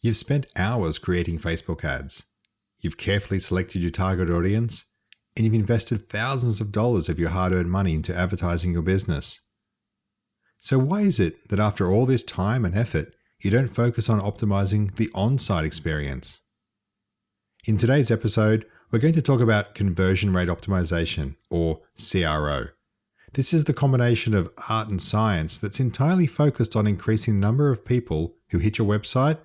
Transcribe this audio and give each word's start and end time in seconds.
You've 0.00 0.16
spent 0.16 0.46
hours 0.56 0.96
creating 0.96 1.40
Facebook 1.40 1.84
ads. 1.84 2.22
You've 2.78 2.96
carefully 2.96 3.40
selected 3.40 3.82
your 3.82 3.90
target 3.90 4.30
audience, 4.30 4.84
and 5.36 5.44
you've 5.44 5.54
invested 5.54 6.08
thousands 6.08 6.60
of 6.60 6.70
dollars 6.70 7.08
of 7.08 7.18
your 7.18 7.30
hard 7.30 7.52
earned 7.52 7.70
money 7.70 7.94
into 7.94 8.16
advertising 8.16 8.72
your 8.72 8.82
business. 8.82 9.40
So, 10.60 10.78
why 10.78 11.00
is 11.00 11.18
it 11.18 11.48
that 11.48 11.58
after 11.58 11.90
all 11.90 12.06
this 12.06 12.22
time 12.22 12.64
and 12.64 12.76
effort, 12.76 13.12
you 13.40 13.50
don't 13.50 13.68
focus 13.68 14.08
on 14.08 14.20
optimizing 14.20 14.94
the 14.94 15.10
on 15.14 15.38
site 15.38 15.64
experience? 15.64 16.38
In 17.64 17.76
today's 17.76 18.10
episode, 18.10 18.66
we're 18.92 19.00
going 19.00 19.14
to 19.14 19.22
talk 19.22 19.40
about 19.40 19.74
conversion 19.74 20.32
rate 20.32 20.48
optimization, 20.48 21.34
or 21.50 21.80
CRO. 21.96 22.68
This 23.32 23.52
is 23.52 23.64
the 23.64 23.74
combination 23.74 24.32
of 24.32 24.52
art 24.68 24.88
and 24.88 25.02
science 25.02 25.58
that's 25.58 25.80
entirely 25.80 26.28
focused 26.28 26.76
on 26.76 26.86
increasing 26.86 27.34
the 27.34 27.46
number 27.46 27.70
of 27.70 27.84
people 27.84 28.36
who 28.50 28.58
hit 28.58 28.78
your 28.78 28.88
website 28.88 29.38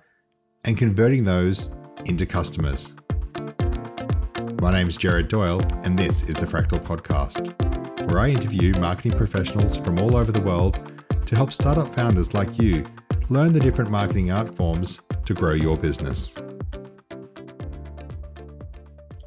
and 0.64 0.78
converting 0.78 1.24
those 1.24 1.68
into 2.06 2.24
customers. 2.24 2.92
My 4.60 4.72
name 4.72 4.88
is 4.88 4.96
Jared 4.96 5.28
Doyle, 5.28 5.60
and 5.84 5.98
this 5.98 6.22
is 6.22 6.36
the 6.36 6.46
Fractal 6.46 6.82
Podcast, 6.82 7.52
where 8.10 8.18
I 8.18 8.30
interview 8.30 8.72
marketing 8.80 9.12
professionals 9.12 9.76
from 9.76 9.98
all 9.98 10.16
over 10.16 10.32
the 10.32 10.40
world 10.40 10.92
to 11.26 11.36
help 11.36 11.52
startup 11.52 11.88
founders 11.94 12.32
like 12.32 12.58
you 12.58 12.84
learn 13.28 13.52
the 13.52 13.60
different 13.60 13.90
marketing 13.90 14.30
art 14.30 14.54
forms 14.54 15.00
to 15.26 15.34
grow 15.34 15.52
your 15.52 15.76
business. 15.76 16.34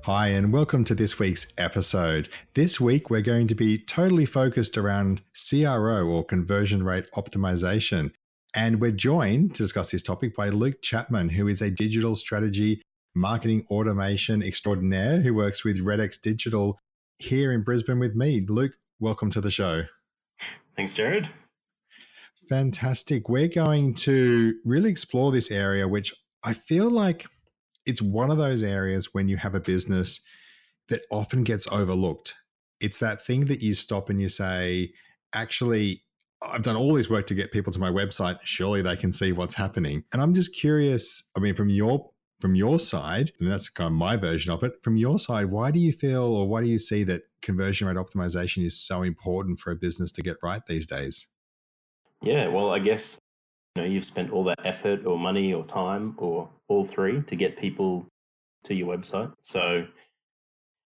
Hi, 0.03 0.29
and 0.29 0.53
welcome 0.53 0.83
to 0.85 0.95
this 0.95 1.19
week's 1.19 1.53
episode. 1.57 2.29
This 2.53 2.79
week, 2.79 3.09
we're 3.09 3.21
going 3.21 3.47
to 3.47 3.55
be 3.55 3.77
totally 3.77 4.25
focused 4.25 4.77
around 4.77 5.21
CRO 5.35 6.07
or 6.07 6.23
conversion 6.23 6.83
rate 6.83 7.05
optimization. 7.15 8.11
And 8.57 8.81
we're 8.81 8.89
joined 8.89 9.53
to 9.53 9.63
discuss 9.63 9.91
this 9.91 10.01
topic 10.01 10.35
by 10.35 10.49
Luke 10.49 10.81
Chapman, 10.81 11.29
who 11.29 11.47
is 11.47 11.61
a 11.61 11.69
digital 11.69 12.15
strategy 12.15 12.81
marketing 13.13 13.67
automation 13.69 14.41
extraordinaire 14.41 15.19
who 15.19 15.35
works 15.35 15.63
with 15.63 15.77
RedX 15.77 16.19
Digital 16.19 16.79
here 17.19 17.51
in 17.51 17.61
Brisbane 17.61 17.99
with 17.99 18.15
me. 18.15 18.43
Luke, 18.49 18.71
welcome 18.99 19.29
to 19.29 19.41
the 19.41 19.51
show. 19.51 19.83
Thanks, 20.75 20.95
Jared. 20.95 21.29
Fantastic. 22.49 23.29
We're 23.29 23.47
going 23.47 23.93
to 23.93 24.55
really 24.65 24.89
explore 24.89 25.31
this 25.31 25.51
area, 25.51 25.87
which 25.87 26.11
I 26.43 26.53
feel 26.53 26.89
like 26.89 27.27
it's 27.85 28.01
one 28.01 28.31
of 28.31 28.39
those 28.39 28.63
areas 28.63 29.13
when 29.13 29.27
you 29.27 29.37
have 29.37 29.53
a 29.53 29.59
business 29.59 30.19
that 30.89 31.01
often 31.11 31.43
gets 31.43 31.71
overlooked. 31.71 32.33
It's 32.81 32.97
that 32.97 33.23
thing 33.23 33.45
that 33.45 33.61
you 33.61 33.75
stop 33.75 34.09
and 34.09 34.19
you 34.19 34.29
say, 34.29 34.93
actually, 35.31 36.05
I've 36.41 36.61
done 36.61 36.75
all 36.75 36.93
this 36.93 37.09
work 37.09 37.27
to 37.27 37.35
get 37.35 37.51
people 37.51 37.73
to 37.73 37.79
my 37.79 37.89
website. 37.89 38.39
Surely 38.43 38.81
they 38.81 38.95
can 38.95 39.11
see 39.11 39.31
what's 39.31 39.55
happening. 39.55 40.03
And 40.13 40.21
I'm 40.21 40.33
just 40.33 40.55
curious, 40.55 41.23
I 41.35 41.39
mean, 41.39 41.55
from 41.55 41.69
your 41.69 42.11
from 42.39 42.53
your 42.53 42.77
side, 42.77 43.31
and 43.39 43.49
that's 43.49 43.67
kind 43.67 43.87
of 43.87 43.93
my 43.93 44.15
version 44.15 44.51
of 44.51 44.61
it, 44.61 44.73
from 44.83 44.95
your 44.95 45.17
side, 45.17 45.47
why 45.47 45.71
do 45.71 45.79
you 45.79 45.91
feel 45.91 46.23
or 46.23 46.47
why 46.47 46.61
do 46.61 46.67
you 46.67 46.77
see 46.77 47.03
that 47.03 47.23
conversion 47.41 47.87
rate 47.87 47.97
optimization 47.97 48.63
is 48.63 48.79
so 48.79 49.01
important 49.01 49.59
for 49.59 49.71
a 49.71 49.75
business 49.75 50.11
to 50.11 50.21
get 50.21 50.37
right 50.43 50.61
these 50.67 50.85
days? 50.85 51.27
Yeah, 52.21 52.47
well, 52.47 52.71
I 52.71 52.79
guess 52.79 53.19
you 53.75 53.81
know 53.81 53.87
you've 53.87 54.05
spent 54.05 54.31
all 54.31 54.43
that 54.45 54.59
effort 54.63 55.05
or 55.05 55.17
money 55.17 55.53
or 55.53 55.65
time 55.65 56.13
or 56.17 56.49
all 56.67 56.83
three 56.83 57.21
to 57.23 57.35
get 57.35 57.57
people 57.57 58.07
to 58.65 58.75
your 58.75 58.95
website. 58.95 59.33
So 59.41 59.87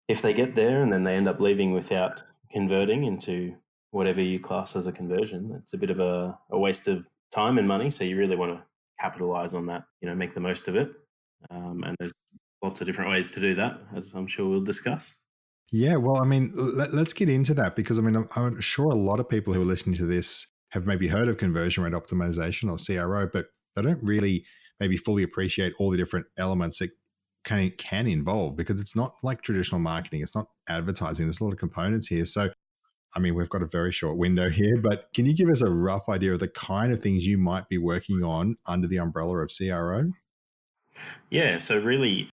if 0.07 0.21
they 0.21 0.33
get 0.33 0.55
there 0.55 0.81
and 0.81 0.91
then 0.91 1.03
they 1.03 1.16
end 1.16 1.27
up 1.27 1.39
leaving 1.39 1.73
without 1.73 2.23
converting 2.51 3.03
into 3.03 3.55
whatever 3.95 4.21
you 4.21 4.38
class 4.38 4.75
as 4.75 4.88
a 4.88 4.91
conversion, 4.91 5.57
it's 5.61 5.73
a 5.73 5.77
bit 5.77 5.89
of 5.89 6.01
a, 6.01 6.38
a 6.51 6.59
waste 6.59 6.89
of 6.89 7.07
time 7.33 7.57
and 7.57 7.65
money. 7.65 7.89
So 7.89 8.03
you 8.03 8.17
really 8.17 8.35
want 8.35 8.51
to 8.51 8.61
capitalize 8.99 9.53
on 9.53 9.67
that, 9.67 9.83
you 10.01 10.09
know, 10.09 10.13
make 10.13 10.33
the 10.33 10.41
most 10.41 10.67
of 10.67 10.75
it. 10.75 10.89
Um, 11.49 11.81
and 11.85 11.95
there's 11.97 12.13
lots 12.61 12.81
of 12.81 12.88
different 12.88 13.09
ways 13.09 13.29
to 13.29 13.39
do 13.39 13.55
that, 13.55 13.79
as 13.95 14.13
I'm 14.13 14.27
sure 14.27 14.49
we'll 14.49 14.66
discuss. 14.66 15.23
Yeah, 15.71 15.95
well, 15.95 16.21
I 16.21 16.25
mean, 16.25 16.51
let, 16.55 16.93
us 16.93 17.13
get 17.13 17.29
into 17.29 17.53
that 17.53 17.77
because 17.77 17.97
I 17.97 18.01
mean, 18.01 18.17
I'm, 18.17 18.28
I'm, 18.35 18.59
sure 18.59 18.88
a 18.88 18.95
lot 18.95 19.22
of 19.22 19.29
people 19.29 19.53
who 19.53 19.61
are 19.61 19.66
listening 19.66 19.95
to 19.95 20.06
this 20.06 20.45
have 20.72 20.85
maybe 20.85 21.07
heard 21.07 21.29
of 21.29 21.38
conversion 21.38 21.81
rate 21.81 21.94
optimization 21.94 22.69
or 22.69 22.77
CRO, 22.77 23.29
but 23.31 23.45
they 23.77 23.81
don't 23.81 24.03
really 24.03 24.44
maybe 24.81 24.97
fully 24.97 25.23
appreciate 25.23 25.73
all 25.79 25.89
the 25.89 25.97
different 25.97 26.25
elements 26.38 26.81
it 26.81 26.91
can, 27.45 27.72
can 27.77 28.07
involve 28.07 28.57
because 28.57 28.81
it's 28.81 28.95
not 28.95 29.13
like 29.23 29.41
traditional 29.41 29.79
marketing. 29.79 30.22
It's 30.22 30.35
not 30.35 30.47
advertising. 30.67 31.27
There's 31.27 31.39
a 31.39 31.45
lot 31.45 31.53
of 31.53 31.59
components 31.59 32.07
here. 32.07 32.25
So, 32.25 32.50
I 33.15 33.19
mean, 33.19 33.35
we've 33.35 33.49
got 33.49 33.61
a 33.61 33.67
very 33.67 33.91
short 33.91 34.17
window 34.17 34.49
here, 34.49 34.77
but 34.77 35.09
can 35.13 35.25
you 35.25 35.33
give 35.33 35.49
us 35.49 35.61
a 35.61 35.69
rough 35.69 36.09
idea 36.09 36.33
of 36.33 36.39
the 36.39 36.49
kind 36.49 36.91
of 36.91 37.01
things 37.01 37.25
you 37.25 37.37
might 37.37 37.69
be 37.69 37.77
working 37.77 38.23
on 38.23 38.57
under 38.65 38.87
the 38.87 38.97
umbrella 38.97 39.37
of 39.37 39.51
CRO? 39.55 40.03
Yeah. 41.29 41.57
So, 41.57 41.79
really, 41.79 42.29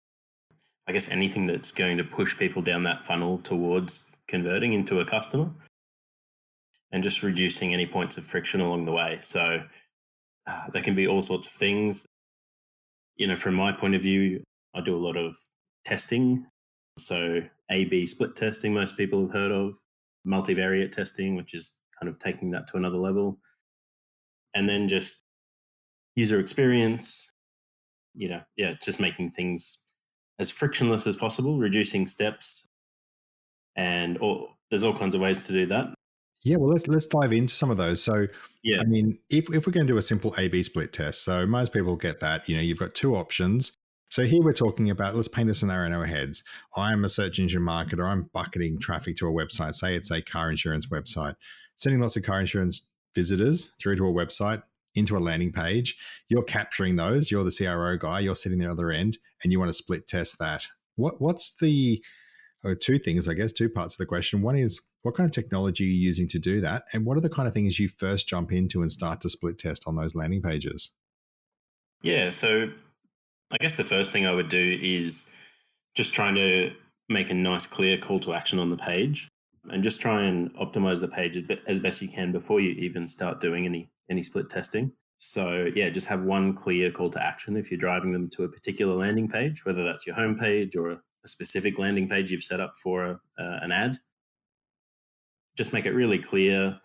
I 0.88 0.92
guess 0.92 1.10
anything 1.10 1.46
that's 1.46 1.72
going 1.72 1.98
to 1.98 2.04
push 2.04 2.38
people 2.38 2.62
down 2.62 2.84
that 2.84 3.04
funnel 3.04 3.40
towards 3.40 4.10
converting 4.28 4.74
into 4.74 5.00
a 5.00 5.06
customer 5.06 5.50
and 6.92 7.04
just 7.04 7.24
reducing 7.24 7.74
any 7.74 7.86
points 7.86 8.18
of 8.18 8.26
friction 8.26 8.62
along 8.62 8.86
the 8.86 8.92
way. 8.92 9.18
So, 9.22 9.62
uh, 10.48 10.68
there 10.72 10.82
can 10.82 10.96
be 10.96 11.08
all 11.08 11.22
sorts 11.22 11.48
of 11.48 11.54
things 11.54 12.06
you 13.20 13.28
know, 13.28 13.36
from 13.36 13.54
my 13.54 13.72
point 13.72 13.94
of 13.94 14.02
view, 14.02 14.42
I 14.74 14.82
do 14.82 14.96
a 14.96 14.98
lot 14.98 15.18
of 15.18 15.36
testing. 15.84 16.48
So, 16.98 17.42
A 17.70 17.86
B 17.86 18.08
split 18.08 18.36
testing, 18.36 18.74
most 18.74 18.98
people 18.98 19.22
have 19.22 19.34
heard 19.34 19.52
of, 19.52 19.76
multivariate 20.28 20.92
testing, 20.92 21.36
which 21.36 21.54
is 21.54 21.80
kind 22.00 22.10
of 22.10 22.20
taking 22.20 22.52
that 22.52 22.68
to 22.68 22.78
another 22.78 22.98
level. 22.98 23.40
And 24.56 24.68
then 24.68 24.88
just 24.88 25.24
user 26.16 26.40
experience, 26.40 27.32
you 28.16 28.30
know, 28.30 28.42
yeah, 28.58 28.74
just 28.82 29.00
making 29.00 29.32
things 29.32 29.86
as 30.40 30.50
frictionless 30.50 31.06
as 31.08 31.16
possible, 31.16 31.60
reducing 31.60 32.08
steps. 32.08 32.68
And 33.76 34.18
all, 34.18 34.50
there's 34.70 34.84
all 34.84 34.98
kinds 34.98 35.16
of 35.16 35.22
ways 35.22 35.46
to 35.48 35.54
do 35.54 35.66
that. 35.68 35.94
Yeah, 36.44 36.56
well, 36.56 36.70
let's 36.70 36.88
let's 36.88 37.06
dive 37.06 37.34
into 37.34 37.54
some 37.54 37.70
of 37.70 37.76
those. 37.76 38.02
So, 38.02 38.28
yeah, 38.64 38.78
I 38.80 38.86
mean, 38.86 39.20
if 39.30 39.54
if 39.54 39.68
we're 39.68 39.74
going 39.74 39.86
to 39.86 39.92
do 39.94 39.98
a 39.98 40.02
simple 40.02 40.34
A/B 40.38 40.64
split 40.64 40.94
test, 40.94 41.24
so 41.24 41.46
most 41.46 41.74
people 41.74 41.98
get 41.98 42.22
that. 42.22 42.48
You 42.48 42.56
know, 42.56 42.62
you've 42.62 42.80
got 42.80 42.94
two 42.94 43.16
options. 43.18 43.74
So 44.10 44.24
here 44.24 44.42
we're 44.42 44.54
talking 44.54 44.90
about. 44.90 45.16
Let's 45.16 45.28
paint 45.28 45.50
a 45.50 45.54
scenario 45.54 45.86
in 45.86 45.94
our 45.94 46.06
heads. 46.06 46.44
I'm 46.76 47.06
a 47.06 47.10
search 47.10 47.38
engine 47.38 47.62
marketer. 47.62 48.10
I'm 48.10 48.30
bucketing 48.34 48.80
traffic 48.80 49.18
to 49.18 49.28
a 49.28 49.32
website. 49.32 49.76
Say 49.76 49.96
it's 49.96 50.10
a 50.10 50.22
car 50.22 50.50
insurance 50.50 50.88
website, 50.88 51.36
sending 51.76 52.02
lots 52.02 52.18
of 52.18 52.24
car 52.24 52.40
insurance 52.40 52.90
visitors 53.14 53.72
through 53.80 53.98
to 53.98 54.08
a 54.08 54.14
website 54.14 54.64
into 54.96 55.16
a 55.16 55.20
landing 55.20 55.52
page. 55.52 55.96
You're 56.28 56.44
capturing 56.44 56.96
those. 56.96 57.30
You're 57.30 57.44
the 57.44 57.56
CRO 57.56 57.98
guy. 57.98 58.22
You're 58.22 58.36
sitting 58.36 58.58
the 58.58 58.72
other 58.72 58.90
end, 58.90 59.20
and 59.44 59.52
you 59.52 59.60
want 59.60 59.70
to 59.70 59.74
split 59.74 60.08
test 60.08 60.40
that. 60.40 60.66
What 60.96 61.22
what's 61.22 61.56
the 61.56 62.04
uh, 62.66 62.76
two 62.80 62.98
things, 62.98 63.30
I 63.30 63.36
guess, 63.36 63.54
two 63.54 63.70
parts 63.70 63.94
of 63.94 64.00
the 64.00 64.06
question. 64.06 64.42
One 64.42 64.56
is 64.56 64.82
what 65.04 65.16
kind 65.16 65.26
of 65.26 65.32
technology 65.32 65.84
are 65.86 65.88
you 65.88 65.94
using 65.94 66.28
to 66.30 66.40
do 66.40 66.60
that? 66.62 66.84
And 66.94 67.06
what 67.06 67.16
are 67.16 67.22
the 67.22 67.30
kind 67.30 67.48
of 67.48 67.54
things 67.54 67.80
you 67.80 67.88
first 67.88 68.28
jump 68.28 68.52
into 68.52 68.82
and 68.82 68.92
start 68.92 69.22
to 69.22 69.30
split 69.30 69.58
test 69.58 69.84
on 69.88 69.96
those 69.96 70.16
landing 70.16 70.42
pages? 70.42 70.92
Yeah, 72.02 72.32
so 72.32 72.70
I 73.52 73.58
guess 73.58 73.76
the 73.76 73.84
first 73.84 74.12
thing 74.12 74.26
I 74.26 74.34
would 74.34 74.50
do 74.50 74.80
is 74.82 75.28
just 75.96 76.14
trying 76.14 76.36
to 76.36 76.72
make 77.08 77.30
a 77.30 77.34
nice, 77.34 77.66
clear 77.66 77.98
call 77.98 78.20
to 78.22 78.34
action 78.34 78.60
on 78.60 78.70
the 78.70 78.78
page 78.78 79.28
and 79.70 79.84
just 79.84 80.00
try 80.02 80.24
and 80.24 80.54
optimize 80.56 81.02
the 81.02 81.08
page 81.08 81.44
as 81.68 81.80
best 81.80 82.02
you 82.02 82.08
can 82.08 82.32
before 82.32 82.60
you 82.60 82.72
even 82.72 83.08
start 83.08 83.42
doing 83.42 83.66
any 83.66 83.90
any 84.10 84.22
split 84.22 84.50
testing. 84.50 84.92
So 85.18 85.68
yeah, 85.76 85.90
just 85.90 86.08
have 86.08 86.24
one 86.24 86.54
clear 86.54 86.92
call 86.92 87.10
to 87.12 87.24
action 87.24 87.58
if 87.58 87.70
you're 87.70 87.80
driving 87.80 88.12
them 88.12 88.30
to 88.30 88.44
a 88.44 88.50
particular 88.50 88.96
landing 88.96 89.28
page, 89.28 89.66
whether 89.66 89.84
that's 89.84 90.08
your 90.08 90.16
home 90.16 90.38
page 90.38 90.76
or 90.76 90.92
a, 90.92 91.02
specific 91.26 91.78
landing 91.78 92.08
page 92.08 92.32
you've 92.32 92.42
set 92.42 92.62
up 92.62 92.74
for 92.82 93.04
a, 93.04 93.12
uh, 93.38 93.60
an 93.62 93.74
ad 93.74 94.00
just 95.60 95.74
make 95.74 95.86
it 95.86 95.92
really 95.92 96.18
clear, 96.18 96.80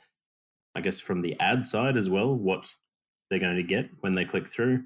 I 0.75 0.81
guess, 0.81 1.01
from 1.01 1.23
the 1.23 1.39
ad 1.39 1.65
side 1.65 1.97
as 1.97 2.11
well, 2.11 2.35
what 2.35 2.67
they're 3.31 3.39
going 3.39 3.55
to 3.55 3.63
get 3.63 3.89
when 4.01 4.17
they 4.17 4.25
click 4.25 4.49
through. 4.49 4.83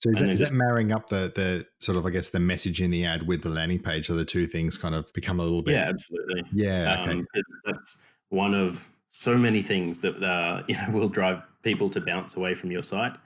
So 0.00 0.08
is, 0.08 0.18
that, 0.18 0.28
is 0.30 0.38
just, 0.38 0.52
that 0.52 0.56
marrying 0.56 0.92
up 0.92 1.10
the 1.10 1.30
the 1.34 1.66
sort 1.78 1.98
of 1.98 2.06
I 2.06 2.10
guess 2.10 2.30
the 2.30 2.40
message 2.40 2.80
in 2.80 2.90
the 2.90 3.04
ad 3.04 3.26
with 3.26 3.42
the 3.42 3.50
landing 3.50 3.78
page, 3.78 4.06
so 4.06 4.14
the 4.14 4.24
two 4.24 4.46
things 4.46 4.78
kind 4.78 4.94
of 4.94 5.12
become 5.12 5.40
a 5.40 5.42
little 5.42 5.62
bit? 5.62 5.74
Yeah, 5.74 5.88
absolutely. 5.88 6.42
Yeah, 6.52 7.02
okay. 7.02 7.10
um, 7.18 7.26
that's 7.66 8.02
one 8.30 8.54
of 8.54 8.88
so 9.10 9.36
many 9.36 9.60
things 9.60 10.00
that 10.00 10.22
uh, 10.22 10.62
you 10.68 10.76
know 10.76 10.98
will 10.98 11.08
drive 11.08 11.42
people 11.62 11.90
to 11.90 12.00
bounce 12.00 12.36
away 12.36 12.54
from 12.54 12.70
your 12.70 12.82
site. 12.82 13.16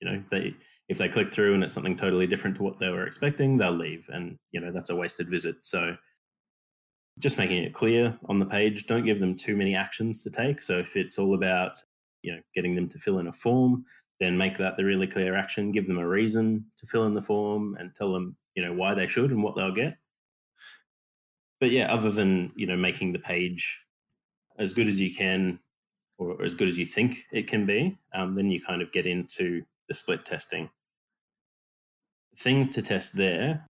You 0.00 0.10
know, 0.10 0.22
they 0.30 0.54
if 0.88 0.96
they 0.96 1.08
click 1.08 1.32
through 1.32 1.52
and 1.52 1.62
it's 1.62 1.74
something 1.74 1.96
totally 1.96 2.26
different 2.26 2.56
to 2.56 2.62
what 2.62 2.78
they 2.78 2.88
were 2.88 3.06
expecting, 3.06 3.58
they'll 3.58 3.72
leave, 3.72 4.08
and 4.10 4.38
you 4.52 4.60
know 4.60 4.72
that's 4.72 4.88
a 4.88 4.96
wasted 4.96 5.28
visit. 5.28 5.56
So 5.60 5.96
just 7.18 7.36
making 7.36 7.62
it 7.62 7.74
clear 7.74 8.18
on 8.24 8.38
the 8.38 8.46
page. 8.46 8.86
Don't 8.86 9.04
give 9.04 9.20
them 9.20 9.36
too 9.36 9.54
many 9.54 9.76
actions 9.76 10.22
to 10.24 10.30
take. 10.30 10.62
So 10.62 10.78
if 10.78 10.96
it's 10.96 11.18
all 11.18 11.34
about 11.34 11.76
you 12.22 12.32
know 12.32 12.40
getting 12.54 12.74
them 12.74 12.88
to 12.88 12.98
fill 12.98 13.18
in 13.18 13.26
a 13.26 13.32
form, 13.34 13.84
then 14.22 14.38
make 14.38 14.58
that 14.58 14.76
the 14.76 14.84
really 14.84 15.08
clear 15.08 15.36
action. 15.36 15.72
Give 15.72 15.86
them 15.86 15.98
a 15.98 16.08
reason 16.08 16.66
to 16.78 16.86
fill 16.86 17.06
in 17.06 17.14
the 17.14 17.22
form 17.22 17.76
and 17.80 17.94
tell 17.94 18.12
them 18.12 18.36
you 18.56 18.64
know 18.64 18.74
why 18.74 18.94
they 18.94 19.08
should 19.08 19.30
and 19.32 19.42
what 19.42 19.56
they'll 19.56 19.72
get. 19.72 19.96
But 21.60 21.72
yeah, 21.72 21.92
other 21.92 22.10
than 22.10 22.52
you 22.56 22.66
know 22.66 22.76
making 22.76 23.12
the 23.14 23.20
page 23.20 23.86
as 24.58 24.74
good 24.74 24.88
as 24.88 25.00
you 25.00 25.14
can 25.14 25.60
or 26.18 26.42
as 26.44 26.54
good 26.54 26.68
as 26.68 26.78
you 26.78 26.86
think 26.86 27.16
it 27.32 27.48
can 27.48 27.66
be, 27.66 27.98
um, 28.14 28.34
then 28.36 28.50
you 28.50 28.60
kind 28.60 28.82
of 28.82 28.92
get 28.92 29.06
into 29.06 29.64
the 29.88 29.94
split 29.94 30.24
testing. 30.24 30.70
things 32.36 32.68
to 32.70 32.82
test 32.82 33.16
there. 33.16 33.66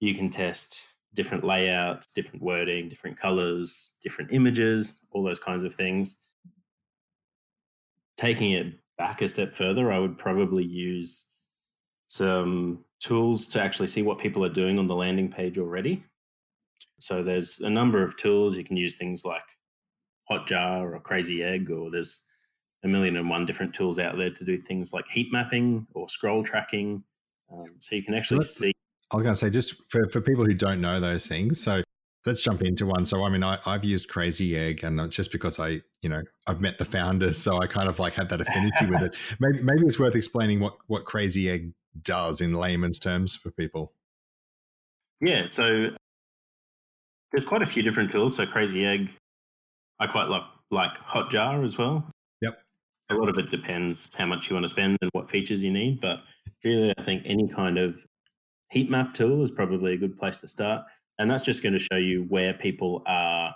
You 0.00 0.14
can 0.14 0.30
test 0.30 0.88
different 1.14 1.44
layouts, 1.44 2.12
different 2.12 2.42
wording, 2.42 2.88
different 2.88 3.18
colors, 3.18 3.98
different 4.02 4.32
images, 4.32 5.06
all 5.12 5.22
those 5.24 5.40
kinds 5.40 5.64
of 5.64 5.74
things. 5.74 6.20
Taking 8.16 8.52
it 8.52 8.74
back 9.02 9.20
a 9.20 9.28
step 9.28 9.52
further, 9.52 9.90
I 9.90 9.98
would 9.98 10.16
probably 10.16 10.62
use 10.62 11.26
some 12.06 12.84
tools 13.00 13.48
to 13.48 13.60
actually 13.60 13.88
see 13.88 14.02
what 14.02 14.20
people 14.20 14.44
are 14.44 14.52
doing 14.52 14.78
on 14.78 14.86
the 14.86 14.94
landing 14.94 15.28
page 15.28 15.58
already. 15.58 16.04
So 17.00 17.24
there's 17.24 17.58
a 17.58 17.68
number 17.68 18.00
of 18.04 18.16
tools. 18.16 18.56
You 18.56 18.62
can 18.62 18.76
use 18.76 18.94
things 18.94 19.24
like 19.24 19.42
Hotjar 20.30 20.94
or 20.94 21.00
Crazy 21.00 21.42
Egg, 21.42 21.68
or 21.68 21.90
there's 21.90 22.24
a 22.84 22.88
million 22.88 23.16
and 23.16 23.28
one 23.28 23.44
different 23.44 23.74
tools 23.74 23.98
out 23.98 24.16
there 24.16 24.30
to 24.30 24.44
do 24.44 24.56
things 24.56 24.92
like 24.92 25.08
heat 25.08 25.32
mapping 25.32 25.84
or 25.94 26.08
scroll 26.08 26.44
tracking. 26.44 27.02
Um, 27.52 27.74
so 27.80 27.96
you 27.96 28.04
can 28.04 28.14
actually 28.14 28.42
see. 28.42 28.72
I 29.10 29.16
was 29.16 29.24
going 29.24 29.34
to 29.34 29.38
say, 29.38 29.50
just 29.50 29.74
for, 29.90 30.08
for 30.10 30.20
people 30.20 30.44
who 30.44 30.54
don't 30.54 30.80
know 30.80 31.00
those 31.00 31.26
things, 31.26 31.60
so 31.60 31.82
let's 32.26 32.40
jump 32.40 32.62
into 32.62 32.86
one. 32.86 33.04
So, 33.04 33.24
I 33.24 33.28
mean, 33.28 33.42
I, 33.42 33.58
I've 33.66 33.84
used 33.84 34.08
Crazy 34.08 34.56
Egg, 34.56 34.84
and 34.84 35.10
just 35.10 35.32
because 35.32 35.58
I, 35.58 35.80
you 36.02 36.08
know, 36.08 36.22
I've 36.46 36.60
met 36.60 36.78
the 36.78 36.84
founders, 36.84 37.38
so 37.38 37.60
I 37.60 37.66
kind 37.66 37.88
of 37.88 37.98
like 37.98 38.14
had 38.14 38.28
that 38.30 38.40
affinity 38.40 38.86
with 38.86 39.02
it. 39.02 39.16
Maybe, 39.40 39.62
maybe 39.62 39.86
it's 39.86 39.98
worth 39.98 40.14
explaining 40.14 40.60
what 40.60 40.76
what 40.86 41.04
Crazy 41.04 41.50
Egg 41.50 41.72
does 42.02 42.40
in 42.40 42.54
layman's 42.54 42.98
terms 42.98 43.36
for 43.36 43.50
people. 43.50 43.92
Yeah, 45.20 45.46
so 45.46 45.90
there's 47.30 47.44
quite 47.44 47.62
a 47.62 47.66
few 47.66 47.82
different 47.82 48.12
tools. 48.12 48.36
So 48.36 48.46
Crazy 48.46 48.84
Egg, 48.84 49.12
I 50.00 50.06
quite 50.06 50.28
like 50.28 50.42
like 50.70 50.94
Hotjar 50.98 51.62
as 51.64 51.78
well. 51.78 52.10
Yep. 52.40 52.58
A 53.10 53.14
lot 53.14 53.28
of 53.28 53.38
it 53.38 53.50
depends 53.50 54.14
how 54.16 54.26
much 54.26 54.48
you 54.48 54.54
want 54.54 54.64
to 54.64 54.68
spend 54.68 54.96
and 55.02 55.10
what 55.12 55.28
features 55.28 55.62
you 55.62 55.70
need, 55.70 56.00
but 56.00 56.22
really, 56.64 56.94
I 56.96 57.02
think 57.02 57.22
any 57.26 57.48
kind 57.48 57.78
of 57.78 57.96
heat 58.70 58.90
map 58.90 59.12
tool 59.12 59.42
is 59.44 59.50
probably 59.50 59.92
a 59.92 59.98
good 59.98 60.16
place 60.16 60.38
to 60.38 60.48
start, 60.48 60.84
and 61.18 61.30
that's 61.30 61.44
just 61.44 61.62
going 61.62 61.74
to 61.74 61.78
show 61.78 61.96
you 61.96 62.24
where 62.28 62.54
people 62.54 63.02
are 63.06 63.54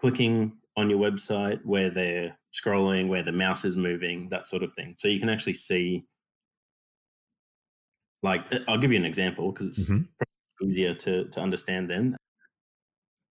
clicking 0.00 0.52
on 0.76 0.88
your 0.88 0.98
website, 0.98 1.60
where 1.64 1.90
they're 1.90 2.36
scrolling, 2.52 3.08
where 3.08 3.22
the 3.22 3.32
mouse 3.32 3.64
is 3.64 3.76
moving, 3.76 4.28
that 4.30 4.46
sort 4.46 4.62
of 4.62 4.72
thing. 4.72 4.94
So 4.96 5.08
you 5.08 5.20
can 5.20 5.28
actually 5.28 5.54
see 5.54 6.04
like 8.22 8.46
I'll 8.68 8.78
give 8.78 8.92
you 8.92 8.98
an 8.98 9.04
example 9.04 9.52
because 9.52 9.66
it's 9.66 9.90
mm-hmm. 9.90 10.66
easier 10.66 10.94
to 10.94 11.24
to 11.26 11.40
understand. 11.40 11.88
Then, 11.88 12.16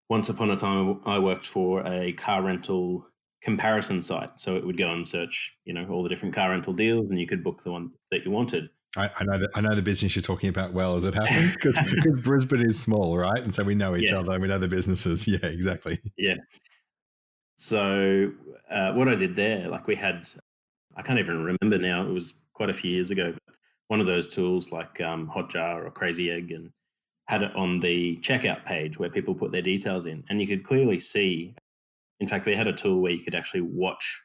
once 0.09 0.29
upon 0.29 0.51
a 0.51 0.55
time, 0.55 1.01
I 1.05 1.19
worked 1.19 1.45
for 1.45 1.85
a 1.87 2.13
car 2.13 2.43
rental 2.43 3.07
comparison 3.41 4.01
site, 4.01 4.39
so 4.39 4.55
it 4.55 4.65
would 4.65 4.77
go 4.77 4.91
and 4.91 5.07
search, 5.07 5.57
you 5.65 5.73
know, 5.73 5.87
all 5.89 6.03
the 6.03 6.09
different 6.09 6.35
car 6.35 6.49
rental 6.51 6.73
deals, 6.73 7.11
and 7.11 7.19
you 7.19 7.27
could 7.27 7.43
book 7.43 7.63
the 7.63 7.71
one 7.71 7.91
that 8.11 8.25
you 8.25 8.31
wanted. 8.31 8.69
I, 8.97 9.09
I 9.19 9.23
know 9.23 9.37
that 9.37 9.49
I 9.55 9.61
know 9.61 9.75
the 9.75 9.81
business 9.81 10.15
you're 10.15 10.23
talking 10.23 10.49
about 10.49 10.73
well 10.73 10.95
as 10.95 11.03
it 11.03 11.13
happens 11.13 11.53
because 11.53 11.77
Brisbane 12.23 12.61
is 12.61 12.79
small, 12.79 13.17
right? 13.17 13.41
And 13.41 13.53
so 13.53 13.63
we 13.63 13.75
know 13.75 13.95
each 13.95 14.09
yes. 14.09 14.23
other. 14.23 14.33
And 14.33 14.41
we 14.41 14.47
know 14.47 14.59
the 14.59 14.67
businesses. 14.67 15.27
Yeah, 15.35 15.47
exactly. 15.47 15.99
Yeah. 16.17 16.35
So 17.55 18.31
uh, 18.69 18.93
what 18.93 19.07
I 19.09 19.15
did 19.15 19.35
there, 19.35 19.67
like 19.67 19.87
we 19.87 19.95
had, 19.95 20.27
I 20.95 21.01
can't 21.01 21.19
even 21.19 21.43
remember 21.43 21.77
now. 21.77 22.05
It 22.07 22.11
was 22.11 22.45
quite 22.53 22.69
a 22.69 22.73
few 22.73 22.91
years 22.91 23.11
ago. 23.11 23.33
But 23.33 23.55
one 23.87 23.99
of 23.99 24.05
those 24.05 24.27
tools 24.27 24.71
like 24.71 25.01
um, 25.01 25.29
Hotjar 25.33 25.85
or 25.85 25.91
Crazy 25.91 26.31
Egg 26.31 26.51
and 26.51 26.71
had 27.27 27.43
it 27.43 27.55
on 27.55 27.79
the 27.79 28.17
checkout 28.17 28.63
page 28.65 28.99
where 28.99 29.09
people 29.09 29.33
put 29.33 29.51
their 29.51 29.61
details 29.61 30.05
in. 30.05 30.23
And 30.29 30.39
you 30.39 30.47
could 30.47 30.63
clearly 30.63 30.99
see, 30.99 31.55
in 32.19 32.27
fact, 32.27 32.45
we 32.45 32.55
had 32.55 32.67
a 32.67 32.73
tool 32.73 33.01
where 33.01 33.11
you 33.11 33.23
could 33.23 33.35
actually 33.35 33.61
watch 33.61 34.21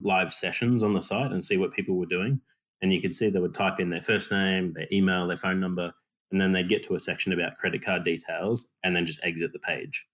live 0.00 0.32
sessions 0.32 0.82
on 0.82 0.92
the 0.92 1.02
site 1.02 1.32
and 1.32 1.44
see 1.44 1.56
what 1.56 1.72
people 1.72 1.96
were 1.96 2.06
doing. 2.06 2.40
And 2.82 2.92
you 2.92 3.00
could 3.00 3.14
see 3.14 3.28
they 3.28 3.40
would 3.40 3.54
type 3.54 3.80
in 3.80 3.90
their 3.90 4.00
first 4.00 4.30
name, 4.30 4.72
their 4.72 4.86
email, 4.92 5.26
their 5.26 5.36
phone 5.36 5.60
number, 5.60 5.92
and 6.30 6.40
then 6.40 6.52
they'd 6.52 6.68
get 6.68 6.82
to 6.84 6.94
a 6.94 7.00
section 7.00 7.32
about 7.32 7.56
credit 7.56 7.84
card 7.84 8.04
details 8.04 8.74
and 8.84 8.94
then 8.94 9.06
just 9.06 9.24
exit 9.24 9.52
the 9.52 9.58
page. 9.58 10.06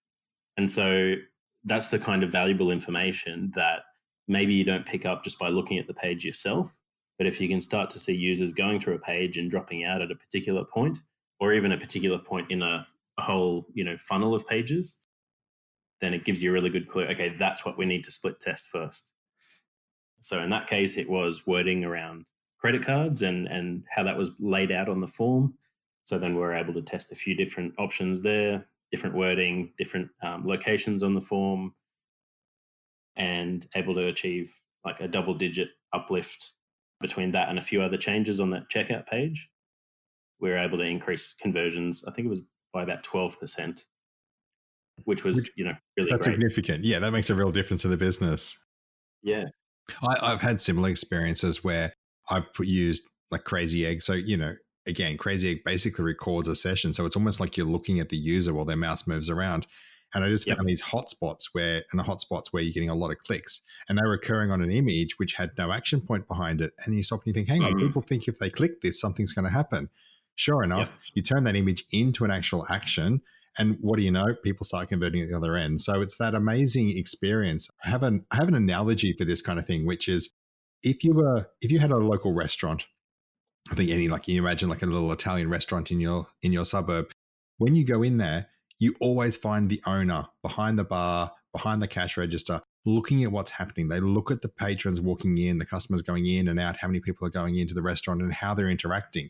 And 0.57 0.69
so 0.69 1.15
that's 1.65 1.89
the 1.89 1.99
kind 1.99 2.23
of 2.23 2.31
valuable 2.31 2.71
information 2.71 3.51
that 3.55 3.83
maybe 4.27 4.53
you 4.53 4.63
don't 4.63 4.85
pick 4.85 5.05
up 5.05 5.23
just 5.23 5.37
by 5.37 5.49
looking 5.49 5.77
at 5.77 5.87
the 5.87 5.93
page 5.93 6.23
yourself 6.23 6.79
but 7.17 7.27
if 7.27 7.39
you 7.39 7.47
can 7.47 7.61
start 7.61 7.89
to 7.91 7.99
see 7.99 8.13
users 8.13 8.51
going 8.53 8.79
through 8.79 8.95
a 8.95 8.99
page 8.99 9.37
and 9.37 9.49
dropping 9.49 9.85
out 9.85 10.01
at 10.01 10.11
a 10.11 10.15
particular 10.15 10.65
point, 10.65 10.99
or 11.39 11.53
even 11.53 11.71
a 11.71 11.77
particular 11.77 12.17
point 12.17 12.51
in 12.51 12.61
a, 12.61 12.85
a 13.17 13.21
whole 13.21 13.67
you 13.73 13.83
know 13.83 13.97
funnel 13.97 14.35
of 14.35 14.47
pages, 14.47 15.05
then 16.01 16.13
it 16.13 16.25
gives 16.25 16.43
you 16.43 16.49
a 16.49 16.53
really 16.53 16.69
good 16.69 16.87
clue. 16.87 17.05
Okay, 17.05 17.29
that's 17.29 17.65
what 17.65 17.77
we 17.77 17.85
need 17.85 18.03
to 18.03 18.11
split 18.11 18.39
test 18.39 18.67
first. 18.67 19.13
So 20.19 20.41
in 20.41 20.49
that 20.49 20.67
case, 20.67 20.97
it 20.97 21.09
was 21.09 21.47
wording 21.47 21.85
around 21.85 22.25
credit 22.65 22.83
cards 22.83 23.21
and 23.21 23.47
and 23.47 23.83
how 23.91 24.01
that 24.01 24.17
was 24.17 24.35
laid 24.39 24.71
out 24.71 24.89
on 24.89 24.99
the 24.99 25.07
form. 25.07 25.53
So 26.03 26.17
then 26.17 26.35
we 26.35 26.41
are 26.41 26.53
able 26.53 26.73
to 26.73 26.81
test 26.81 27.11
a 27.11 27.15
few 27.15 27.35
different 27.35 27.75
options 27.77 28.23
there, 28.23 28.65
different 28.91 29.15
wording, 29.15 29.71
different 29.77 30.09
um, 30.23 30.47
locations 30.47 31.03
on 31.03 31.13
the 31.13 31.21
form, 31.21 31.75
and 33.15 33.67
able 33.75 33.93
to 33.93 34.07
achieve 34.07 34.51
like 34.83 34.99
a 34.99 35.07
double 35.07 35.35
digit 35.35 35.69
uplift 35.93 36.53
between 37.01 37.29
that 37.31 37.49
and 37.49 37.59
a 37.59 37.61
few 37.61 37.83
other 37.83 37.97
changes 37.97 38.39
on 38.39 38.49
that 38.49 38.67
checkout 38.71 39.05
page, 39.05 39.47
we 40.39 40.49
were 40.49 40.57
able 40.57 40.79
to 40.79 40.83
increase 40.83 41.35
conversions. 41.39 42.03
I 42.07 42.11
think 42.13 42.25
it 42.25 42.29
was 42.29 42.47
by 42.73 42.81
about 42.81 43.03
twelve 43.03 43.39
percent, 43.39 43.85
which 45.03 45.23
was 45.23 45.35
which, 45.35 45.51
you 45.55 45.65
know 45.65 45.75
really 45.97 46.09
that's 46.09 46.25
great. 46.25 46.37
significant. 46.37 46.83
Yeah, 46.83 46.97
that 46.97 47.11
makes 47.11 47.29
a 47.29 47.35
real 47.35 47.51
difference 47.51 47.85
in 47.85 47.91
the 47.91 47.97
business. 47.97 48.57
Yeah, 49.21 49.45
I, 50.01 50.31
have 50.31 50.41
had 50.41 50.59
similar 50.59 50.89
experiences 50.89 51.63
where 51.63 51.93
I've 52.29 52.45
used 52.59 53.03
like 53.31 53.43
Crazy 53.43 53.85
Egg. 53.85 54.01
So 54.01 54.13
you 54.13 54.37
know, 54.37 54.55
again, 54.85 55.17
Crazy 55.17 55.51
Egg 55.51 55.63
basically 55.65 56.05
records 56.05 56.47
a 56.47 56.55
session, 56.55 56.93
so 56.93 57.05
it's 57.05 57.15
almost 57.15 57.39
like 57.39 57.57
you're 57.57 57.65
looking 57.65 57.99
at 57.99 58.09
the 58.09 58.17
user 58.17 58.53
while 58.53 58.65
their 58.65 58.75
mouse 58.75 59.07
moves 59.07 59.29
around. 59.29 59.67
And 60.13 60.23
I 60.23 60.29
just 60.29 60.47
yep. 60.47 60.57
found 60.57 60.69
these 60.69 60.81
hotspots 60.81 61.49
where, 61.51 61.83
and 61.91 61.99
the 61.99 62.03
hotspots 62.03 62.47
where 62.51 62.63
you're 62.63 62.71
getting 62.71 62.89
a 62.89 62.95
lot 62.95 63.11
of 63.11 63.17
clicks, 63.17 63.61
and 63.89 63.97
they 63.97 64.03
were 64.03 64.13
occurring 64.13 64.51
on 64.51 64.61
an 64.61 64.71
image 64.71 65.17
which 65.17 65.33
had 65.33 65.51
no 65.57 65.71
action 65.71 65.99
point 65.99 66.27
behind 66.27 66.61
it. 66.61 66.73
And 66.85 66.95
you 66.95 67.03
stop 67.03 67.19
and 67.19 67.27
you 67.27 67.33
think, 67.33 67.49
hang 67.49 67.63
on, 67.63 67.71
mm-hmm. 67.71 67.87
people 67.87 68.01
think 68.01 68.27
if 68.27 68.39
they 68.39 68.49
click 68.49 68.81
this, 68.81 68.99
something's 68.99 69.33
going 69.33 69.45
to 69.45 69.51
happen. 69.51 69.89
Sure 70.35 70.63
enough, 70.63 70.89
yep. 70.89 70.99
you 71.15 71.21
turn 71.21 71.43
that 71.45 71.55
image 71.55 71.85
into 71.91 72.23
an 72.23 72.31
actual 72.31 72.65
action. 72.69 73.21
And 73.57 73.77
what 73.79 73.97
do 73.97 74.03
you 74.03 74.11
know? 74.11 74.35
People 74.43 74.65
start 74.65 74.89
converting 74.89 75.21
at 75.21 75.29
the 75.29 75.35
other 75.35 75.55
end. 75.55 75.81
So 75.81 76.01
it's 76.01 76.17
that 76.17 76.35
amazing 76.35 76.97
experience. 76.97 77.69
I 77.85 77.89
have 77.89 78.03
an 78.03 78.25
I 78.31 78.35
have 78.35 78.47
an 78.47 78.55
analogy 78.55 79.13
for 79.13 79.25
this 79.25 79.41
kind 79.41 79.59
of 79.59 79.65
thing, 79.65 79.85
which 79.85 80.09
is 80.09 80.29
if 80.85 81.03
you 81.03 81.13
were 81.13 81.49
if 81.61 81.71
you 81.71 81.79
had 81.79 81.91
a 81.91 81.97
local 81.97 82.33
restaurant, 82.33 82.85
I 83.71 83.75
think 83.75 83.89
any 83.89 84.07
like 84.07 84.27
you 84.27 84.41
imagine 84.41 84.69
like 84.69 84.83
a 84.83 84.85
little 84.85 85.11
Italian 85.11 85.49
restaurant 85.49 85.91
in 85.91 85.99
your 85.99 86.27
in 86.41 86.53
your 86.53 86.65
suburb, 86.65 87.11
when 87.57 87.75
you 87.75 87.83
go 87.83 88.03
in 88.03 88.17
there, 88.17 88.47
you 88.77 88.95
always 89.01 89.35
find 89.35 89.69
the 89.69 89.81
owner 89.85 90.27
behind 90.41 90.77
the 90.77 90.83
bar, 90.83 91.31
behind 91.51 91.81
the 91.81 91.87
cash 91.87 92.15
register, 92.15 92.61
looking 92.85 93.23
at 93.23 93.31
what's 93.31 93.51
happening. 93.51 93.87
They 93.87 93.99
look 93.99 94.29
at 94.29 94.41
the 94.41 94.49
patrons 94.49 95.01
walking 95.01 95.37
in, 95.37 95.57
the 95.57 95.65
customers 95.65 96.03
going 96.03 96.27
in 96.27 96.47
and 96.47 96.59
out, 96.59 96.77
how 96.77 96.87
many 96.87 96.99
people 96.99 97.25
are 97.27 97.31
going 97.31 97.57
into 97.57 97.73
the 97.73 97.81
restaurant, 97.81 98.21
and 98.21 98.33
how 98.33 98.53
they're 98.53 98.69
interacting. 98.69 99.29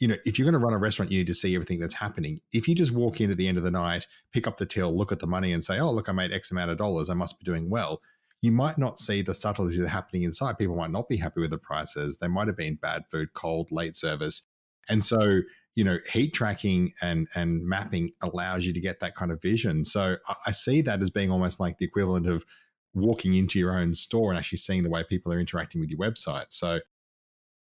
You 0.00 0.08
know, 0.08 0.16
if 0.24 0.38
you're 0.38 0.44
going 0.44 0.60
to 0.60 0.64
run 0.64 0.74
a 0.74 0.78
restaurant, 0.78 1.12
you 1.12 1.18
need 1.18 1.28
to 1.28 1.34
see 1.34 1.54
everything 1.54 1.78
that's 1.78 1.94
happening. 1.94 2.40
If 2.52 2.66
you 2.66 2.74
just 2.74 2.90
walk 2.90 3.20
in 3.20 3.30
at 3.30 3.36
the 3.36 3.46
end 3.46 3.58
of 3.58 3.64
the 3.64 3.70
night, 3.70 4.06
pick 4.32 4.46
up 4.46 4.58
the 4.58 4.66
till, 4.66 4.96
look 4.96 5.12
at 5.12 5.20
the 5.20 5.26
money, 5.26 5.52
and 5.52 5.64
say, 5.64 5.78
"Oh, 5.78 5.92
look, 5.92 6.08
I 6.08 6.12
made 6.12 6.32
X 6.32 6.50
amount 6.50 6.72
of 6.72 6.78
dollars. 6.78 7.08
I 7.08 7.14
must 7.14 7.38
be 7.38 7.44
doing 7.44 7.70
well." 7.70 8.00
You 8.44 8.52
might 8.52 8.76
not 8.76 8.98
see 8.98 9.22
the 9.22 9.32
subtleties 9.32 9.78
that 9.78 9.86
are 9.86 9.88
happening 9.88 10.22
inside. 10.22 10.58
People 10.58 10.76
might 10.76 10.90
not 10.90 11.08
be 11.08 11.16
happy 11.16 11.40
with 11.40 11.48
the 11.48 11.56
prices. 11.56 12.18
They 12.18 12.28
might 12.28 12.46
have 12.46 12.58
been 12.58 12.74
bad 12.74 13.04
food, 13.10 13.32
cold, 13.32 13.72
late 13.72 13.96
service, 13.96 14.46
and 14.86 15.02
so 15.02 15.40
you 15.74 15.82
know 15.82 15.96
heat 16.12 16.34
tracking 16.34 16.92
and 17.00 17.26
and 17.34 17.66
mapping 17.66 18.10
allows 18.22 18.66
you 18.66 18.74
to 18.74 18.80
get 18.80 19.00
that 19.00 19.16
kind 19.16 19.32
of 19.32 19.40
vision. 19.40 19.86
So 19.86 20.18
I, 20.46 20.52
see 20.52 20.82
that 20.82 21.00
as 21.00 21.08
being 21.08 21.30
almost 21.30 21.58
like 21.58 21.78
the 21.78 21.86
equivalent 21.86 22.26
of 22.26 22.44
walking 22.92 23.32
into 23.32 23.58
your 23.58 23.78
own 23.78 23.94
store 23.94 24.30
and 24.30 24.38
actually 24.38 24.58
seeing 24.58 24.82
the 24.82 24.90
way 24.90 25.02
people 25.08 25.32
are 25.32 25.40
interacting 25.40 25.80
with 25.80 25.88
your 25.88 25.98
website. 25.98 26.48
So 26.50 26.80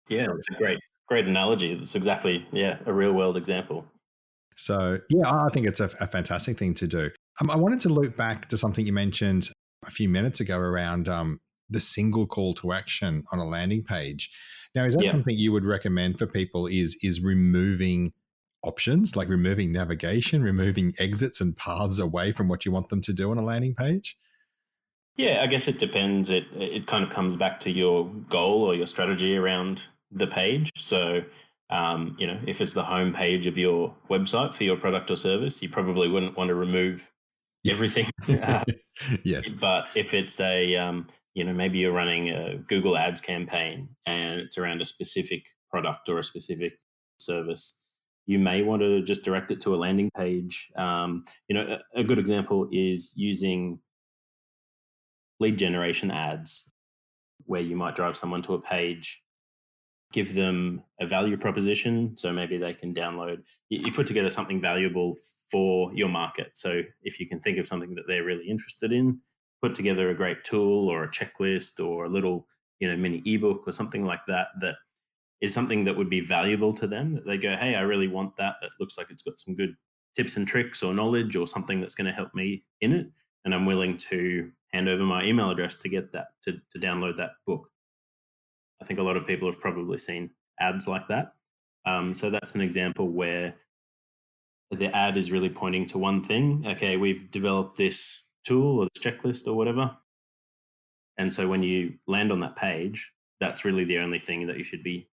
yeah 0.09 0.27
it's 0.37 0.51
a 0.51 0.55
great 0.55 0.81
great 1.07 1.27
analogy. 1.27 1.73
It's 1.75 1.95
exactly 1.95 2.49
yeah 2.51 2.79
a 2.85 2.93
real 2.93 3.13
world 3.13 3.37
example. 3.37 3.87
So 4.57 4.99
yeah 5.09 5.31
i 5.33 5.49
think 5.51 5.69
it's 5.69 5.79
a, 5.79 5.89
a 6.01 6.09
fantastic 6.09 6.59
thing 6.59 6.75
to 6.75 6.89
do. 6.89 7.11
Um, 7.41 7.49
i 7.49 7.55
wanted 7.55 7.81
to 7.83 7.91
loop 7.91 8.17
back 8.17 8.49
to 8.49 8.57
something 8.57 8.85
you 8.85 8.93
mentioned 8.93 9.51
a 9.87 9.91
few 9.91 10.09
minutes 10.09 10.41
ago 10.41 10.59
around 10.59 11.09
um, 11.09 11.41
the 11.69 11.81
single 11.81 12.27
call 12.27 12.55
to 12.55 12.73
action 12.73 13.25
on 13.33 13.39
a 13.39 13.47
landing 13.47 13.83
page 13.83 14.31
now, 14.75 14.85
is 14.85 14.95
that 14.95 15.05
yeah. 15.05 15.11
something 15.11 15.37
you 15.37 15.53
would 15.53 15.65
recommend 15.65 16.19
for 16.19 16.27
people? 16.27 16.67
Is 16.67 16.97
is 17.03 17.21
removing 17.21 18.13
options 18.63 19.15
like 19.15 19.29
removing 19.29 19.71
navigation, 19.71 20.43
removing 20.43 20.95
exits 20.99 21.41
and 21.41 21.57
paths 21.57 21.99
away 21.99 22.33
from 22.33 22.49
what 22.49 22.65
you 22.65 22.73
want 22.73 22.89
them 22.89 23.01
to 23.03 23.13
do 23.13 23.31
on 23.31 23.39
a 23.39 23.43
landing 23.43 23.75
page? 23.75 24.17
Yeah, 25.17 25.43
I 25.43 25.47
guess 25.47 25.69
it 25.69 25.79
depends. 25.79 26.31
It 26.31 26.47
it 26.55 26.87
kind 26.87 27.05
of 27.05 27.11
comes 27.11 27.37
back 27.37 27.61
to 27.61 27.71
your 27.71 28.07
goal 28.29 28.63
or 28.63 28.75
your 28.75 28.87
strategy 28.87 29.37
around 29.37 29.85
the 30.11 30.27
page. 30.27 30.73
So, 30.77 31.23
um, 31.71 32.17
you 32.19 32.27
know, 32.27 32.41
if 32.47 32.61
it's 32.61 32.75
the 32.75 32.83
home 32.83 33.13
page 33.13 33.47
of 33.47 33.57
your 33.57 33.95
website 34.11 34.55
for 34.55 34.65
your 34.65 34.77
product 34.77 35.11
or 35.11 35.17
service, 35.17 35.63
you 35.63 35.69
probably 35.69 36.09
wouldn't 36.09 36.37
want 36.37 36.49
to 36.49 36.55
remove 36.57 37.13
everything. 37.69 38.07
uh, 38.43 38.65
yes. 39.25 39.53
But 39.53 39.91
if 39.95 40.15
it's 40.15 40.41
a 40.41 40.77
um, 40.77 41.07
you 41.35 41.45
know 41.45 41.53
maybe 41.53 41.79
you're 41.79 41.93
running 41.93 42.31
a 42.31 42.57
google 42.57 42.97
ads 42.97 43.21
campaign 43.21 43.89
and 44.07 44.41
it's 44.41 44.59
around 44.59 44.81
a 44.81 44.85
specific 44.85 45.47
product 45.71 46.09
or 46.09 46.19
a 46.19 46.23
specific 46.23 46.75
service, 47.19 47.85
you 48.27 48.39
may 48.39 48.63
want 48.63 48.83
to 48.83 49.03
just 49.03 49.25
direct 49.25 49.51
it 49.51 49.61
to 49.61 49.75
a 49.75 49.77
landing 49.77 50.11
page. 50.17 50.71
Um, 50.77 51.25
you 51.49 51.55
know, 51.55 51.79
a, 51.95 52.01
a 52.01 52.05
good 52.05 52.19
example 52.19 52.69
is 52.73 53.15
using 53.17 53.81
lead 55.41 55.59
generation 55.59 56.11
ads, 56.11 56.73
where 57.47 57.61
you 57.61 57.77
might 57.77 57.97
drive 57.97 58.17
someone 58.17 58.43
to 58.43 58.55
a 58.55 58.61
page, 58.61 59.24
give 60.15 60.33
them 60.33 60.81
a 61.01 61.07
value 61.07 61.37
proposition. 61.37 62.17
So 62.17 62.33
maybe 62.33 62.57
they 62.57 62.73
can 62.73 62.95
download, 62.95 63.51
you, 63.69 63.81
you 63.81 63.93
put 63.93 64.07
together 64.07 64.31
something 64.31 64.61
valuable 64.61 65.17
for 65.51 65.93
your 65.93 66.09
market. 66.09 66.53
So 66.55 66.83
if 67.03 67.19
you 67.19 67.29
can 67.29 67.41
think 67.41 67.59
of 67.59 67.67
something 67.67 67.97
that 67.97 68.05
they're 68.07 68.23
really 68.23 68.49
interested 68.49 68.93
in, 68.93 69.19
put 69.61 69.75
together 69.75 70.11
a 70.11 70.15
great 70.15 70.45
tool 70.45 70.89
or 70.89 71.03
a 71.03 71.11
checklist 71.11 71.85
or 71.85 72.05
a 72.05 72.09
little, 72.09 72.47
you 72.79 72.89
know, 72.89 72.97
mini 72.97 73.23
ebook 73.27 73.67
or 73.67 73.73
something 73.73 74.05
like 74.05 74.21
that 74.29 74.47
that 74.61 74.77
is 75.41 75.53
something 75.53 75.85
that 75.85 75.97
would 75.97 76.09
be 76.09 76.21
valuable 76.21 76.73
to 76.73 76.87
them 76.87 77.13
that 77.13 77.27
they 77.27 77.37
go 77.37 77.55
hey 77.57 77.75
i 77.75 77.81
really 77.81 78.09
want 78.09 78.35
that 78.37 78.55
that 78.63 78.71
looks 78.81 78.97
like 78.97 79.11
it's 79.11 79.23
got 79.23 79.39
some 79.39 79.55
good 79.55 79.75
tips 80.17 80.39
and 80.39 80.49
tricks 80.49 80.83
or 80.83 80.95
knowledge 80.95 81.37
or 81.37 81.47
something 81.47 81.81
that's 81.81 81.95
going 81.95 82.07
to 82.07 82.13
help 82.13 82.33
me 82.35 82.65
in 82.81 82.93
it 82.93 83.09
and 83.45 83.55
i'm 83.55 83.67
willing 83.67 83.97
to 83.97 84.51
hand 84.73 84.89
over 84.89 85.03
my 85.03 85.23
email 85.23 85.51
address 85.51 85.77
to 85.77 85.89
get 85.89 86.11
that 86.13 86.29
to, 86.43 86.53
to 86.71 86.79
download 86.79 87.17
that 87.17 87.33
book 87.47 87.69
i 88.81 88.85
think 88.85 88.99
a 88.99 89.03
lot 89.03 89.17
of 89.17 89.27
people 89.27 89.49
have 89.49 89.61
probably 89.61 89.99
seen 89.99 90.31
ads 90.61 90.87
like 90.89 91.07
that 91.09 91.33
um, 91.87 92.15
so 92.15 92.31
that's 92.31 92.55
an 92.55 92.63
example 92.63 93.09
where 93.09 93.55
the 94.71 94.95
ad 94.97 95.19
is 95.19 95.31
really 95.31 95.51
pointing 95.51 95.87
to 95.87 95.99
one 95.99 96.23
thing 96.23 96.65
okay 96.67 96.97
we've 96.97 97.31
developed 97.31 97.77
this 97.77 98.31
tool 98.45 98.81
or 98.81 98.89
this 98.95 99.05
checklist 99.05 99.47
or 99.47 99.55
whatever 99.55 99.95
and 101.19 101.33
so 101.33 101.47
when 101.47 101.63
you 101.63 101.95
land 102.07 102.33
on 102.33 102.41
that 102.41 102.57
page 102.57 103.13
that's 103.41 103.65
really 103.65 103.85
the 103.85 103.99
only 103.99 104.19
thing 104.19 104.47
that 104.47 104.57
you 104.57 104.65
should 104.65 104.83
be 104.83 105.09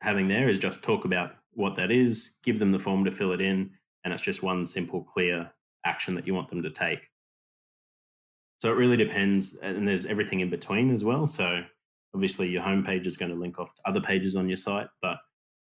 having 0.00 0.28
there 0.28 0.48
is 0.48 0.58
just 0.58 0.82
talk 0.82 1.04
about 1.04 1.36
what 1.54 1.74
that 1.76 1.90
is, 1.90 2.38
give 2.42 2.58
them 2.58 2.70
the 2.70 2.78
form 2.78 3.04
to 3.04 3.10
fill 3.10 3.32
it 3.32 3.40
in, 3.40 3.70
and 4.04 4.12
it's 4.12 4.22
just 4.22 4.42
one 4.42 4.66
simple, 4.66 5.02
clear 5.02 5.50
action 5.84 6.14
that 6.14 6.26
you 6.26 6.34
want 6.34 6.48
them 6.48 6.62
to 6.62 6.70
take. 6.70 7.08
So 8.58 8.70
it 8.70 8.76
really 8.76 8.96
depends, 8.96 9.58
and 9.58 9.86
there's 9.86 10.06
everything 10.06 10.40
in 10.40 10.50
between 10.50 10.90
as 10.90 11.04
well. 11.04 11.26
So 11.26 11.62
obviously, 12.14 12.48
your 12.48 12.62
homepage 12.62 13.06
is 13.06 13.16
going 13.16 13.30
to 13.30 13.38
link 13.38 13.58
off 13.58 13.74
to 13.74 13.82
other 13.86 14.00
pages 14.00 14.36
on 14.36 14.48
your 14.48 14.56
site, 14.56 14.88
but 15.02 15.18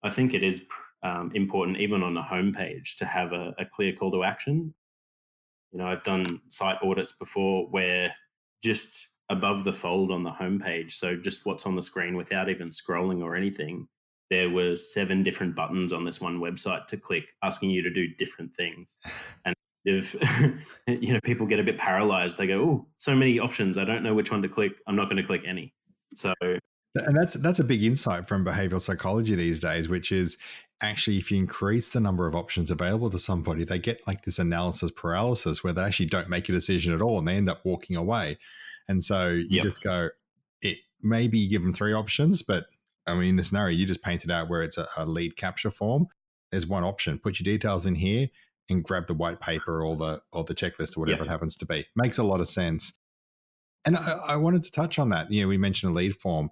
I 0.03 0.09
think 0.09 0.33
it 0.33 0.43
is 0.43 0.65
um, 1.03 1.31
important, 1.33 1.79
even 1.79 2.03
on 2.03 2.13
the 2.13 2.21
homepage, 2.21 2.97
to 2.97 3.05
have 3.05 3.33
a, 3.33 3.53
a 3.59 3.65
clear 3.65 3.93
call 3.93 4.11
to 4.11 4.23
action. 4.23 4.73
You 5.71 5.79
know, 5.79 5.87
I've 5.87 6.03
done 6.03 6.41
site 6.47 6.77
audits 6.81 7.11
before 7.11 7.67
where 7.69 8.13
just 8.63 9.15
above 9.29 9.63
the 9.63 9.73
fold 9.73 10.11
on 10.11 10.23
the 10.23 10.31
homepage, 10.31 10.91
so 10.91 11.15
just 11.15 11.45
what's 11.45 11.65
on 11.65 11.75
the 11.75 11.83
screen 11.83 12.15
without 12.15 12.49
even 12.49 12.69
scrolling 12.69 13.21
or 13.21 13.35
anything, 13.35 13.87
there 14.29 14.49
were 14.49 14.75
seven 14.75 15.23
different 15.23 15.55
buttons 15.55 15.93
on 15.93 16.03
this 16.03 16.21
one 16.21 16.39
website 16.39 16.85
to 16.87 16.97
click 16.97 17.31
asking 17.43 17.69
you 17.69 17.81
to 17.81 17.89
do 17.89 18.07
different 18.17 18.55
things. 18.55 18.99
And 19.45 19.55
if 19.85 20.15
you 20.87 21.13
know 21.13 21.19
people 21.23 21.45
get 21.47 21.61
a 21.61 21.63
bit 21.63 21.77
paralyzed 21.77 22.37
they 22.37 22.45
go 22.45 22.61
oh 22.61 22.87
so 22.97 23.15
many 23.15 23.39
options. 23.39 23.77
I 23.77 23.85
don't 23.85 24.03
know 24.03 24.13
which 24.13 24.31
one 24.31 24.41
to 24.41 24.49
click. 24.49 24.73
I'm 24.85 24.95
not 24.95 25.05
going 25.05 25.17
to 25.17 25.23
click 25.23 25.43
any 25.45 25.73
so 26.13 26.33
and 26.41 27.15
that's 27.15 27.33
that's 27.33 27.59
a 27.59 27.63
big 27.63 27.83
insight 27.83 28.27
from 28.27 28.43
behavioral 28.43 28.81
psychology 28.81 29.35
these 29.35 29.59
days 29.59 29.87
which 29.87 30.11
is 30.11 30.37
actually 30.81 31.17
if 31.17 31.31
you 31.31 31.37
increase 31.37 31.91
the 31.91 31.99
number 31.99 32.27
of 32.27 32.35
options 32.35 32.71
available 32.71 33.09
to 33.09 33.19
somebody 33.19 33.63
they 33.63 33.79
get 33.79 34.05
like 34.07 34.23
this 34.23 34.39
analysis 34.39 34.91
paralysis 34.95 35.63
where 35.63 35.73
they 35.73 35.81
actually 35.81 36.05
don't 36.05 36.29
make 36.29 36.47
a 36.49 36.51
decision 36.51 36.93
at 36.93 37.01
all 37.01 37.19
and 37.19 37.27
they 37.27 37.35
end 37.35 37.49
up 37.49 37.63
walking 37.63 37.95
away 37.95 38.37
and 38.87 39.03
so 39.03 39.29
you 39.29 39.47
yep. 39.49 39.63
just 39.63 39.81
go 39.81 40.09
it 40.61 40.77
maybe 41.01 41.37
you 41.37 41.49
give 41.49 41.61
them 41.61 41.73
three 41.73 41.93
options 41.93 42.41
but 42.41 42.67
I 43.07 43.13
mean, 43.13 43.29
in 43.29 43.35
the 43.37 43.43
scenario 43.43 43.75
you 43.75 43.85
just 43.85 44.03
painted 44.03 44.29
out 44.29 44.49
where 44.49 44.61
it's 44.61 44.77
a, 44.77 44.87
a 44.97 45.05
lead 45.05 45.37
capture 45.37 45.71
form, 45.71 46.07
there's 46.51 46.67
one 46.67 46.83
option. 46.83 47.19
Put 47.19 47.39
your 47.39 47.45
details 47.45 47.85
in 47.85 47.95
here 47.95 48.27
and 48.69 48.83
grab 48.83 49.07
the 49.07 49.13
white 49.13 49.39
paper 49.39 49.83
or 49.83 49.95
the 49.95 50.21
or 50.33 50.43
the 50.43 50.53
checklist 50.53 50.97
or 50.97 51.01
whatever 51.01 51.23
it 51.23 51.29
happens 51.29 51.55
to 51.57 51.65
be. 51.65 51.87
Makes 51.95 52.17
a 52.17 52.23
lot 52.23 52.41
of 52.41 52.49
sense. 52.49 52.93
And 53.85 53.95
I, 53.95 54.19
I, 54.29 54.35
wanted 54.35 54.63
to 54.63 54.71
touch 54.71 54.99
on 54.99 55.09
that. 55.09 55.31
You 55.31 55.41
know, 55.41 55.47
we 55.47 55.57
mentioned 55.57 55.91
a 55.91 55.95
lead 55.95 56.15
form. 56.17 56.49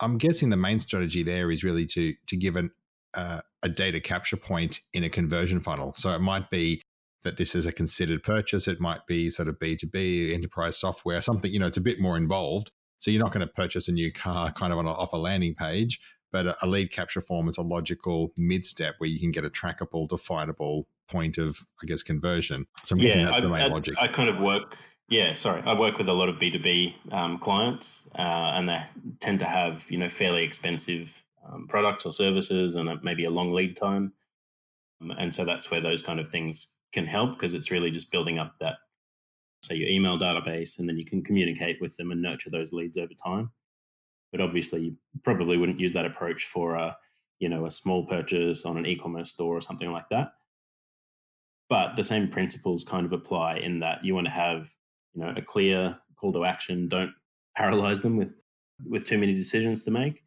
I'm 0.00 0.16
guessing 0.16 0.48
the 0.48 0.56
main 0.56 0.80
strategy 0.80 1.22
there 1.22 1.50
is 1.50 1.62
really 1.62 1.84
to 1.86 2.14
to 2.26 2.36
give 2.36 2.56
an, 2.56 2.70
uh, 3.14 3.40
a 3.62 3.68
data 3.68 4.00
capture 4.00 4.36
point 4.36 4.80
in 4.94 5.04
a 5.04 5.10
conversion 5.10 5.60
funnel. 5.60 5.94
So 5.96 6.10
it 6.10 6.20
might 6.20 6.48
be 6.50 6.82
that 7.22 7.36
this 7.36 7.54
is 7.54 7.66
a 7.66 7.72
considered 7.72 8.22
purchase. 8.22 8.66
It 8.66 8.80
might 8.80 9.06
be 9.06 9.30
sort 9.30 9.48
of 9.48 9.58
B2B, 9.58 10.32
enterprise 10.32 10.76
software, 10.78 11.20
something, 11.20 11.52
you 11.52 11.58
know, 11.58 11.66
it's 11.66 11.76
a 11.76 11.82
bit 11.82 12.00
more 12.00 12.16
involved. 12.16 12.70
So 12.98 13.10
you're 13.10 13.22
not 13.22 13.32
going 13.32 13.46
to 13.46 13.52
purchase 13.52 13.88
a 13.88 13.92
new 13.92 14.12
car 14.12 14.52
kind 14.52 14.72
of 14.72 14.78
on 14.78 14.86
a, 14.86 14.90
off 14.90 15.12
a 15.12 15.16
landing 15.16 15.54
page, 15.54 16.00
but 16.32 16.46
a, 16.46 16.56
a 16.62 16.66
lead 16.66 16.92
capture 16.92 17.20
form 17.20 17.48
is 17.48 17.58
a 17.58 17.62
logical 17.62 18.32
mid 18.36 18.64
step 18.64 18.94
where 18.98 19.08
you 19.08 19.18
can 19.20 19.30
get 19.30 19.44
a 19.44 19.50
trackable, 19.50 20.08
definable 20.08 20.86
point 21.08 21.38
of, 21.38 21.60
I 21.82 21.86
guess, 21.86 22.02
conversion. 22.02 22.66
So 22.84 22.94
I'm 22.94 23.00
yeah, 23.00 23.24
that's 23.24 23.38
I, 23.38 23.40
the 23.40 23.48
main 23.48 23.62
I, 23.62 23.66
logic. 23.66 23.94
I 24.00 24.08
kind 24.08 24.28
of 24.28 24.40
work. 24.40 24.76
Yeah, 25.10 25.34
sorry. 25.34 25.60
I 25.62 25.74
work 25.74 25.98
with 25.98 26.08
a 26.08 26.12
lot 26.12 26.28
of 26.28 26.38
B 26.38 26.50
two 26.52 26.60
B 26.60 26.96
um, 27.10 27.38
clients, 27.38 28.08
uh, 28.16 28.52
and 28.54 28.68
they 28.68 28.80
tend 29.18 29.40
to 29.40 29.44
have 29.44 29.90
you 29.90 29.98
know 29.98 30.08
fairly 30.08 30.44
expensive 30.44 31.24
um, 31.44 31.66
products 31.68 32.06
or 32.06 32.12
services, 32.12 32.76
and 32.76 32.88
maybe 33.02 33.24
a 33.24 33.30
long 33.30 33.50
lead 33.50 33.76
time. 33.76 34.12
Um, 35.02 35.10
and 35.18 35.34
so 35.34 35.44
that's 35.44 35.68
where 35.70 35.80
those 35.80 36.00
kind 36.00 36.20
of 36.20 36.28
things 36.28 36.78
can 36.92 37.06
help 37.06 37.32
because 37.32 37.54
it's 37.54 37.72
really 37.72 37.90
just 37.90 38.12
building 38.12 38.38
up 38.38 38.54
that 38.60 38.76
say 39.64 39.74
your 39.74 39.88
email 39.88 40.16
database, 40.16 40.78
and 40.78 40.88
then 40.88 40.96
you 40.96 41.04
can 41.04 41.24
communicate 41.24 41.80
with 41.80 41.96
them 41.96 42.12
and 42.12 42.22
nurture 42.22 42.50
those 42.50 42.72
leads 42.72 42.96
over 42.96 43.12
time. 43.14 43.50
But 44.30 44.40
obviously, 44.40 44.80
you 44.80 44.96
probably 45.24 45.56
wouldn't 45.56 45.80
use 45.80 45.92
that 45.94 46.06
approach 46.06 46.44
for 46.46 46.76
a 46.76 46.96
you 47.40 47.48
know 47.48 47.66
a 47.66 47.70
small 47.72 48.06
purchase 48.06 48.64
on 48.64 48.76
an 48.78 48.86
e-commerce 48.86 49.30
store 49.32 49.56
or 49.56 49.60
something 49.60 49.90
like 49.90 50.08
that. 50.10 50.34
But 51.68 51.96
the 51.96 52.04
same 52.04 52.28
principles 52.28 52.84
kind 52.84 53.04
of 53.04 53.12
apply 53.12 53.56
in 53.56 53.80
that 53.80 54.04
you 54.04 54.14
want 54.14 54.28
to 54.28 54.32
have 54.32 54.70
you 55.14 55.22
know 55.22 55.34
a 55.36 55.42
clear 55.42 55.98
call 56.16 56.32
to 56.32 56.44
action. 56.44 56.88
Don't 56.88 57.12
paralyze 57.56 58.00
them 58.00 58.16
with 58.16 58.42
with 58.86 59.04
too 59.04 59.18
many 59.18 59.34
decisions 59.34 59.84
to 59.84 59.90
make, 59.90 60.22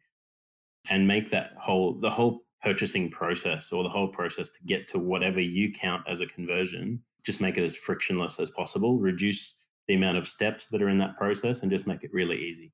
and 0.90 1.06
make 1.06 1.30
that 1.30 1.52
whole 1.58 1.94
the 1.94 2.10
whole 2.10 2.44
purchasing 2.62 3.10
process 3.10 3.72
or 3.72 3.82
the 3.82 3.90
whole 3.90 4.08
process 4.08 4.48
to 4.48 4.64
get 4.64 4.88
to 4.88 4.98
whatever 4.98 5.40
you 5.40 5.70
count 5.70 6.02
as 6.08 6.22
a 6.22 6.26
conversion 6.26 7.02
just 7.24 7.40
make 7.40 7.58
it 7.58 7.64
as 7.64 7.76
frictionless 7.76 8.38
as 8.38 8.50
possible, 8.50 8.98
reduce 8.98 9.66
the 9.88 9.94
amount 9.94 10.18
of 10.18 10.28
steps 10.28 10.66
that 10.68 10.82
are 10.82 10.88
in 10.88 10.98
that 10.98 11.16
process, 11.16 11.62
and 11.62 11.70
just 11.70 11.86
make 11.86 12.04
it 12.04 12.12
really 12.12 12.36
easy. 12.36 12.72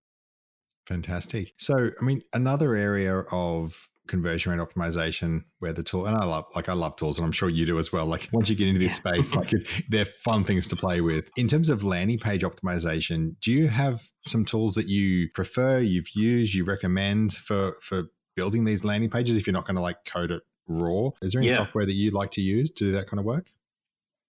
Fantastic. 0.86 1.54
So, 1.58 1.90
I 2.00 2.04
mean, 2.04 2.22
another 2.32 2.74
area 2.74 3.20
of 3.30 3.88
conversion 4.10 4.52
rate 4.52 4.60
optimization 4.60 5.44
where 5.60 5.72
the 5.72 5.82
tool 5.82 6.06
and 6.06 6.16
I 6.16 6.24
love 6.24 6.44
like 6.54 6.68
I 6.68 6.74
love 6.74 6.96
tools 6.96 7.18
and 7.18 7.24
I'm 7.24 7.32
sure 7.32 7.48
you 7.48 7.64
do 7.64 7.78
as 7.78 7.92
well 7.92 8.06
like 8.06 8.28
once 8.32 8.48
you 8.48 8.56
get 8.56 8.68
into 8.68 8.80
this 8.80 9.00
yeah. 9.04 9.12
space 9.12 9.34
like 9.34 9.50
they're 9.88 10.04
fun 10.04 10.44
things 10.44 10.68
to 10.68 10.76
play 10.76 11.00
with 11.00 11.30
in 11.36 11.48
terms 11.48 11.68
of 11.68 11.82
landing 11.82 12.18
page 12.18 12.42
optimization 12.42 13.36
do 13.40 13.52
you 13.52 13.68
have 13.68 14.02
some 14.26 14.44
tools 14.44 14.74
that 14.74 14.88
you 14.88 15.28
prefer 15.34 15.78
you've 15.78 16.10
used 16.14 16.54
you 16.54 16.64
recommend 16.64 17.32
for 17.32 17.72
for 17.80 18.04
building 18.36 18.64
these 18.64 18.84
landing 18.84 19.08
pages 19.08 19.36
if 19.36 19.46
you're 19.46 19.54
not 19.54 19.66
going 19.66 19.76
to 19.76 19.82
like 19.82 20.04
code 20.04 20.30
it 20.30 20.42
raw 20.68 21.10
is 21.22 21.32
there 21.32 21.40
any 21.40 21.50
yeah. 21.50 21.56
software 21.56 21.86
that 21.86 21.94
you 21.94 22.10
like 22.10 22.30
to 22.30 22.40
use 22.40 22.70
to 22.70 22.84
do 22.84 22.92
that 22.92 23.08
kind 23.08 23.18
of 23.18 23.24
work 23.24 23.46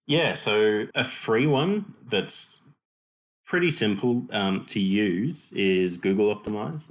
yeah, 0.06 0.34
so 0.34 0.86
a 0.94 1.04
free 1.04 1.46
one 1.46 1.94
that's 2.08 2.62
pretty 3.44 3.70
simple 3.70 4.24
um, 4.32 4.64
to 4.66 4.80
use 4.80 5.52
is 5.52 5.96
Google 5.96 6.34
Optimize. 6.34 6.88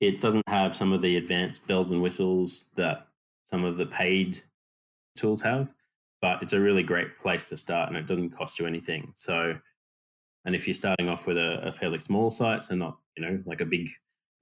It 0.00 0.20
doesn't 0.20 0.48
have 0.48 0.76
some 0.76 0.92
of 0.92 1.02
the 1.02 1.16
advanced 1.16 1.66
bells 1.66 1.90
and 1.90 2.02
whistles 2.02 2.70
that 2.76 3.08
some 3.44 3.64
of 3.64 3.76
the 3.76 3.86
paid 3.86 4.40
tools 5.16 5.40
have, 5.42 5.72
but 6.20 6.42
it's 6.42 6.52
a 6.52 6.60
really 6.60 6.82
great 6.82 7.18
place 7.18 7.48
to 7.48 7.56
start 7.56 7.88
and 7.88 7.96
it 7.96 8.06
doesn't 8.06 8.30
cost 8.30 8.58
you 8.58 8.66
anything. 8.66 9.12
So, 9.14 9.54
and 10.44 10.54
if 10.54 10.66
you're 10.66 10.74
starting 10.74 11.08
off 11.08 11.26
with 11.26 11.38
a, 11.38 11.60
a 11.66 11.72
fairly 11.72 11.98
small 11.98 12.30
site, 12.30 12.64
so 12.64 12.74
not, 12.74 12.98
you 13.16 13.24
know, 13.24 13.42
like 13.46 13.60
a 13.60 13.66
big 13.66 13.88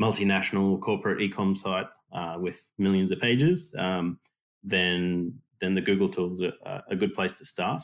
multinational 0.02 0.80
corporate 0.80 1.20
e-com 1.20 1.54
site 1.54 1.87
uh, 2.12 2.37
with 2.38 2.73
millions 2.78 3.12
of 3.12 3.20
pages, 3.20 3.75
um, 3.78 4.18
then 4.62 5.38
then 5.61 5.75
the 5.75 5.80
Google 5.80 6.08
tools 6.08 6.42
are 6.42 6.82
a 6.90 6.96
good 6.96 7.14
place 7.14 7.34
to 7.34 7.44
start. 7.44 7.82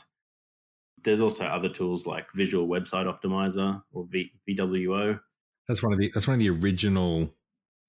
There's 1.02 1.20
also 1.20 1.46
other 1.46 1.68
tools 1.68 2.06
like 2.06 2.30
Visual 2.34 2.68
Website 2.68 3.06
Optimizer 3.06 3.82
or 3.92 4.06
v, 4.10 4.32
VWO. 4.48 5.18
That's 5.66 5.82
one 5.82 5.92
of 5.92 5.98
the 5.98 6.10
that's 6.12 6.26
one 6.26 6.34
of 6.34 6.40
the 6.40 6.50
original 6.50 7.32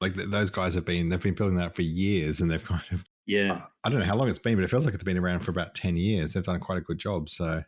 like 0.02 0.16
those 0.16 0.50
guys 0.50 0.74
have 0.74 0.86
been 0.86 1.10
they've 1.10 1.22
been 1.22 1.34
building 1.34 1.58
that 1.58 1.76
for 1.76 1.82
years 1.82 2.42
and 2.42 2.50
they've 2.50 2.64
kind 2.66 2.84
of 2.92 3.06
yeah 3.26 3.62
I 3.84 3.90
don't 3.90 4.00
know 4.00 4.06
how 4.06 4.16
long 4.16 4.30
it's 4.30 4.40
been 4.40 4.56
but 4.56 4.64
it 4.64 4.70
feels 4.70 4.86
like 4.86 4.94
it's 4.94 5.04
been 5.04 5.18
around 5.18 5.42
for 5.42 5.52
about 5.52 5.76
10 5.76 5.96
years 5.96 6.34
they've 6.34 6.44
done 6.44 6.60
quite 6.60 6.78
a 6.78 6.82
good 6.82 6.98
job 6.98 7.30
so 7.30 7.64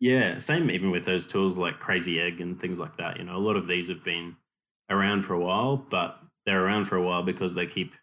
yeah 0.00 0.38
same 0.38 0.70
even 0.70 0.90
with 0.90 1.04
those 1.04 1.26
tools 1.26 1.58
like 1.58 1.78
crazy 1.80 2.20
egg 2.20 2.40
and 2.40 2.60
things 2.60 2.80
like 2.80 2.96
that 2.96 3.18
you 3.18 3.24
know 3.24 3.36
a 3.36 3.38
lot 3.38 3.56
of 3.56 3.66
these 3.66 3.88
have 3.88 4.04
been 4.04 4.36
around 4.90 5.22
for 5.22 5.34
a 5.34 5.40
while 5.40 5.76
but 5.76 6.20
they're 6.46 6.64
around 6.64 6.86
for 6.86 6.96
a 6.96 7.02
while 7.02 7.22
because 7.22 7.54
they 7.54 7.66
keep 7.66 7.94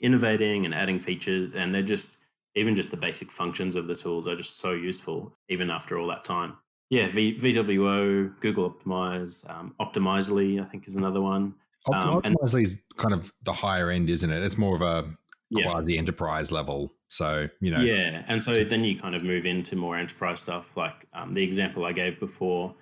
innovating 0.00 0.64
and 0.64 0.74
adding 0.74 0.98
features 0.98 1.52
and 1.52 1.74
they're 1.74 1.82
just 1.82 2.24
even 2.56 2.74
just 2.74 2.90
the 2.90 2.96
basic 2.96 3.30
functions 3.30 3.76
of 3.76 3.86
the 3.86 3.94
tools 3.94 4.26
are 4.26 4.36
just 4.36 4.58
so 4.58 4.72
useful, 4.72 5.32
even 5.48 5.70
after 5.70 5.98
all 5.98 6.08
that 6.08 6.24
time. 6.24 6.56
Yeah, 6.90 7.08
v, 7.08 7.38
VWO, 7.38 8.38
Google 8.40 8.70
Optimize, 8.70 9.48
um, 9.48 9.74
Optimizely, 9.80 10.60
I 10.60 10.64
think 10.64 10.88
is 10.88 10.96
another 10.96 11.20
one. 11.20 11.54
Um, 11.92 12.20
Optimizely 12.22 12.62
is 12.62 12.82
kind 12.96 13.14
of 13.14 13.32
the 13.42 13.52
higher 13.52 13.90
end, 13.90 14.10
isn't 14.10 14.30
it? 14.30 14.42
It's 14.42 14.58
more 14.58 14.76
of 14.76 14.82
a 14.82 15.16
Yeah. 15.48 15.64
quasi 15.64 15.96
enterprise 15.98 16.52
level. 16.52 16.94
So, 17.08 17.48
you 17.60 17.70
know, 17.70 17.80
Yeah, 17.80 18.24
and 18.28 18.42
so 18.42 18.62
then 18.64 18.84
you 18.84 18.98
kind 18.98 19.14
of 19.14 19.24
move 19.24 19.46
into 19.46 19.76
more 19.76 19.96
enterprise 19.96 20.40
stuff. 20.40 20.76
Like 20.76 21.06
um, 21.12 21.32
the 21.32 21.42
example 21.42 21.84
I 21.84 21.92
gave 21.92 22.20
before 22.20 22.76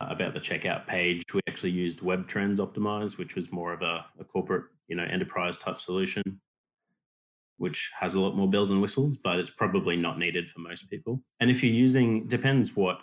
uh, 0.00 0.06
about 0.08 0.32
the 0.32 0.40
checkout 0.40 0.86
page, 0.86 1.22
we 1.34 1.40
actually 1.48 1.72
used 1.72 2.00
Webtrends 2.00 2.58
Optimize, 2.58 3.18
which 3.18 3.34
was 3.34 3.52
more 3.52 3.72
of 3.72 3.82
a, 3.82 4.06
a 4.18 4.24
corporate, 4.24 4.64
you 4.88 4.96
know, 4.96 5.04
enterprise 5.04 5.58
type 5.58 5.80
solution, 5.80 6.40
which 7.58 7.90
has 7.98 8.14
a 8.14 8.20
lot 8.20 8.36
more 8.36 8.48
bells 8.48 8.70
and 8.70 8.80
whistles, 8.80 9.16
but 9.18 9.38
it's 9.38 9.50
probably 9.50 9.96
not 9.96 10.18
needed 10.18 10.48
for 10.48 10.60
most 10.60 10.88
people. 10.88 11.22
And 11.40 11.50
if 11.50 11.62
you're 11.62 11.74
using, 11.74 12.26
depends 12.26 12.74
what 12.74 13.02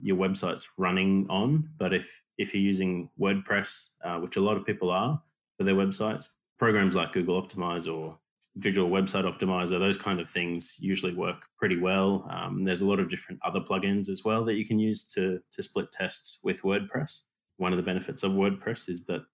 your 0.00 0.16
website's 0.16 0.68
running 0.76 1.26
on, 1.30 1.70
but 1.78 1.94
if 1.94 2.23
if 2.38 2.54
you're 2.54 2.62
using 2.62 3.08
WordPress, 3.18 3.94
uh, 4.04 4.18
which 4.18 4.36
a 4.36 4.40
lot 4.40 4.56
of 4.56 4.64
people 4.64 4.90
are 4.90 5.20
for 5.56 5.64
their 5.64 5.74
websites, 5.74 6.30
programs 6.58 6.94
like 6.94 7.12
Google 7.12 7.40
Optimize 7.40 7.92
or 7.92 8.18
Visual 8.56 8.88
Website 8.88 9.24
Optimizer, 9.24 9.78
those 9.78 9.98
kind 9.98 10.20
of 10.20 10.30
things 10.30 10.76
usually 10.78 11.14
work 11.14 11.44
pretty 11.58 11.76
well. 11.76 12.28
Um, 12.30 12.64
there's 12.64 12.82
a 12.82 12.86
lot 12.86 13.00
of 13.00 13.08
different 13.08 13.40
other 13.44 13.60
plugins 13.60 14.08
as 14.08 14.24
well 14.24 14.44
that 14.44 14.56
you 14.56 14.66
can 14.66 14.78
use 14.78 15.04
to 15.14 15.40
to 15.50 15.62
split 15.62 15.90
tests 15.90 16.38
with 16.44 16.62
WordPress. 16.62 17.24
One 17.56 17.72
of 17.72 17.76
the 17.76 17.82
benefits 17.82 18.22
of 18.22 18.32
WordPress 18.32 18.88
is 18.88 19.06
that 19.06 19.24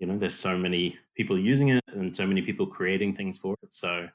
you 0.00 0.06
know 0.06 0.18
there's 0.18 0.34
so 0.34 0.58
many 0.58 0.98
people 1.16 1.38
using 1.38 1.68
it 1.68 1.84
and 1.88 2.14
so 2.14 2.26
many 2.26 2.42
people 2.42 2.66
creating 2.66 3.14
things 3.14 3.38
for 3.38 3.54
it. 3.62 3.72
So 3.72 4.08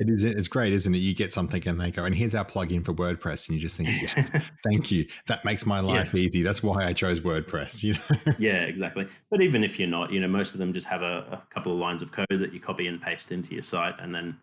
it 0.00 0.10
is. 0.10 0.24
It's 0.24 0.48
great, 0.48 0.72
isn't 0.72 0.94
it? 0.94 0.98
You 0.98 1.14
get 1.14 1.32
something 1.32 1.62
and 1.68 1.80
they 1.80 1.90
go, 1.92 2.04
and 2.04 2.14
here's 2.14 2.34
our 2.34 2.44
plugin 2.44 2.84
for 2.84 2.92
WordPress, 2.92 3.48
and 3.48 3.54
you 3.56 3.60
just 3.62 3.76
think, 3.76 3.88
yes, 4.02 4.30
thank 4.64 4.90
you. 4.90 5.06
That 5.28 5.44
makes 5.44 5.64
my 5.66 5.80
life 5.80 6.12
Yes. 6.12 6.14
easy. 6.14 6.42
That's 6.42 6.62
why 6.62 6.84
I 6.84 6.92
chose 6.92 7.20
WordPress. 7.20 7.82
You 7.84 7.94
know. 7.94 8.34
yeah, 8.38 8.62
exactly. 8.62 9.06
But 9.30 9.42
even 9.42 9.62
if 9.62 9.78
you're 9.78 9.88
not, 9.88 10.10
you 10.12 10.20
know, 10.20 10.28
most 10.28 10.54
of 10.54 10.58
them 10.58 10.72
just 10.72 10.88
have 10.88 11.02
a, 11.02 11.18
a 11.30 11.42
couple 11.54 11.72
of 11.72 11.78
lines 11.78 12.02
of 12.02 12.10
code 12.12 12.26
that 12.30 12.52
you 12.52 12.58
copy 12.60 12.86
and 12.88 13.00
paste 13.00 13.30
into 13.30 13.54
your 13.54 13.62
site, 13.62 13.94
and 14.00 14.14
then 14.14 14.36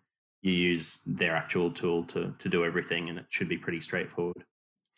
you 0.44 0.54
use 0.54 1.02
their 1.06 1.36
actual 1.36 1.72
tool 1.72 2.04
to 2.06 2.34
to 2.38 2.48
do 2.50 2.64
everything, 2.64 3.10
and 3.10 3.18
it 3.20 3.26
should 3.30 3.50
be 3.50 3.58
pretty 3.58 3.80
straightforward. 3.80 4.44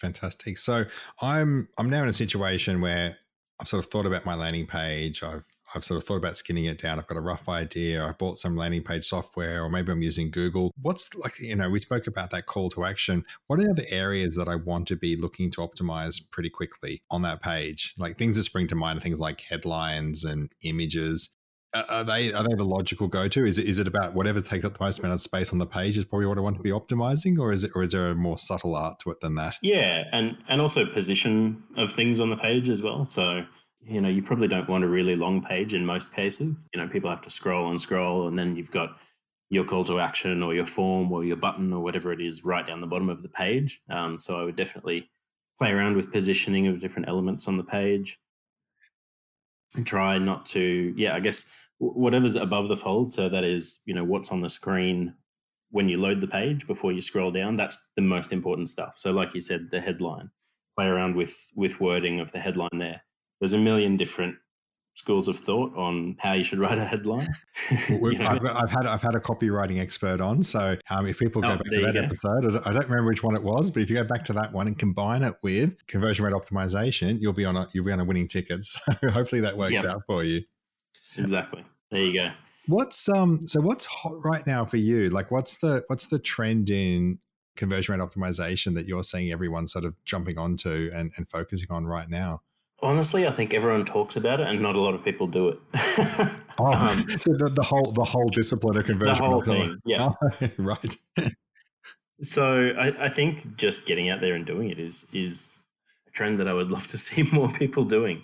Fantastic. 0.01 0.58
So 0.58 0.86
I'm 1.22 1.70
I'm 1.78 1.89
now 1.89 2.04
in 2.04 2.10
a 2.10 2.13
situation 2.13 2.82
where 2.82 3.18
I've 3.60 3.68
sort 3.68 3.84
of 3.84 3.92
thought 3.92 4.06
about 4.06 4.25
my 4.25 4.36
landing 4.36 4.66
page. 4.68 5.24
I've 5.24 5.44
I've 5.73 5.83
sort 5.83 6.01
of 6.01 6.07
thought 6.07 6.17
about 6.17 6.38
skinning 6.38 6.65
it 6.65 6.81
down. 6.81 6.99
I've 6.99 7.07
got 7.07 7.17
a 7.17 7.21
rough 7.21 7.47
idea. 7.47 8.03
I 8.03 8.11
bought 8.11 8.39
some 8.39 8.55
landing 8.55 8.83
page 8.83 9.05
software, 9.05 9.63
or 9.63 9.69
maybe 9.69 9.91
I'm 9.91 10.01
using 10.01 10.31
Google. 10.31 10.71
What's 10.81 11.13
like, 11.15 11.39
you 11.39 11.55
know, 11.55 11.69
we 11.69 11.79
spoke 11.79 12.07
about 12.07 12.31
that 12.31 12.45
call 12.45 12.69
to 12.71 12.85
action. 12.85 13.23
What 13.47 13.59
are 13.59 13.73
the 13.73 13.91
areas 13.91 14.35
that 14.35 14.47
I 14.47 14.55
want 14.55 14.88
to 14.88 14.95
be 14.95 15.15
looking 15.15 15.51
to 15.51 15.61
optimize 15.61 16.19
pretty 16.31 16.49
quickly 16.49 17.01
on 17.11 17.21
that 17.23 17.41
page? 17.41 17.93
Like 17.97 18.17
things 18.17 18.35
that 18.38 18.43
spring 18.43 18.67
to 18.69 18.75
mind 18.75 19.01
things 19.01 19.19
like 19.19 19.41
headlines 19.41 20.23
and 20.23 20.51
images. 20.63 21.29
Are 21.73 21.85
are 21.88 22.03
they 22.03 22.33
are 22.33 22.43
they 22.43 22.55
the 22.55 22.63
logical 22.63 23.07
go 23.07 23.27
to? 23.27 23.45
Is 23.45 23.59
it 23.59 23.67
is 23.67 23.77
it 23.77 23.88
about 23.88 24.15
whatever 24.15 24.41
takes 24.41 24.65
up 24.65 24.75
the 24.75 24.83
most 24.83 24.99
amount 24.99 25.13
of 25.13 25.21
space 25.21 25.53
on 25.53 25.59
the 25.59 25.67
page 25.67 25.97
is 25.97 26.05
probably 26.05 26.25
what 26.25 26.39
I 26.39 26.41
want 26.41 26.57
to 26.57 26.63
be 26.63 26.71
optimizing, 26.71 27.38
or 27.38 27.51
is 27.51 27.63
it 27.63 27.71
or 27.75 27.83
is 27.83 27.91
there 27.91 28.07
a 28.07 28.15
more 28.15 28.39
subtle 28.39 28.75
art 28.75 28.97
to 28.99 29.11
it 29.11 29.19
than 29.21 29.35
that? 29.35 29.57
Yeah, 29.61 30.05
and 30.11 30.38
and 30.47 30.61
also 30.61 30.83
position 30.88 31.63
of 31.77 31.91
things 31.91 32.19
on 32.19 32.31
the 32.31 32.38
page 32.38 32.69
as 32.69 32.81
well. 32.81 33.05
So 33.05 33.45
you 33.89 34.01
know, 34.01 34.10
you 34.10 34.22
probably 34.22 34.48
don't 34.48 34.69
want 34.69 34.84
a 34.84 34.88
really 34.88 35.15
long 35.15 35.41
page 35.41 35.74
in 35.74 35.86
most 35.86 36.13
cases. 36.13 36.69
You 36.74 36.79
know, 36.79 36.88
people 36.88 37.10
have 37.10 37.24
to 37.24 37.29
scroll 37.29 37.72
and 37.72 37.81
scroll, 37.81 38.27
and 38.27 38.38
then 38.38 38.55
you've 38.55 38.72
got 38.72 39.00
your 39.50 39.63
call 39.63 39.84
to 39.86 40.00
action 40.00 40.43
or 40.43 40.53
your 40.53 40.67
form 40.67 41.12
or 41.12 41.25
your 41.25 41.36
button 41.36 41.74
or 41.74 41.81
whatever 41.81 42.12
it 42.12 42.22
is 42.22 42.46
right 42.46 42.67
down 42.67 42.81
the 42.81 42.88
bottom 42.88 43.10
of 43.10 43.24
the 43.24 43.29
page. 43.29 43.81
Um, 43.89 44.19
so 44.19 44.39
I 44.39 44.43
would 44.43 44.55
definitely 44.55 45.10
play 45.58 45.72
around 45.72 45.96
with 45.96 46.12
positioning 46.12 46.67
of 46.67 46.79
different 46.79 47.10
elements 47.10 47.48
on 47.48 47.58
the 47.58 47.63
page 47.63 48.19
and 49.75 49.88
try 49.88 50.19
not 50.19 50.46
to, 50.48 50.93
yeah, 50.96 51.15
I 51.15 51.19
guess 51.19 51.51
whatever's 51.79 52.36
above 52.36 52.67
the 52.67 52.77
fold. 52.77 53.12
So 53.12 53.27
that 53.27 53.43
is, 53.43 53.81
you 53.86 53.96
know, 53.96 54.03
what's 54.03 54.31
on 54.31 54.39
the 54.39 54.50
screen 54.50 55.15
when 55.72 55.89
you 55.89 55.98
load 55.98 56.22
the 56.22 56.27
page 56.27 56.67
before 56.67 56.91
you 56.91 57.01
scroll 57.01 57.31
down. 57.31 57.56
That's 57.56 57.89
the 57.95 58.04
most 58.04 58.32
important 58.32 58.69
stuff. 58.69 58.95
So, 58.97 59.12
like 59.12 59.34
you 59.34 59.41
said, 59.41 59.69
the 59.71 59.82
headline, 59.82 60.30
play 60.78 60.86
around 60.86 61.15
with 61.15 61.36
with 61.56 61.82
wording 61.82 62.19
of 62.19 62.32
the 62.32 62.39
headline 62.39 62.69
there. 62.78 63.02
There's 63.39 63.54
a 63.54 63.58
million 63.58 63.97
different 63.97 64.36
schools 64.95 65.28
of 65.28 65.38
thought 65.38 65.75
on 65.78 66.17
how 66.19 66.34
you 66.34 66.43
should 66.43 66.60
write 66.65 66.78
a 66.78 66.86
headline. 66.86 67.30
You 67.89 68.19
know? 68.19 68.25
I've, 68.28 68.45
I've 68.45 68.69
had 68.71 68.86
I've 68.86 69.02
had 69.02 69.15
a 69.15 69.19
copywriting 69.19 69.80
expert 69.80 70.21
on, 70.21 70.43
so 70.43 70.78
um, 70.89 71.06
if 71.08 71.19
people 71.19 71.41
go 71.41 71.49
Oh, 71.49 71.58
back 71.58 71.65
to 71.73 71.80
that 71.82 71.95
episode, 71.97 72.45
I 72.45 72.52
don't, 72.52 72.67
I 72.67 72.73
don't 72.73 72.89
remember 72.89 73.10
which 73.10 73.23
one 73.23 73.36
it 73.36 73.43
was, 73.43 73.71
but 73.71 73.82
if 73.84 73.89
you 73.89 73.95
go 73.97 74.04
back 74.04 74.23
to 74.25 74.34
that 74.34 74.52
one 74.54 74.67
and 74.67 74.78
combine 74.78 75.23
it 75.23 75.36
with 75.43 75.86
conversion 75.88 76.25
rate 76.25 76.34
optimization, 76.34 77.19
you'll 77.21 77.34
be 77.34 77.45
on 77.45 77.56
a 77.58 77.67
you'll 77.73 77.86
be 77.86 77.91
on 77.91 77.99
a 77.99 78.06
winning 78.06 78.28
ticket. 78.28 78.65
So 78.65 79.10
hopefully 79.10 79.41
that 79.41 79.58
works 79.58 79.73
Yep. 79.73 79.86
out 79.86 80.02
for 80.08 80.23
you. 80.23 80.43
exactly. 81.17 81.63
There 81.91 82.04
you 82.04 82.13
go. 82.13 82.32
What's 82.67 83.10
um 83.10 83.41
so 83.47 83.62
what's 83.62 83.86
hot 83.86 84.23
right 84.23 84.45
now 84.45 84.65
for 84.65 84.78
you? 84.78 85.10
Like 85.10 85.32
what's 85.32 85.58
the 85.60 85.84
what's 85.88 86.08
the 86.08 86.19
trend 86.19 86.69
in 86.69 87.19
conversion 87.56 87.97
rate 87.99 88.08
optimization 88.08 88.75
that 88.75 88.86
you're 88.86 89.04
seeing 89.04 89.32
everyone 89.32 89.67
sort 89.67 89.86
of 89.86 89.95
jumping 90.06 90.38
onto 90.38 90.89
and, 90.93 91.12
and 91.17 91.30
focusing 91.30 91.67
on 91.71 91.86
right 91.86 92.10
now? 92.10 92.41
Honestly, 92.82 93.28
I 93.28 93.32
think 93.32 93.54
everyone 93.54 93.86
talks 93.86 94.15
about 94.15 94.39
it, 94.39 94.48
and 94.48 94.62
not 94.62 94.76
a 94.76 94.80
lot 94.80 94.94
of 94.94 95.04
people 95.04 95.28
do 95.28 95.50
it. 95.50 95.60
Oh, 96.60 96.74
Um, 96.74 97.08
so 97.18 97.34
the, 97.38 97.50
the 97.50 97.63
whole 97.63 97.92
the 97.94 98.04
whole 98.04 98.28
discipline 98.28 98.78
of 98.78 98.86
conversion 98.86 99.15
the 99.15 99.24
whole 99.24 99.42
thing, 99.42 99.80
yeah. 99.86 100.10
Oh, 100.42 100.50
right. 100.58 100.96
So 102.22 102.74
I, 102.78 103.06
I 103.06 103.10
think 103.10 103.56
just 103.56 103.86
getting 103.86 104.10
out 104.10 104.20
there 104.20 104.34
and 104.34 104.46
doing 104.46 104.70
it 104.70 104.78
is 104.78 105.08
is 105.13 105.63
a 106.08 106.12
trend 106.12 106.39
that 106.39 106.48
I 106.48 106.54
would 106.54 106.70
love 106.70 106.88
to 106.88 106.98
see 106.98 107.24
more 107.32 107.50
people 107.50 107.86
doing. 107.86 108.22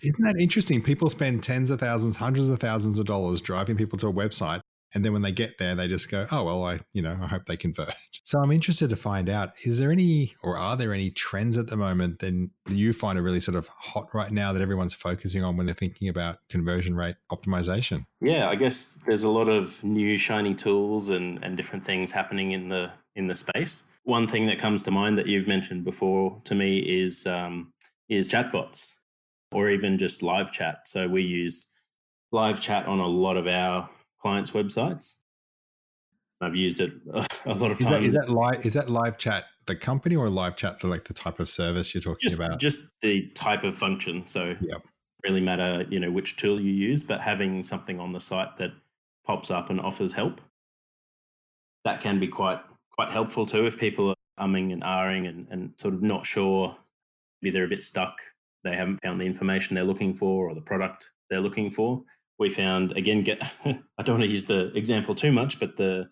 Isn't 0.00 0.24
that 0.24 0.40
interesting? 0.40 0.80
People 0.80 1.10
spend 1.10 1.42
tens 1.42 1.68
of 1.68 1.80
thousands, 1.80 2.16
hundreds 2.16 2.48
of 2.48 2.58
thousands 2.58 2.98
of 2.98 3.04
dollars 3.04 3.42
driving 3.42 3.76
people 3.76 3.98
to 3.98 4.08
a 4.08 4.12
website. 4.12 4.60
And 4.96 5.04
then 5.04 5.12
when 5.12 5.20
they 5.20 5.30
get 5.30 5.58
there, 5.58 5.74
they 5.74 5.88
just 5.88 6.10
go, 6.10 6.26
oh, 6.32 6.42
well, 6.42 6.64
I, 6.64 6.80
you 6.94 7.02
know, 7.02 7.18
I 7.20 7.26
hope 7.26 7.44
they 7.44 7.58
convert. 7.58 7.92
So 8.24 8.40
I'm 8.40 8.50
interested 8.50 8.90
to 8.90 8.96
find 8.96 9.28
out, 9.28 9.52
is 9.64 9.78
there 9.78 9.92
any, 9.92 10.34
or 10.42 10.56
are 10.56 10.76
there 10.76 10.92
any 10.92 11.10
trends 11.10 11.56
at 11.56 11.68
the 11.68 11.76
moment 11.76 12.18
that 12.18 12.50
you 12.68 12.92
find 12.92 13.16
are 13.16 13.22
really 13.22 13.40
sort 13.40 13.54
of 13.56 13.68
hot 13.68 14.12
right 14.14 14.32
now 14.32 14.52
that 14.52 14.60
everyone's 14.60 14.94
focusing 14.94 15.44
on 15.44 15.56
when 15.56 15.66
they're 15.66 15.76
thinking 15.76 16.08
about 16.08 16.38
conversion 16.48 16.96
rate 16.96 17.14
optimization? 17.30 18.04
Yeah, 18.20 18.48
I 18.48 18.56
guess 18.56 18.98
there's 19.06 19.22
a 19.22 19.28
lot 19.28 19.48
of 19.48 19.84
new 19.84 20.18
shiny 20.18 20.54
tools 20.54 21.10
and, 21.10 21.38
and 21.44 21.56
different 21.56 21.84
things 21.84 22.10
happening 22.10 22.50
in 22.50 22.68
the 22.68 22.90
in 23.14 23.28
the 23.28 23.36
space. 23.36 23.84
One 24.02 24.26
thing 24.26 24.46
that 24.46 24.58
comes 24.58 24.82
to 24.84 24.90
mind 24.90 25.18
that 25.18 25.26
you've 25.26 25.46
mentioned 25.46 25.84
before 25.84 26.40
to 26.44 26.54
me 26.56 26.78
is 26.78 27.28
um, 27.28 27.72
is 28.08 28.28
chatbots 28.28 28.96
or 29.52 29.70
even 29.70 29.98
just 29.98 30.24
live 30.24 30.50
chat. 30.50 30.88
So 30.88 31.06
we 31.06 31.22
use 31.22 31.70
live 32.32 32.60
chat 32.60 32.86
on 32.86 32.98
a 32.98 33.06
lot 33.06 33.36
of 33.36 33.46
our 33.46 33.88
clients' 34.26 34.50
websites. 34.50 35.20
I've 36.40 36.56
used 36.56 36.80
it 36.80 36.90
a, 37.46 37.54
lot 37.54 37.70
of 37.70 37.78
times. 37.78 38.04
is 38.06 38.14
that 38.14 38.28
live? 38.28 38.66
Is 38.66 38.72
that 38.72 38.90
live 38.90 39.18
chat 39.18 39.44
the 39.66 39.76
company 39.76 40.16
or 40.16 40.28
live 40.28 40.56
chat 40.56 40.80
the 40.80 40.88
like 40.88 41.04
the 41.04 41.14
type 41.14 41.38
of 41.38 41.48
service 41.48 41.94
you're 41.94 42.02
talking 42.02 42.28
just 42.28 42.34
about? 42.34 42.58
just 42.58 42.90
the 43.02 43.28
type 43.34 43.62
of 43.62 43.76
function. 43.76 44.26
So 44.26 44.56
Yep. 44.60 44.82
really 45.22 45.40
matter, 45.40 45.86
you 45.88 46.00
know, 46.00 46.10
which 46.10 46.36
tool 46.36 46.60
you 46.60 46.72
use, 46.72 47.04
but 47.04 47.20
having 47.20 47.62
something 47.62 48.00
on 48.00 48.10
the 48.10 48.18
site 48.18 48.56
that 48.56 48.72
pops 49.24 49.52
up 49.52 49.70
and 49.70 49.80
offers 49.80 50.12
help, 50.12 50.40
that 51.84 52.00
can 52.00 52.18
be 52.18 52.26
quite 52.26 52.60
quite 52.90 53.10
helpful 53.12 53.46
too 53.46 53.66
if 53.66 53.78
people 53.78 54.10
are 54.10 54.46
umming 54.46 54.72
and 54.72 54.82
ahhing 54.82 55.28
and, 55.28 55.46
and 55.52 55.72
sort 55.76 55.94
of 55.94 56.02
not 56.02 56.26
sure, 56.26 56.76
maybe 57.40 57.52
they're 57.52 57.64
a 57.64 57.68
bit 57.68 57.82
stuck, 57.82 58.20
they 58.64 58.74
haven't 58.74 59.00
found 59.04 59.20
the 59.20 59.24
information 59.24 59.76
they're 59.76 59.84
looking 59.84 60.16
for 60.16 60.50
or 60.50 60.54
the 60.54 60.60
product 60.60 61.12
they're 61.30 61.40
looking 61.40 61.70
for. 61.70 62.02
We 62.38 62.50
found 62.50 62.92
again, 62.92 63.22
get 63.22 63.42
I 63.64 64.02
don't 64.02 64.18
want 64.18 64.24
to 64.24 64.30
use 64.30 64.44
the 64.44 64.72
example 64.74 65.14
too 65.14 65.32
much, 65.32 65.58
but 65.58 65.76
the 65.76 66.08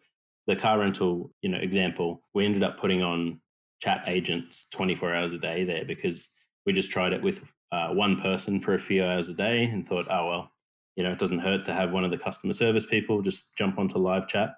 the 0.46 0.56
car 0.56 0.78
rental, 0.78 1.32
you 1.40 1.48
know, 1.48 1.58
example, 1.58 2.22
we 2.34 2.44
ended 2.44 2.62
up 2.62 2.78
putting 2.78 3.02
on 3.02 3.40
chat 3.80 4.04
agents 4.06 4.68
24 4.70 5.14
hours 5.14 5.32
a 5.32 5.38
day 5.38 5.64
there 5.64 5.84
because 5.84 6.38
we 6.66 6.72
just 6.72 6.90
tried 6.90 7.12
it 7.12 7.22
with 7.22 7.50
uh, 7.72 7.88
one 7.88 8.16
person 8.16 8.60
for 8.60 8.74
a 8.74 8.78
few 8.78 9.04
hours 9.04 9.28
a 9.28 9.34
day 9.34 9.64
and 9.64 9.86
thought, 9.86 10.06
oh, 10.10 10.28
well, 10.28 10.50
you 10.96 11.02
know, 11.02 11.12
it 11.12 11.18
doesn't 11.18 11.40
hurt 11.40 11.64
to 11.64 11.74
have 11.74 11.92
one 11.92 12.04
of 12.04 12.10
the 12.10 12.18
customer 12.18 12.52
service 12.52 12.86
people 12.86 13.20
just 13.20 13.56
jump 13.56 13.78
onto 13.78 13.98
live 13.98 14.28
chat. 14.28 14.54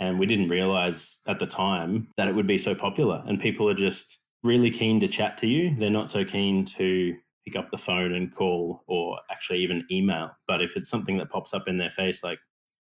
And 0.00 0.18
we 0.18 0.26
didn't 0.26 0.48
realize 0.48 1.20
at 1.28 1.38
the 1.38 1.46
time 1.46 2.08
that 2.16 2.26
it 2.26 2.34
would 2.34 2.46
be 2.46 2.58
so 2.58 2.74
popular. 2.74 3.22
And 3.26 3.38
people 3.38 3.68
are 3.68 3.74
just 3.74 4.24
really 4.42 4.70
keen 4.70 4.98
to 5.00 5.08
chat 5.08 5.38
to 5.38 5.46
you. 5.46 5.74
They're 5.78 5.90
not 5.90 6.10
so 6.10 6.24
keen 6.24 6.64
to 6.64 7.14
pick 7.46 7.56
up 7.56 7.70
the 7.70 7.78
phone 7.78 8.14
and 8.14 8.34
call 8.34 8.82
or 8.86 9.18
actually 9.30 9.60
even 9.60 9.86
email. 9.90 10.30
But 10.46 10.62
if 10.62 10.76
it's 10.76 10.90
something 10.90 11.18
that 11.18 11.30
pops 11.30 11.54
up 11.54 11.68
in 11.68 11.76
their 11.76 11.90
face, 11.90 12.24
like, 12.24 12.38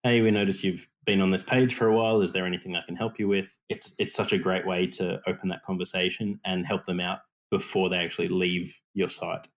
hey, 0.03 0.21
we 0.21 0.31
notice 0.31 0.63
you've 0.63 0.87
been 1.05 1.21
on 1.21 1.31
this 1.31 1.43
page 1.43 1.73
for 1.73 1.87
a 1.87 1.95
while. 1.95 2.21
Is 2.21 2.31
there 2.31 2.45
anything 2.45 2.75
I 2.75 2.81
can 2.81 2.95
help 2.95 3.19
you 3.19 3.27
with? 3.27 3.57
It's 3.69 3.95
it's 3.97 4.13
such 4.13 4.33
a 4.33 4.37
great 4.37 4.65
way 4.65 4.87
to 4.87 5.21
open 5.27 5.49
that 5.49 5.63
conversation 5.63 6.39
and 6.45 6.65
help 6.65 6.85
them 6.85 6.99
out 6.99 7.19
before 7.51 7.89
they 7.89 7.97
actually 7.97 8.27
leave 8.27 8.79
your 8.93 9.09
site. 9.09 9.47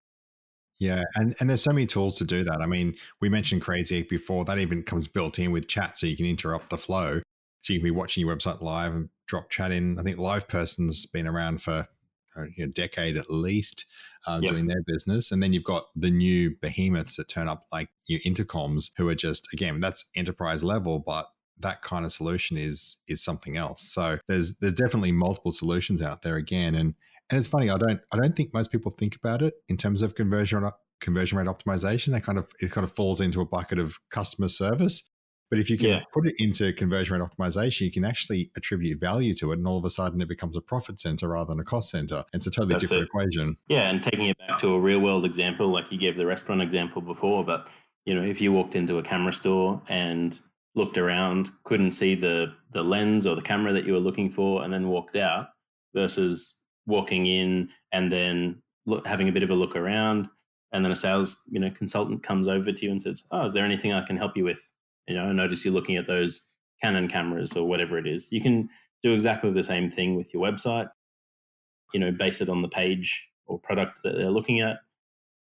Yeah, 0.79 1.03
and 1.17 1.35
and 1.41 1.51
there's 1.51 1.63
so 1.63 1.73
many 1.73 1.87
tools 1.87 2.17
to 2.17 2.25
do 2.25 2.45
that. 2.45 2.61
I 2.61 2.67
mean, 2.67 2.95
we 3.21 3.29
mentioned 3.29 3.63
Crazy 3.63 3.99
Egg 3.99 4.09
before. 4.09 4.45
That 4.45 4.59
even 4.59 4.83
comes 4.83 5.09
built 5.09 5.39
in 5.39 5.51
with 5.51 5.69
chat, 5.69 5.99
so 5.99 6.07
you 6.07 6.17
can 6.17 6.27
interrupt 6.27 6.71
the 6.71 6.79
flow. 6.79 7.21
So 7.63 7.73
you 7.73 7.81
can 7.81 7.85
be 7.85 7.91
watching 7.91 8.25
your 8.25 8.35
website 8.35 8.63
live 8.63 8.95
and 8.95 9.09
drop 9.27 9.51
chat 9.51 9.73
in. 9.73 9.99
I 9.99 10.03
think 10.03 10.19
LivePerson's 10.19 11.07
been 11.07 11.27
around 11.27 11.61
for 11.63 11.89
uh, 12.37 12.45
a 12.59 12.67
decade 12.67 13.17
at 13.17 13.31
least, 13.31 13.85
uh, 14.27 14.41
Yep. 14.43 14.51
doing 14.51 14.67
their 14.67 14.83
business. 14.87 15.31
And 15.33 15.43
then 15.43 15.53
you've 15.53 15.65
got 15.65 15.87
the 15.97 16.11
new 16.11 16.57
behemoths 16.61 17.17
that 17.17 17.29
turn 17.29 17.49
up, 17.49 17.67
like 17.73 17.89
your 18.07 18.21
intercoms, 18.21 18.91
who 18.97 19.09
are 19.09 19.15
just 19.15 19.53
again 19.53 19.81
that's 19.81 20.05
enterprise 20.15 20.65
level, 20.65 20.99
but 20.99 21.29
that 21.61 21.83
kind 21.83 22.05
of 22.05 22.13
solution 22.13 22.57
is 22.57 22.99
is 23.09 23.23
something 23.23 23.57
else. 23.57 23.83
So 23.83 24.19
there's 24.29 24.57
there's 24.59 24.75
definitely 24.75 25.13
multiple 25.13 25.53
solutions 25.53 26.03
out 26.03 26.23
there 26.23 26.37
again, 26.37 26.75
and 26.75 26.95
and 27.31 27.39
it's 27.39 27.49
funny. 27.49 27.71
I 27.71 27.77
don't 27.77 28.01
I 28.13 28.17
don't 28.17 28.35
think 28.37 28.55
most 28.55 28.71
people 28.71 28.91
think 28.91 29.17
about 29.17 29.43
it 29.43 29.55
in 29.69 29.77
terms 29.77 30.03
of 30.03 30.15
conversion 30.15 30.69
conversion 31.01 31.39
rate 31.39 31.47
optimization. 31.47 32.13
That 32.13 32.25
kind 32.25 32.39
of 32.39 32.51
it 32.61 32.71
kind 32.71 32.85
of 32.85 32.93
falls 32.93 33.21
into 33.21 33.41
a 33.41 33.45
bucket 33.47 33.79
of 33.79 33.97
customer 34.11 34.49
service. 34.49 35.11
But 35.51 35.59
if 35.59 35.71
you 35.71 35.79
can 35.79 35.89
yeah. 35.89 36.03
put 36.13 36.27
it 36.27 36.35
into 36.39 36.73
conversion 36.75 37.19
rate 37.19 37.27
optimization, 37.27 37.83
you 37.83 37.91
can 37.91 38.05
actually 38.05 38.51
attribute 38.57 39.01
value 39.01 39.35
to 39.37 39.53
it, 39.53 39.59
and 39.59 39.67
all 39.67 39.79
of 39.79 39.85
a 39.85 39.91
sudden 39.91 40.21
it 40.21 40.29
becomes 40.29 40.57
a 40.57 40.61
profit 40.61 41.01
center 41.01 41.29
rather 41.29 41.53
than 41.53 41.61
a 41.61 41.65
cost 41.65 41.91
center. 41.91 42.25
It's 42.33 42.47
a 42.47 42.51
totally 42.51 42.75
That's 42.75 42.89
different 42.89 43.05
it. 43.05 43.07
equation. 43.07 43.57
Yeah, 43.69 43.89
and 43.89 44.03
taking 44.03 44.27
it 44.27 44.39
back 44.39 44.59
to 44.59 44.75
a 44.75 44.81
real 44.81 45.01
world 45.01 45.25
example, 45.25 45.69
like 45.69 45.91
you 45.91 45.99
gave 45.99 46.17
the 46.17 46.27
restaurant 46.27 46.61
example 46.61 47.01
before, 47.01 47.45
but 47.45 47.69
you 48.05 48.15
know, 48.15 48.23
if 48.23 48.41
you 48.41 48.53
walked 48.53 48.75
into 48.75 48.99
a 48.99 49.03
camera 49.03 49.33
store 49.33 49.83
and 49.89 50.39
looked 50.75 50.99
around, 50.99 51.51
couldn't 51.65 51.93
see 51.93 52.15
the 52.15 52.55
the 52.71 52.83
lens 52.83 53.27
or 53.27 53.35
the 53.35 53.43
camera 53.43 53.73
that 53.73 53.85
you 53.85 53.95
were 53.95 53.99
looking 53.99 54.29
for, 54.31 54.63
and 54.63 54.73
then 54.73 54.89
walked 54.89 55.17
out, 55.17 55.49
versus 55.95 56.63
walking 56.87 57.27
in 57.27 57.69
and 57.93 58.11
then 58.11 58.63
look, 58.87 59.07
having 59.07 59.29
a 59.29 59.33
bit 59.33 59.43
of 59.43 59.51
a 59.51 59.55
look 59.55 59.77
around, 59.77 60.29
and 60.73 60.85
then 60.85 60.93
a 60.93 60.97
sales 60.97 61.43
you 61.51 61.59
know 61.59 61.71
consultant 61.71 62.23
comes 62.23 62.49
over 62.49 62.71
to 62.73 62.85
you 62.85 62.91
and 62.91 63.03
says, 63.03 63.27
"Oh, 63.31 63.45
is 63.45 63.55
there 63.55 63.65
anything 63.65 63.93
I 63.93 64.05
can 64.05 64.17
help 64.17 64.37
you 64.37 64.45
with?" 64.45 64.73
You 65.09 65.17
know, 65.17 65.33
notice 65.33 65.65
you're 65.65 65.75
looking 65.75 65.97
at 65.97 66.07
those 66.07 66.47
Canon 66.83 67.09
cameras 67.09 67.57
or 67.57 67.67
whatever 67.67 67.99
it 67.99 68.07
is. 68.07 68.31
You 68.31 68.41
can 68.41 68.69
do 69.03 69.13
exactly 69.13 69.51
the 69.51 69.63
same 69.63 69.91
thing 69.91 70.15
with 70.17 70.33
your 70.33 70.43
website. 70.43 70.89
You 71.93 72.01
know, 72.01 72.13
base 72.13 72.41
it 72.41 72.49
on 72.49 72.63
the 72.63 72.69
page 72.69 73.29
or 73.47 73.59
product 73.59 74.01
that 74.05 74.17
they're 74.17 74.31
looking 74.31 74.61
at 74.61 74.79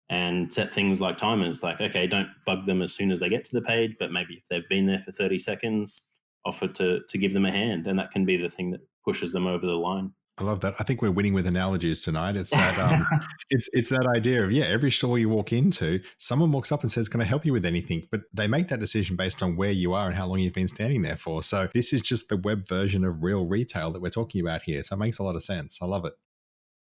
and 0.10 0.52
set 0.52 0.74
things 0.74 1.00
like 1.00 1.18
timers 1.18 1.62
like 1.62 1.80
okay 1.80 2.08
don't 2.08 2.30
bug 2.46 2.66
them 2.66 2.82
as 2.82 2.94
soon 2.94 3.12
as 3.12 3.20
they 3.20 3.30
get 3.30 3.44
to 3.44 3.56
the 3.56 3.62
page 3.62 3.96
but 4.00 4.12
maybe 4.12 4.36
if 4.36 4.46
they've 4.50 4.68
been 4.68 4.86
there 4.86 5.00
for 5.00 5.12
30 5.12 5.38
seconds 5.38 6.22
offer 6.46 6.68
to 6.68 7.02
to 7.08 7.18
give 7.18 7.34
them 7.34 7.46
a 7.46 7.52
hand 7.52 7.86
and 7.86 8.00
that 8.00 8.12
can 8.12 8.26
be 8.26 8.38
the 8.38 8.50
thing 8.50 8.72
that 8.72 8.82
pushes 9.06 9.32
them 9.32 9.46
over 9.46 9.66
the 9.66 9.74
line 9.74 10.12
I 10.40 10.44
love 10.44 10.62
that. 10.62 10.76
I 10.80 10.84
think 10.84 11.02
we're 11.02 11.12
winning 11.12 11.34
with 11.34 11.48
analogies 11.48 12.02
tonight. 12.02 12.36
It's 12.36 12.52
that 12.52 12.80
um, 12.80 13.06
it's 13.50 13.70
it's 13.74 13.90
that 13.90 14.08
idea 14.16 14.44
of 14.44 14.52
yeah, 14.52 14.66
every 14.66 14.92
store 14.92 15.20
you 15.20 15.30
walk 15.30 15.52
into, 15.52 16.02
someone 16.18 16.52
walks 16.52 16.72
up 16.72 16.82
and 16.82 16.92
says, 16.92 17.10
"Can 17.10 17.22
I 17.22 17.26
help 17.26 17.46
you 17.46 17.54
with 17.54 17.66
anything?" 17.66 18.08
But 18.10 18.22
they 18.34 18.48
make 18.48 18.70
that 18.70 18.80
decision 18.80 19.16
based 19.16 19.44
on 19.44 19.56
where 19.58 19.72
you 19.72 19.94
are 19.94 20.08
and 20.08 20.16
how 20.16 20.28
long 20.28 20.40
you've 20.40 20.54
been 20.54 20.68
standing 20.68 21.02
there 21.02 21.18
for. 21.18 21.44
So 21.44 21.70
this 21.74 21.92
is 21.92 22.02
just 22.02 22.30
the 22.30 22.38
web 22.38 22.68
version 22.68 23.04
of 23.04 23.24
real 23.24 23.46
retail 23.46 23.92
that 23.92 24.02
we're 24.02 24.10
talking 24.10 24.42
about 24.42 24.64
here. 24.64 24.84
So 24.84 24.96
it 24.96 25.00
makes 25.00 25.20
a 25.20 25.24
lot 25.24 25.36
of 25.36 25.44
sense. 25.44 25.80
I 25.82 25.86
love 25.86 26.06
it. 26.06 26.14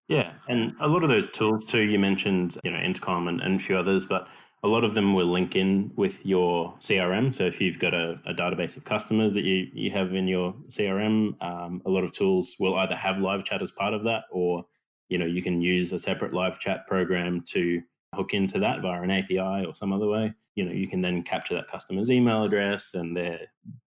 Yeah, 0.08 0.34
and 0.48 0.74
a 0.80 0.88
lot 0.88 1.04
of 1.04 1.10
those 1.10 1.30
tools 1.30 1.66
too. 1.66 1.82
You 1.82 2.00
mentioned, 2.00 2.58
you 2.64 2.72
know, 2.72 2.80
Intercom 2.80 3.28
and, 3.28 3.42
and 3.42 3.56
a 3.56 3.64
few 3.64 3.78
others, 3.78 4.06
but 4.06 4.28
a 4.64 4.68
lot 4.68 4.86
of 4.86 4.94
them 4.94 5.14
will 5.14 5.28
link 5.28 5.56
in 5.56 5.92
with 5.96 6.26
your 6.26 6.74
CRM. 6.80 7.34
So 7.34 7.44
if 7.44 7.60
you've 7.60 7.80
got 7.80 7.94
a, 7.94 8.20
a 8.26 8.34
database 8.34 8.78
of 8.78 8.86
customers 8.86 9.34
that 9.34 9.44
you 9.44 9.68
you 9.74 9.92
have 9.92 10.14
in 10.14 10.28
your 10.28 10.54
CRM, 10.70 11.42
um, 11.44 11.82
a 11.86 11.90
lot 11.90 12.04
of 12.04 12.12
tools 12.12 12.56
will 12.60 12.76
either 12.76 12.96
have 12.96 13.18
live 13.18 13.44
chat 13.44 13.62
as 13.62 13.72
part 13.72 13.94
of 13.94 14.04
that, 14.06 14.24
or 14.32 14.66
you 15.10 15.18
know, 15.18 15.26
you 15.26 15.42
can 15.42 15.62
use 15.62 15.92
a 15.92 16.00
separate 16.00 16.34
live 16.34 16.60
chat 16.60 16.88
program 16.88 17.42
to 17.50 17.82
hook 18.16 18.34
into 18.34 18.60
that 18.60 18.82
via 18.82 19.02
an 19.02 19.12
API 19.12 19.66
or 19.66 19.76
some 19.76 19.92
other 19.92 20.08
way. 20.08 20.34
You 20.56 20.66
know, 20.66 20.72
you 20.72 20.88
can 20.88 21.02
then 21.02 21.24
capture 21.24 21.56
that 21.56 21.68
customer's 21.68 22.12
email 22.12 22.44
address 22.44 22.94
and 22.94 23.18
their 23.18 23.40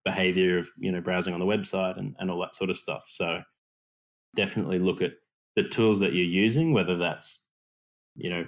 behavior 0.05 0.59
of 0.59 0.69
you 0.79 0.93
know 0.93 1.01
browsing 1.01 1.33
on 1.33 1.41
the 1.41 1.47
website 1.47 1.99
and, 1.99 2.15
and 2.19 2.31
all 2.31 2.41
that 2.41 2.55
sort 2.55 2.71
of 2.71 2.77
stuff. 2.77 3.05
So 3.09 3.41
definitely 4.35 4.79
look 4.79 5.01
at 5.01 5.13
the 5.57 5.65
tools 5.65 5.99
that 6.01 6.13
you're 6.13 6.25
using, 6.25 6.73
whether 6.73 6.97
that's, 6.97 7.49
you 8.15 8.29
know, 8.31 8.45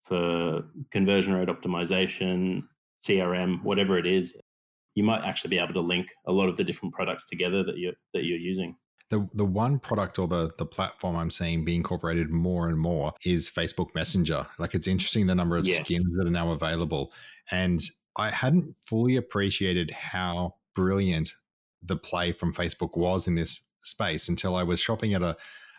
for 0.00 0.62
conversion 0.90 1.34
rate 1.34 1.48
optimization, 1.48 2.62
CRM, 3.02 3.62
whatever 3.62 3.98
it 3.98 4.06
is, 4.06 4.40
you 4.94 5.04
might 5.04 5.24
actually 5.24 5.50
be 5.50 5.58
able 5.58 5.74
to 5.74 5.80
link 5.80 6.08
a 6.26 6.32
lot 6.32 6.48
of 6.48 6.56
the 6.56 6.64
different 6.64 6.94
products 6.94 7.28
together 7.28 7.62
that 7.64 7.78
you're 7.78 7.94
that 8.14 8.24
you're 8.24 8.38
using. 8.38 8.76
The 9.10 9.28
the 9.34 9.44
one 9.44 9.78
product 9.78 10.18
or 10.18 10.28
the 10.28 10.50
the 10.58 10.66
platform 10.66 11.16
I'm 11.16 11.30
seeing 11.30 11.64
be 11.64 11.76
incorporated 11.76 12.30
more 12.30 12.68
and 12.68 12.78
more 12.78 13.12
is 13.24 13.50
Facebook 13.50 13.94
Messenger. 13.94 14.46
Like 14.58 14.74
it's 14.74 14.86
interesting 14.86 15.26
the 15.26 15.34
number 15.34 15.56
of 15.56 15.66
yes. 15.66 15.84
skins 15.84 16.16
that 16.16 16.26
are 16.26 16.30
now 16.30 16.52
available. 16.52 17.12
And 17.50 17.80
I 18.16 18.30
hadn't 18.30 18.74
fully 18.86 19.16
appreciated 19.16 19.90
how 19.90 20.56
brilliant 20.74 21.34
the 21.82 21.96
play 21.96 22.32
from 22.32 22.52
Facebook 22.52 22.96
was 22.96 23.26
in 23.26 23.34
this 23.34 23.60
space 23.78 24.28
until 24.28 24.54
I 24.54 24.62
was 24.62 24.80
shopping 24.80 25.14
at 25.14 25.22
a 25.22 25.36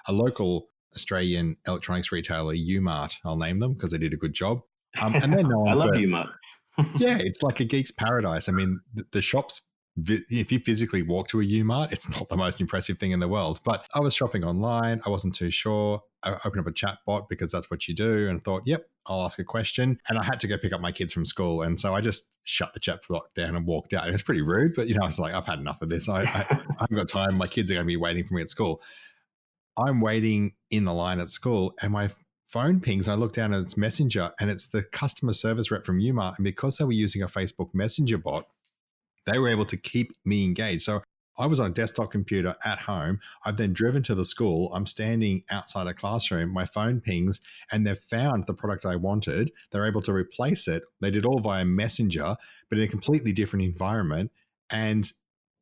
a 0.07 0.13
local 0.13 0.69
Australian 0.95 1.57
electronics 1.67 2.11
retailer, 2.11 2.55
Umart. 2.55 3.15
I'll 3.23 3.37
name 3.37 3.59
them 3.59 3.73
because 3.73 3.91
they 3.91 3.97
did 3.97 4.13
a 4.13 4.17
good 4.17 4.33
job. 4.33 4.61
Um, 5.01 5.15
and 5.15 5.31
they're 5.33 5.43
known 5.47 5.69
I 5.69 5.73
love 5.73 5.89
for, 5.93 5.99
Umart. 5.99 6.31
yeah, 6.97 7.17
it's 7.17 7.41
like 7.41 7.59
a 7.59 7.65
geek's 7.65 7.91
paradise. 7.91 8.49
I 8.49 8.51
mean, 8.51 8.79
the, 8.93 9.05
the 9.11 9.21
shops 9.21 9.61
if 10.07 10.51
you 10.51 10.59
physically 10.59 11.01
walk 11.01 11.27
to 11.29 11.41
a 11.41 11.43
Umart, 11.43 11.91
it's 11.91 12.09
not 12.09 12.29
the 12.29 12.37
most 12.37 12.61
impressive 12.61 12.97
thing 12.97 13.11
in 13.11 13.19
the 13.19 13.27
world. 13.27 13.59
But 13.65 13.85
I 13.93 13.99
was 13.99 14.13
shopping 14.13 14.43
online. 14.43 15.01
I 15.05 15.09
wasn't 15.09 15.35
too 15.35 15.51
sure. 15.51 16.01
I 16.23 16.37
opened 16.45 16.61
up 16.61 16.67
a 16.67 16.71
chat 16.71 16.99
bot 17.05 17.27
because 17.27 17.51
that's 17.51 17.69
what 17.69 17.87
you 17.87 17.95
do 17.95 18.29
and 18.29 18.43
thought, 18.43 18.63
yep, 18.65 18.85
I'll 19.05 19.23
ask 19.23 19.39
a 19.39 19.43
question. 19.43 19.99
And 20.07 20.17
I 20.17 20.23
had 20.23 20.39
to 20.41 20.47
go 20.47 20.57
pick 20.57 20.71
up 20.71 20.79
my 20.79 20.91
kids 20.91 21.11
from 21.11 21.25
school. 21.25 21.63
And 21.63 21.79
so 21.79 21.93
I 21.93 22.01
just 22.01 22.37
shut 22.43 22.73
the 22.73 22.79
chat 22.79 23.01
bot 23.09 23.33
down 23.35 23.55
and 23.55 23.65
walked 23.65 23.93
out. 23.93 24.07
It 24.07 24.11
was 24.11 24.21
pretty 24.21 24.41
rude, 24.41 24.75
but 24.75 24.87
you 24.87 24.95
know, 24.95 25.01
I 25.03 25.07
was 25.07 25.19
like, 25.19 25.33
I've 25.33 25.45
had 25.45 25.59
enough 25.59 25.81
of 25.81 25.89
this. 25.89 26.07
I, 26.07 26.21
I, 26.21 26.23
I 26.23 26.57
haven't 26.79 26.95
got 26.95 27.09
time. 27.09 27.35
My 27.35 27.47
kids 27.47 27.69
are 27.71 27.73
going 27.73 27.85
to 27.85 27.87
be 27.87 27.97
waiting 27.97 28.23
for 28.23 28.35
me 28.35 28.41
at 28.41 28.49
school. 28.49 28.81
I'm 29.77 30.01
waiting 30.01 30.53
in 30.69 30.85
the 30.85 30.93
line 30.93 31.19
at 31.19 31.29
school 31.29 31.73
and 31.81 31.91
my 31.91 32.09
phone 32.47 32.81
pings. 32.81 33.07
I 33.07 33.15
look 33.15 33.33
down 33.33 33.53
at 33.53 33.61
its 33.61 33.77
messenger 33.77 34.31
and 34.39 34.49
it's 34.49 34.67
the 34.67 34.83
customer 34.83 35.33
service 35.33 35.71
rep 35.71 35.85
from 35.85 35.99
Umart. 35.99 36.37
And 36.37 36.43
because 36.43 36.77
they 36.77 36.85
were 36.85 36.91
using 36.91 37.21
a 37.21 37.27
Facebook 37.27 37.73
Messenger 37.73 38.17
bot, 38.17 38.47
they 39.25 39.39
were 39.39 39.49
able 39.49 39.65
to 39.65 39.77
keep 39.77 40.11
me 40.25 40.43
engaged. 40.43 40.83
So 40.83 41.01
I 41.37 41.45
was 41.45 41.59
on 41.59 41.67
a 41.67 41.73
desktop 41.73 42.11
computer 42.11 42.55
at 42.65 42.79
home. 42.79 43.19
I've 43.45 43.55
then 43.55 43.71
driven 43.71 44.03
to 44.03 44.15
the 44.15 44.25
school. 44.25 44.73
I'm 44.73 44.85
standing 44.85 45.43
outside 45.49 45.87
a 45.87 45.93
classroom. 45.93 46.49
My 46.49 46.65
phone 46.65 46.99
pings 46.99 47.39
and 47.71 47.87
they've 47.87 47.97
found 47.97 48.47
the 48.47 48.53
product 48.53 48.85
I 48.85 48.97
wanted. 48.97 49.51
They're 49.71 49.87
able 49.87 50.01
to 50.03 50.13
replace 50.13 50.67
it. 50.67 50.83
They 50.99 51.11
did 51.11 51.25
all 51.25 51.39
via 51.39 51.63
Messenger, 51.63 52.35
but 52.69 52.77
in 52.77 52.83
a 52.83 52.89
completely 52.89 53.31
different 53.31 53.65
environment. 53.65 54.31
And 54.69 55.11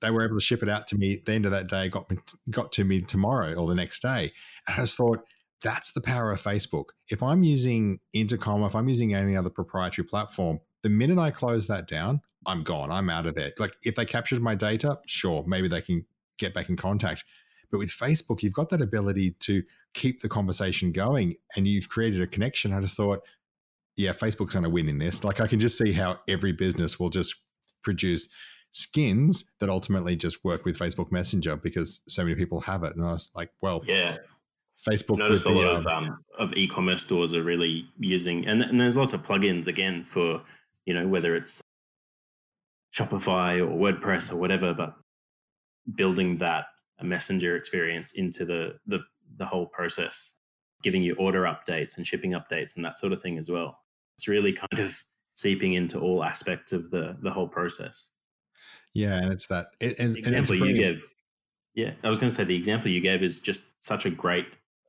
they 0.01 0.11
were 0.11 0.23
able 0.23 0.35
to 0.35 0.43
ship 0.43 0.63
it 0.63 0.69
out 0.69 0.87
to 0.89 0.97
me 0.97 1.15
at 1.15 1.25
the 1.25 1.33
end 1.33 1.45
of 1.45 1.51
that 1.51 1.67
day, 1.67 1.89
got 1.89 2.09
me, 2.09 2.17
got 2.49 2.71
to 2.73 2.83
me 2.83 3.01
tomorrow 3.01 3.53
or 3.53 3.67
the 3.67 3.75
next 3.75 4.01
day. 4.01 4.31
And 4.67 4.77
I 4.77 4.81
just 4.81 4.97
thought, 4.97 5.19
that's 5.61 5.91
the 5.91 6.01
power 6.01 6.31
of 6.31 6.41
Facebook. 6.41 6.85
If 7.09 7.21
I'm 7.21 7.43
using 7.43 7.99
Intercom, 8.13 8.63
if 8.63 8.75
I'm 8.75 8.87
using 8.87 9.13
any 9.13 9.35
other 9.35 9.49
proprietary 9.49 10.05
platform, 10.05 10.59
the 10.83 10.89
minute 10.89 11.19
I 11.19 11.31
close 11.31 11.67
that 11.67 11.87
down, 11.87 12.21
I'm 12.45 12.63
gone. 12.63 12.91
I'm 12.91 13.09
out 13.09 13.25
of 13.25 13.35
there. 13.35 13.51
Like 13.59 13.73
if 13.83 13.95
they 13.95 14.05
captured 14.05 14.41
my 14.41 14.55
data, 14.55 14.99
sure, 15.05 15.43
maybe 15.45 15.67
they 15.67 15.81
can 15.81 16.05
get 16.37 16.53
back 16.53 16.69
in 16.69 16.77
contact. 16.77 17.25
But 17.71 17.79
with 17.79 17.89
Facebook, 17.89 18.41
you've 18.41 18.53
got 18.53 18.69
that 18.69 18.81
ability 18.81 19.31
to 19.41 19.63
keep 19.93 20.21
the 20.21 20.29
conversation 20.29 20.91
going 20.91 21.35
and 21.55 21.67
you've 21.67 21.89
created 21.89 22.21
a 22.21 22.27
connection. 22.27 22.73
I 22.73 22.79
just 22.79 22.95
thought, 22.95 23.19
yeah, 23.97 24.13
Facebook's 24.13 24.53
going 24.53 24.63
to 24.63 24.69
win 24.69 24.87
in 24.87 24.97
this. 24.97 25.23
Like 25.23 25.41
I 25.41 25.47
can 25.47 25.59
just 25.59 25.77
see 25.77 25.91
how 25.91 26.19
every 26.27 26.53
business 26.53 26.99
will 26.99 27.09
just 27.09 27.35
produce 27.83 28.29
skins 28.71 29.45
that 29.59 29.69
ultimately 29.69 30.15
just 30.15 30.43
work 30.43 30.65
with 30.65 30.77
Facebook 30.77 31.11
Messenger 31.11 31.57
because 31.57 32.01
so 32.07 32.23
many 32.23 32.35
people 32.35 32.61
have 32.61 32.83
it. 32.83 32.95
And 32.95 33.05
I 33.05 33.11
was 33.11 33.31
like, 33.35 33.51
well, 33.61 33.81
yeah. 33.85 34.17
Facebook. 34.87 35.17
Notice 35.17 35.45
a 35.45 35.49
lot 35.49 35.75
of 35.75 35.85
um, 35.87 36.23
of 36.37 36.53
e-commerce 36.53 37.01
stores 37.01 37.33
are 37.33 37.43
really 37.43 37.85
using, 37.99 38.47
and, 38.47 38.61
and 38.61 38.79
there's 38.79 38.95
lots 38.95 39.11
of 39.11 39.23
plugins 39.23 39.67
again 39.67 40.03
for 40.03 40.41
you 40.85 40.93
know 40.93 41.05
whether 41.05 41.35
it's 41.35 41.61
Shopify 42.95 43.59
or 43.59 43.67
WordPress 43.67 44.31
or 44.31 44.37
whatever, 44.37 44.73
but 44.73 44.93
building 45.95 46.37
that 46.37 46.65
messenger 47.01 47.55
experience 47.55 48.13
into 48.13 48.45
the 48.45 48.79
the 48.87 48.99
the 49.37 49.45
whole 49.45 49.65
process, 49.65 50.39
giving 50.81 51.03
you 51.03 51.15
order 51.15 51.43
updates 51.43 51.97
and 51.97 52.07
shipping 52.07 52.31
updates 52.31 52.75
and 52.75 52.85
that 52.85 52.97
sort 52.97 53.13
of 53.13 53.21
thing 53.21 53.37
as 53.37 53.49
well. 53.49 53.79
It's 54.17 54.27
really 54.27 54.53
kind 54.53 54.79
of 54.79 54.97
seeping 55.33 55.73
into 55.73 55.99
all 55.99 56.23
aspects 56.23 56.73
of 56.73 56.89
the 56.89 57.17
the 57.21 57.31
whole 57.31 57.47
process. 57.47 58.11
Yeah, 58.93 59.17
and 59.17 59.31
it's 59.31 59.47
that 59.47 59.67
it, 59.79 59.99
and, 59.99 60.17
example 60.17 60.55
and 60.55 60.67
you 60.67 60.73
gave. 60.73 61.15
Yeah, 61.75 61.91
I 62.03 62.09
was 62.09 62.17
going 62.17 62.29
to 62.29 62.35
say 62.35 62.43
the 62.43 62.55
example 62.55 62.89
you 62.89 63.01
gave 63.01 63.21
is 63.21 63.39
just 63.39 63.83
such 63.83 64.05
a 64.05 64.09
great 64.09 64.47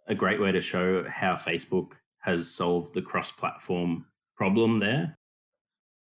a 0.08 0.14
great 0.14 0.40
way 0.40 0.50
to 0.50 0.60
show 0.60 1.04
how 1.08 1.34
Facebook 1.34 1.94
has 2.18 2.50
solved 2.50 2.94
the 2.94 3.02
cross-platform 3.02 4.04
problem 4.36 4.78
there. 4.78 5.16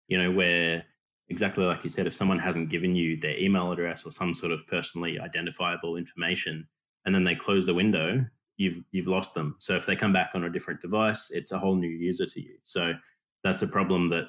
You 0.09 0.19
know, 0.19 0.31
where 0.31 0.85
exactly 1.29 1.65
like 1.65 1.85
you 1.85 1.91
said, 1.91 2.07
if 2.07 2.15
someone 2.15 2.39
hasn't 2.39 2.71
given 2.71 2.95
you 2.95 3.17
their 3.17 3.39
email 3.39 3.73
address 3.73 4.07
or 4.07 4.11
some 4.11 4.35
sort 4.35 4.53
of 4.53 4.67
personally 4.67 5.21
identifiable 5.21 5.97
information, 5.97 6.67
and 7.05 7.15
then 7.15 7.25
they 7.25 7.35
close 7.35 7.67
the 7.67 7.75
window, 7.75 8.25
you've 8.57 8.83
you've 8.91 9.07
lost 9.07 9.35
them. 9.35 9.57
So 9.59 9.77
if 9.77 9.87
they 9.87 9.97
come 9.97 10.13
back 10.13 10.31
on 10.35 10.45
a 10.45 10.51
different 10.51 10.81
device, 10.81 11.31
it's 11.31 11.53
a 11.53 11.59
whole 11.59 11.77
new 11.77 11.89
user 11.89 12.27
to 12.27 12.41
you. 12.41 12.57
So 12.63 12.95
that's 13.45 13.63
a 13.63 13.69
problem 13.69 14.09
that 14.11 14.29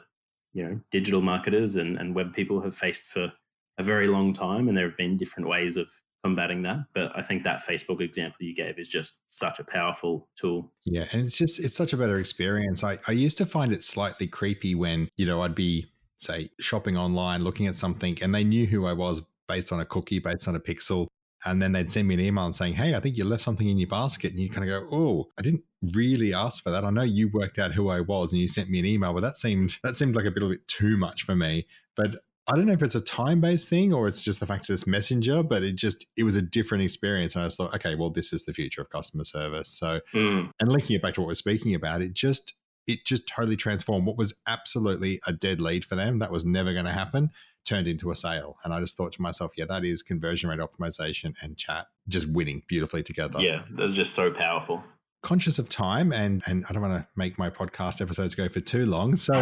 you 0.54 0.64
know 0.64 0.80
digital 0.92 1.22
marketers 1.22 1.78
and, 1.78 1.98
and 1.98 2.16
web 2.16 2.34
people 2.34 2.62
have 2.62 2.76
faced 2.76 3.08
for 3.08 3.32
a 3.78 3.84
very 3.84 4.08
long 4.08 4.34
time, 4.34 4.68
and 4.68 4.78
there 4.78 4.88
have 4.88 4.98
been 4.98 5.18
different 5.18 5.50
ways 5.50 5.78
of 5.78 5.90
combating 6.24 6.62
that. 6.64 6.80
But 6.94 7.12
I 7.16 7.22
think 7.22 7.44
that 7.44 7.62
Facebook 7.62 8.02
example 8.02 8.38
you 8.42 8.56
gave 8.56 8.80
is 8.80 8.88
just 8.88 9.22
such 9.26 9.60
a 9.60 9.64
powerful 9.64 10.30
tool. 10.36 10.72
Yeah, 10.86 11.06
and 11.12 11.26
it's 11.26 11.38
just 11.38 11.60
it's 11.60 11.76
such 11.76 11.94
a 11.94 11.98
better 11.98 12.20
experience. 12.20 12.84
I, 12.84 13.00
I 13.08 13.12
used 13.12 13.38
to 13.40 13.46
find 13.46 13.72
it 13.72 13.84
slightly 13.84 14.28
creepy 14.28 14.76
when, 14.76 15.10
you 15.18 15.26
know, 15.26 15.42
I'd 15.42 15.56
be 15.56 15.88
say 16.18 16.50
shopping 16.60 16.98
online 16.98 17.44
looking 17.44 17.68
at 17.68 17.76
something 17.76 18.18
and 18.22 18.34
they 18.34 18.46
knew 18.46 18.66
who 18.66 18.86
I 18.86 18.94
was 18.94 19.22
based 19.48 19.74
on 19.74 19.82
a 19.82 19.86
cookie, 19.86 20.20
based 20.20 20.48
on 20.48 20.56
a 20.56 20.60
pixel. 20.60 21.08
And 21.46 21.62
then 21.62 21.74
they'd 21.74 21.92
send 21.92 22.08
me 22.08 22.14
an 22.14 22.22
email 22.22 22.54
saying, 22.54 22.76
Hey, 22.76 22.96
I 22.96 23.02
think 23.02 23.18
you 23.18 23.26
left 23.26 23.44
something 23.44 23.68
in 23.68 23.78
your 23.78 23.90
basket. 23.90 24.32
And 24.32 24.40
you 24.40 24.50
kind 24.50 24.70
of 24.70 24.82
go, 24.82 24.88
Oh, 24.96 25.26
I 25.38 25.42
didn't 25.42 25.64
really 25.94 26.34
ask 26.34 26.64
for 26.64 26.70
that. 26.70 26.86
I 26.86 26.90
know 26.90 27.04
you 27.04 27.30
worked 27.30 27.60
out 27.60 27.74
who 27.74 27.90
I 27.90 28.00
was 28.00 28.32
and 28.32 28.40
you 28.40 28.48
sent 28.48 28.70
me 28.70 28.80
an 28.80 28.86
email, 28.86 29.14
but 29.14 29.22
that 29.22 29.38
seemed 29.38 29.76
that 29.84 29.98
seemed 29.98 30.16
like 30.16 30.26
a 30.26 30.32
bit, 30.32 30.44
a 30.44 30.48
bit 30.48 30.68
too 30.70 30.96
much 30.96 31.24
for 31.24 31.36
me. 31.36 31.68
But 31.98 32.16
I 32.48 32.56
don't 32.56 32.66
know 32.66 32.74
if 32.74 32.84
it's 32.84 32.96
a 32.96 33.02
time 33.02 33.40
based 33.40 33.70
thing 33.70 33.94
or 33.94 34.08
it's 34.08 34.22
just 34.22 34.40
the 34.40 34.46
fact 34.46 34.68
that 34.68 34.74
it's 34.74 34.88
messenger, 34.88 35.44
but 35.44 35.64
it 35.64 35.76
just 35.76 36.06
it 36.18 36.24
was 36.24 36.36
a 36.36 36.42
different 36.42 36.84
experience. 36.84 37.36
And 37.36 37.44
I 37.44 37.48
just 37.48 37.58
thought, 37.58 37.74
okay, 37.76 37.96
well, 37.96 38.10
this 38.10 38.34
is 38.34 38.46
the 38.46 38.54
future 38.54 38.82
of 38.82 38.90
customer 38.90 39.24
service. 39.24 39.70
So 39.70 40.02
mm. 40.14 40.52
and 40.60 40.72
linking 40.72 40.96
it 40.96 41.02
back 41.02 41.14
to 41.16 41.22
what 41.22 41.28
we're 41.28 41.36
speaking 41.36 41.74
about, 41.74 42.02
it 42.02 42.14
just 42.14 42.54
it 42.86 43.06
just 43.06 43.28
totally 43.28 43.56
transformed 43.56 44.06
what 44.06 44.18
was 44.18 44.34
absolutely 44.46 45.22
a 45.26 45.32
dead 45.32 45.62
lead 45.62 45.86
for 45.86 45.96
them. 45.96 46.20
That 46.20 46.32
was 46.32 46.44
never 46.44 46.74
going 46.74 46.86
to 46.86 46.92
happen, 46.92 47.32
turned 47.66 47.88
into 47.88 48.12
a 48.12 48.16
sale. 48.16 48.58
And 48.66 48.74
I 48.74 48.82
just 48.82 48.98
thought 48.98 49.14
to 49.14 49.22
myself, 49.22 49.54
yeah, 49.56 49.66
that 49.70 49.86
is 49.86 50.04
conversion 50.04 50.50
rate 50.50 50.60
optimization 50.60 51.36
and 51.42 51.56
chat 51.56 51.88
just 52.10 52.30
winning 52.30 52.64
beautifully 52.68 53.04
together. 53.04 53.40
Yeah, 53.40 53.64
that's 53.72 53.94
just 53.94 54.14
so 54.14 54.34
powerful 54.34 54.84
conscious 55.24 55.58
of 55.58 55.70
time 55.70 56.12
and 56.12 56.44
and 56.46 56.66
I 56.70 56.74
don't 56.74 56.82
want 56.82 57.02
to 57.02 57.08
make 57.16 57.40
my 57.40 57.50
podcast 57.50 58.02
episodes 58.02 58.36
go 58.36 58.48
for 58.50 58.60
too 58.60 58.86
long. 58.86 59.16
So 59.24 59.34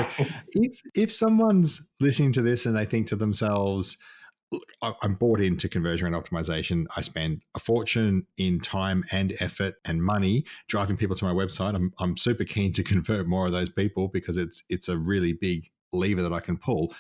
if 0.54 0.82
if 0.96 1.12
someone's 1.12 1.89
listening 2.00 2.34
to 2.34 2.41
this 2.41 2.65
and 2.65 2.76
they 2.76 2.86
think 2.86 3.08
to 3.08 3.15
themselves, 3.15 3.98
I'm 5.02 5.15
bought 5.15 5.39
into 5.39 5.70
conversion 5.70 6.12
rate 6.12 6.24
optimization. 6.24 6.86
I 6.96 7.02
spend 7.02 7.41
a 7.56 7.60
fortune 7.60 8.28
in 8.38 8.60
time 8.60 9.04
and 9.12 9.34
effort 9.39 9.76
and 9.86 10.04
money 10.04 10.46
driving 10.67 10.98
people 10.98 11.15
to 11.15 11.26
my 11.26 11.34
website. 11.34 11.74
I'm, 11.74 11.94
I'm 12.00 12.17
super 12.17 12.44
keen 12.44 12.74
to 12.74 12.84
convert 12.94 13.28
more 13.28 13.46
of 13.46 13.54
those 13.54 13.70
people 13.70 14.10
because 14.10 14.38
it's 14.38 14.63
it's 14.70 14.89
a 14.89 14.98
really 14.98 15.34
big 15.34 15.72
lever 15.94 16.22
that 16.22 16.34
I 16.34 16.41
can 16.41 16.58
pull. 16.58 16.94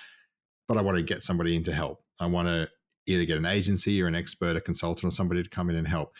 But 0.67 0.77
I 0.77 0.81
want 0.81 0.97
to 0.97 1.03
get 1.03 1.23
somebody 1.23 1.55
in 1.55 1.63
to 1.65 1.73
help. 1.73 2.03
I 2.19 2.25
want 2.27 2.47
to 2.47 2.69
either 3.05 3.25
get 3.25 3.37
an 3.37 3.45
agency 3.45 4.01
or 4.01 4.07
an 4.07 4.15
expert, 4.15 4.55
a 4.55 4.61
consultant, 4.61 5.11
or 5.11 5.15
somebody 5.15 5.43
to 5.43 5.49
come 5.49 5.69
in 5.69 5.75
and 5.75 5.87
help. 5.87 6.13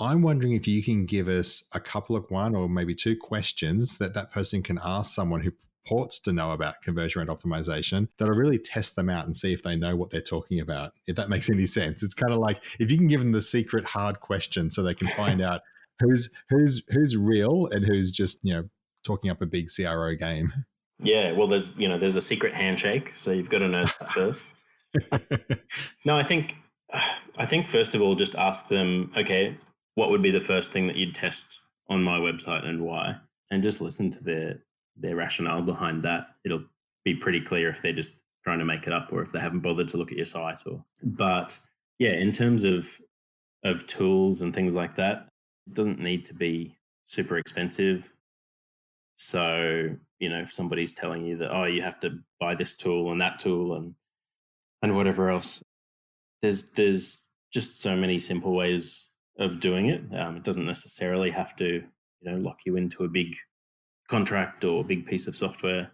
I'm 0.00 0.22
wondering 0.22 0.52
if 0.52 0.68
you 0.68 0.82
can 0.82 1.06
give 1.06 1.28
us 1.28 1.64
a 1.72 1.80
couple 1.80 2.14
of 2.14 2.30
one 2.30 2.54
or 2.54 2.68
maybe 2.68 2.94
two 2.94 3.16
questions 3.16 3.98
that 3.98 4.14
that 4.14 4.32
person 4.32 4.62
can 4.62 4.78
ask 4.82 5.14
someone 5.14 5.40
who 5.40 5.52
purports 5.88 6.20
to 6.20 6.32
know 6.32 6.52
about 6.52 6.82
conversion 6.82 7.20
rate 7.20 7.28
optimization 7.28 8.08
that'll 8.18 8.34
really 8.34 8.58
test 8.58 8.96
them 8.96 9.08
out 9.08 9.26
and 9.26 9.36
see 9.36 9.52
if 9.52 9.62
they 9.62 9.76
know 9.76 9.96
what 9.96 10.10
they're 10.10 10.20
talking 10.20 10.60
about. 10.60 10.92
If 11.06 11.16
that 11.16 11.28
makes 11.28 11.50
any 11.50 11.66
sense, 11.66 12.02
it's 12.02 12.14
kind 12.14 12.32
of 12.32 12.38
like 12.38 12.62
if 12.78 12.90
you 12.90 12.98
can 12.98 13.06
give 13.06 13.20
them 13.20 13.32
the 13.32 13.42
secret 13.42 13.84
hard 13.84 14.20
question 14.20 14.70
so 14.70 14.82
they 14.82 14.94
can 14.94 15.08
find 15.08 15.40
out 15.40 15.62
who's 16.00 16.30
who's 16.48 16.82
who's 16.90 17.16
real 17.16 17.68
and 17.70 17.84
who's 17.84 18.10
just 18.10 18.44
you 18.44 18.54
know 18.54 18.68
talking 19.04 19.30
up 19.30 19.42
a 19.42 19.46
big 19.46 19.68
CRO 19.74 20.14
game. 20.14 20.52
Yeah, 21.00 21.32
well, 21.32 21.46
there's 21.46 21.78
you 21.78 21.88
know 21.88 21.98
there's 21.98 22.16
a 22.16 22.20
secret 22.20 22.54
handshake, 22.54 23.12
so 23.14 23.32
you've 23.32 23.50
got 23.50 23.58
to 23.58 23.68
know 23.68 23.84
that 23.84 24.10
first. 24.10 24.46
no, 26.04 26.16
I 26.16 26.22
think 26.22 26.56
I 27.36 27.46
think 27.46 27.66
first 27.66 27.94
of 27.94 28.02
all, 28.02 28.14
just 28.14 28.34
ask 28.34 28.68
them. 28.68 29.12
Okay, 29.16 29.56
what 29.98 30.10
would 30.10 30.22
be 30.22 30.30
the 30.30 30.40
first 30.40 30.70
thing 30.70 30.86
that 30.86 30.94
you'd 30.94 31.12
test 31.12 31.60
on 31.88 32.00
my 32.04 32.20
website 32.20 32.64
and 32.64 32.80
why? 32.80 33.16
And 33.50 33.64
just 33.64 33.80
listen 33.80 34.12
to 34.12 34.22
their 34.22 34.60
their 34.96 35.16
rationale 35.16 35.60
behind 35.60 36.04
that. 36.04 36.28
It'll 36.44 36.62
be 37.04 37.16
pretty 37.16 37.40
clear 37.40 37.68
if 37.68 37.82
they're 37.82 37.92
just 37.92 38.20
trying 38.44 38.60
to 38.60 38.64
make 38.64 38.86
it 38.86 38.92
up 38.92 39.12
or 39.12 39.22
if 39.22 39.32
they 39.32 39.40
haven't 39.40 39.58
bothered 39.58 39.88
to 39.88 39.96
look 39.96 40.12
at 40.12 40.16
your 40.16 40.24
site 40.24 40.62
or 40.66 40.84
but 41.02 41.58
yeah, 41.98 42.12
in 42.12 42.30
terms 42.30 42.62
of 42.62 42.88
of 43.64 43.88
tools 43.88 44.40
and 44.42 44.54
things 44.54 44.76
like 44.76 44.94
that, 44.94 45.26
it 45.66 45.74
doesn't 45.74 45.98
need 45.98 46.24
to 46.26 46.34
be 46.34 46.76
super 47.02 47.36
expensive. 47.36 48.14
So, 49.16 49.96
you 50.20 50.28
know, 50.28 50.42
if 50.42 50.52
somebody's 50.52 50.92
telling 50.92 51.26
you 51.26 51.38
that, 51.38 51.52
oh, 51.52 51.64
you 51.64 51.82
have 51.82 51.98
to 52.00 52.20
buy 52.38 52.54
this 52.54 52.76
tool 52.76 53.10
and 53.10 53.20
that 53.20 53.40
tool 53.40 53.74
and 53.74 53.96
and 54.80 54.94
whatever 54.94 55.28
else, 55.28 55.60
there's 56.40 56.70
there's 56.70 57.26
just 57.52 57.80
so 57.80 57.96
many 57.96 58.20
simple 58.20 58.54
ways 58.54 59.07
of 59.38 59.60
doing 59.60 59.86
it. 59.86 60.02
Um, 60.14 60.36
it 60.36 60.44
doesn't 60.44 60.66
necessarily 60.66 61.30
have 61.30 61.54
to, 61.56 61.66
you 62.20 62.30
know, 62.30 62.38
lock 62.38 62.60
you 62.64 62.76
into 62.76 63.04
a 63.04 63.08
big 63.08 63.36
contract 64.08 64.64
or 64.64 64.80
a 64.80 64.84
big 64.84 65.06
piece 65.06 65.26
of 65.26 65.36
software. 65.36 65.90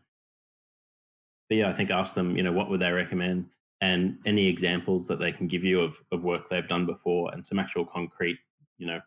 But 1.48 1.58
yeah, 1.58 1.68
I 1.68 1.72
think 1.72 1.90
ask 1.90 2.14
them, 2.14 2.36
you 2.36 2.42
know, 2.42 2.52
what 2.52 2.70
would 2.70 2.80
they 2.80 2.90
recommend 2.90 3.50
and 3.80 4.16
any 4.24 4.46
examples 4.48 5.06
that 5.08 5.18
they 5.18 5.32
can 5.32 5.46
give 5.46 5.64
you 5.64 5.80
of, 5.80 6.00
of 6.10 6.24
work 6.24 6.48
they've 6.48 6.68
done 6.68 6.86
before 6.86 7.32
and 7.32 7.46
some 7.46 7.58
actual 7.58 7.84
concrete, 7.84 8.38
you 8.78 8.86
know, 8.86 9.00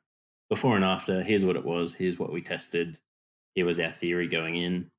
before 0.50 0.76
and 0.76 0.86
after. 0.86 1.24
Here's 1.24 1.46
what 1.46 1.56
it 1.56 1.66
was. 1.66 1.96
Here's 1.96 2.20
what 2.20 2.32
we 2.32 2.42
tested. 2.42 3.00
Here 3.56 3.66
was 3.66 3.80
our 3.80 3.92
theory 3.92 4.28
going 4.28 4.56
in. 4.56 4.92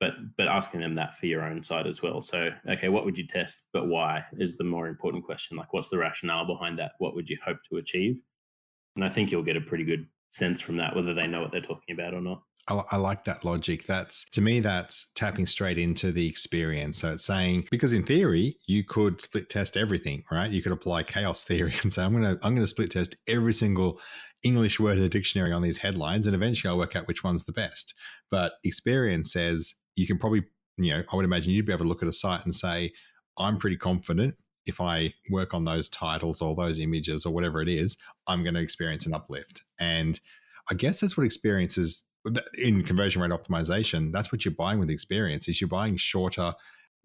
But 0.00 0.12
but 0.36 0.46
asking 0.46 0.80
them 0.80 0.94
that 0.94 1.16
for 1.16 1.26
your 1.26 1.42
own 1.42 1.60
side 1.62 1.88
as 1.88 2.02
well. 2.02 2.22
So 2.22 2.50
okay, 2.70 2.88
what 2.88 3.04
would 3.04 3.18
you 3.18 3.26
test? 3.26 3.66
But 3.72 3.88
why 3.88 4.24
is 4.38 4.56
the 4.56 4.64
more 4.64 4.86
important 4.86 5.24
question. 5.24 5.56
Like, 5.56 5.72
what's 5.72 5.88
the 5.88 5.98
rationale 5.98 6.46
behind 6.46 6.78
that? 6.78 6.92
What 6.98 7.16
would 7.16 7.28
you 7.28 7.36
hope 7.44 7.58
to 7.68 7.78
achieve? 7.78 8.20
And 8.98 9.04
I 9.04 9.10
think 9.10 9.30
you'll 9.30 9.44
get 9.44 9.56
a 9.56 9.60
pretty 9.60 9.84
good 9.84 10.08
sense 10.28 10.60
from 10.60 10.76
that, 10.78 10.96
whether 10.96 11.14
they 11.14 11.28
know 11.28 11.40
what 11.40 11.52
they're 11.52 11.60
talking 11.60 11.94
about 11.94 12.14
or 12.14 12.20
not. 12.20 12.42
I, 12.66 12.96
like 12.96 13.24
that 13.24 13.44
logic. 13.44 13.86
That's 13.86 14.28
to 14.30 14.40
me, 14.40 14.58
that's 14.58 15.10
tapping 15.14 15.46
straight 15.46 15.78
into 15.78 16.10
the 16.10 16.28
experience. 16.28 16.98
So 16.98 17.12
it's 17.12 17.24
saying 17.24 17.68
because 17.70 17.92
in 17.92 18.02
theory 18.02 18.56
you 18.66 18.82
could 18.82 19.20
split 19.20 19.48
test 19.48 19.76
everything, 19.76 20.24
right? 20.32 20.50
You 20.50 20.60
could 20.60 20.72
apply 20.72 21.04
chaos 21.04 21.44
theory 21.48 21.74
and 21.82 21.92
say 21.92 22.02
I'm 22.02 22.12
going 22.12 22.36
to 22.36 22.44
I'm 22.44 22.56
to 22.56 22.66
split 22.66 22.90
test 22.90 23.14
every 23.28 23.52
single 23.52 24.00
English 24.42 24.80
word 24.80 24.98
in 24.98 25.02
the 25.02 25.08
dictionary 25.08 25.52
on 25.52 25.62
these 25.62 25.78
headlines, 25.78 26.26
and 26.26 26.34
eventually 26.34 26.68
I'll 26.68 26.78
work 26.78 26.96
out 26.96 27.06
which 27.06 27.22
one's 27.22 27.44
the 27.44 27.52
best. 27.52 27.94
But 28.32 28.54
experience 28.64 29.32
says 29.32 29.74
you 29.94 30.08
can 30.08 30.18
probably, 30.18 30.44
you 30.76 30.90
know, 30.90 31.04
I 31.10 31.16
would 31.16 31.24
imagine 31.24 31.52
you'd 31.52 31.66
be 31.66 31.72
able 31.72 31.84
to 31.84 31.88
look 31.88 32.02
at 32.02 32.08
a 32.08 32.12
site 32.12 32.44
and 32.44 32.54
say 32.54 32.92
I'm 33.38 33.58
pretty 33.58 33.76
confident 33.76 34.34
if 34.68 34.80
I 34.80 35.14
work 35.30 35.54
on 35.54 35.64
those 35.64 35.88
titles 35.88 36.40
or 36.40 36.54
those 36.54 36.78
images 36.78 37.24
or 37.24 37.32
whatever 37.32 37.60
it 37.62 37.68
is, 37.68 37.96
I'm 38.26 38.42
going 38.42 38.54
to 38.54 38.60
experience 38.60 39.06
an 39.06 39.14
uplift. 39.14 39.62
And 39.78 40.20
I 40.70 40.74
guess 40.74 41.00
that's 41.00 41.16
what 41.16 41.24
experience 41.24 41.78
is 41.78 42.04
in 42.58 42.82
conversion 42.82 43.22
rate 43.22 43.30
optimization. 43.30 44.12
That's 44.12 44.30
what 44.30 44.44
you're 44.44 44.54
buying 44.54 44.78
with 44.78 44.90
experience 44.90 45.48
is 45.48 45.60
you're 45.60 45.68
buying 45.68 45.96
shorter 45.96 46.54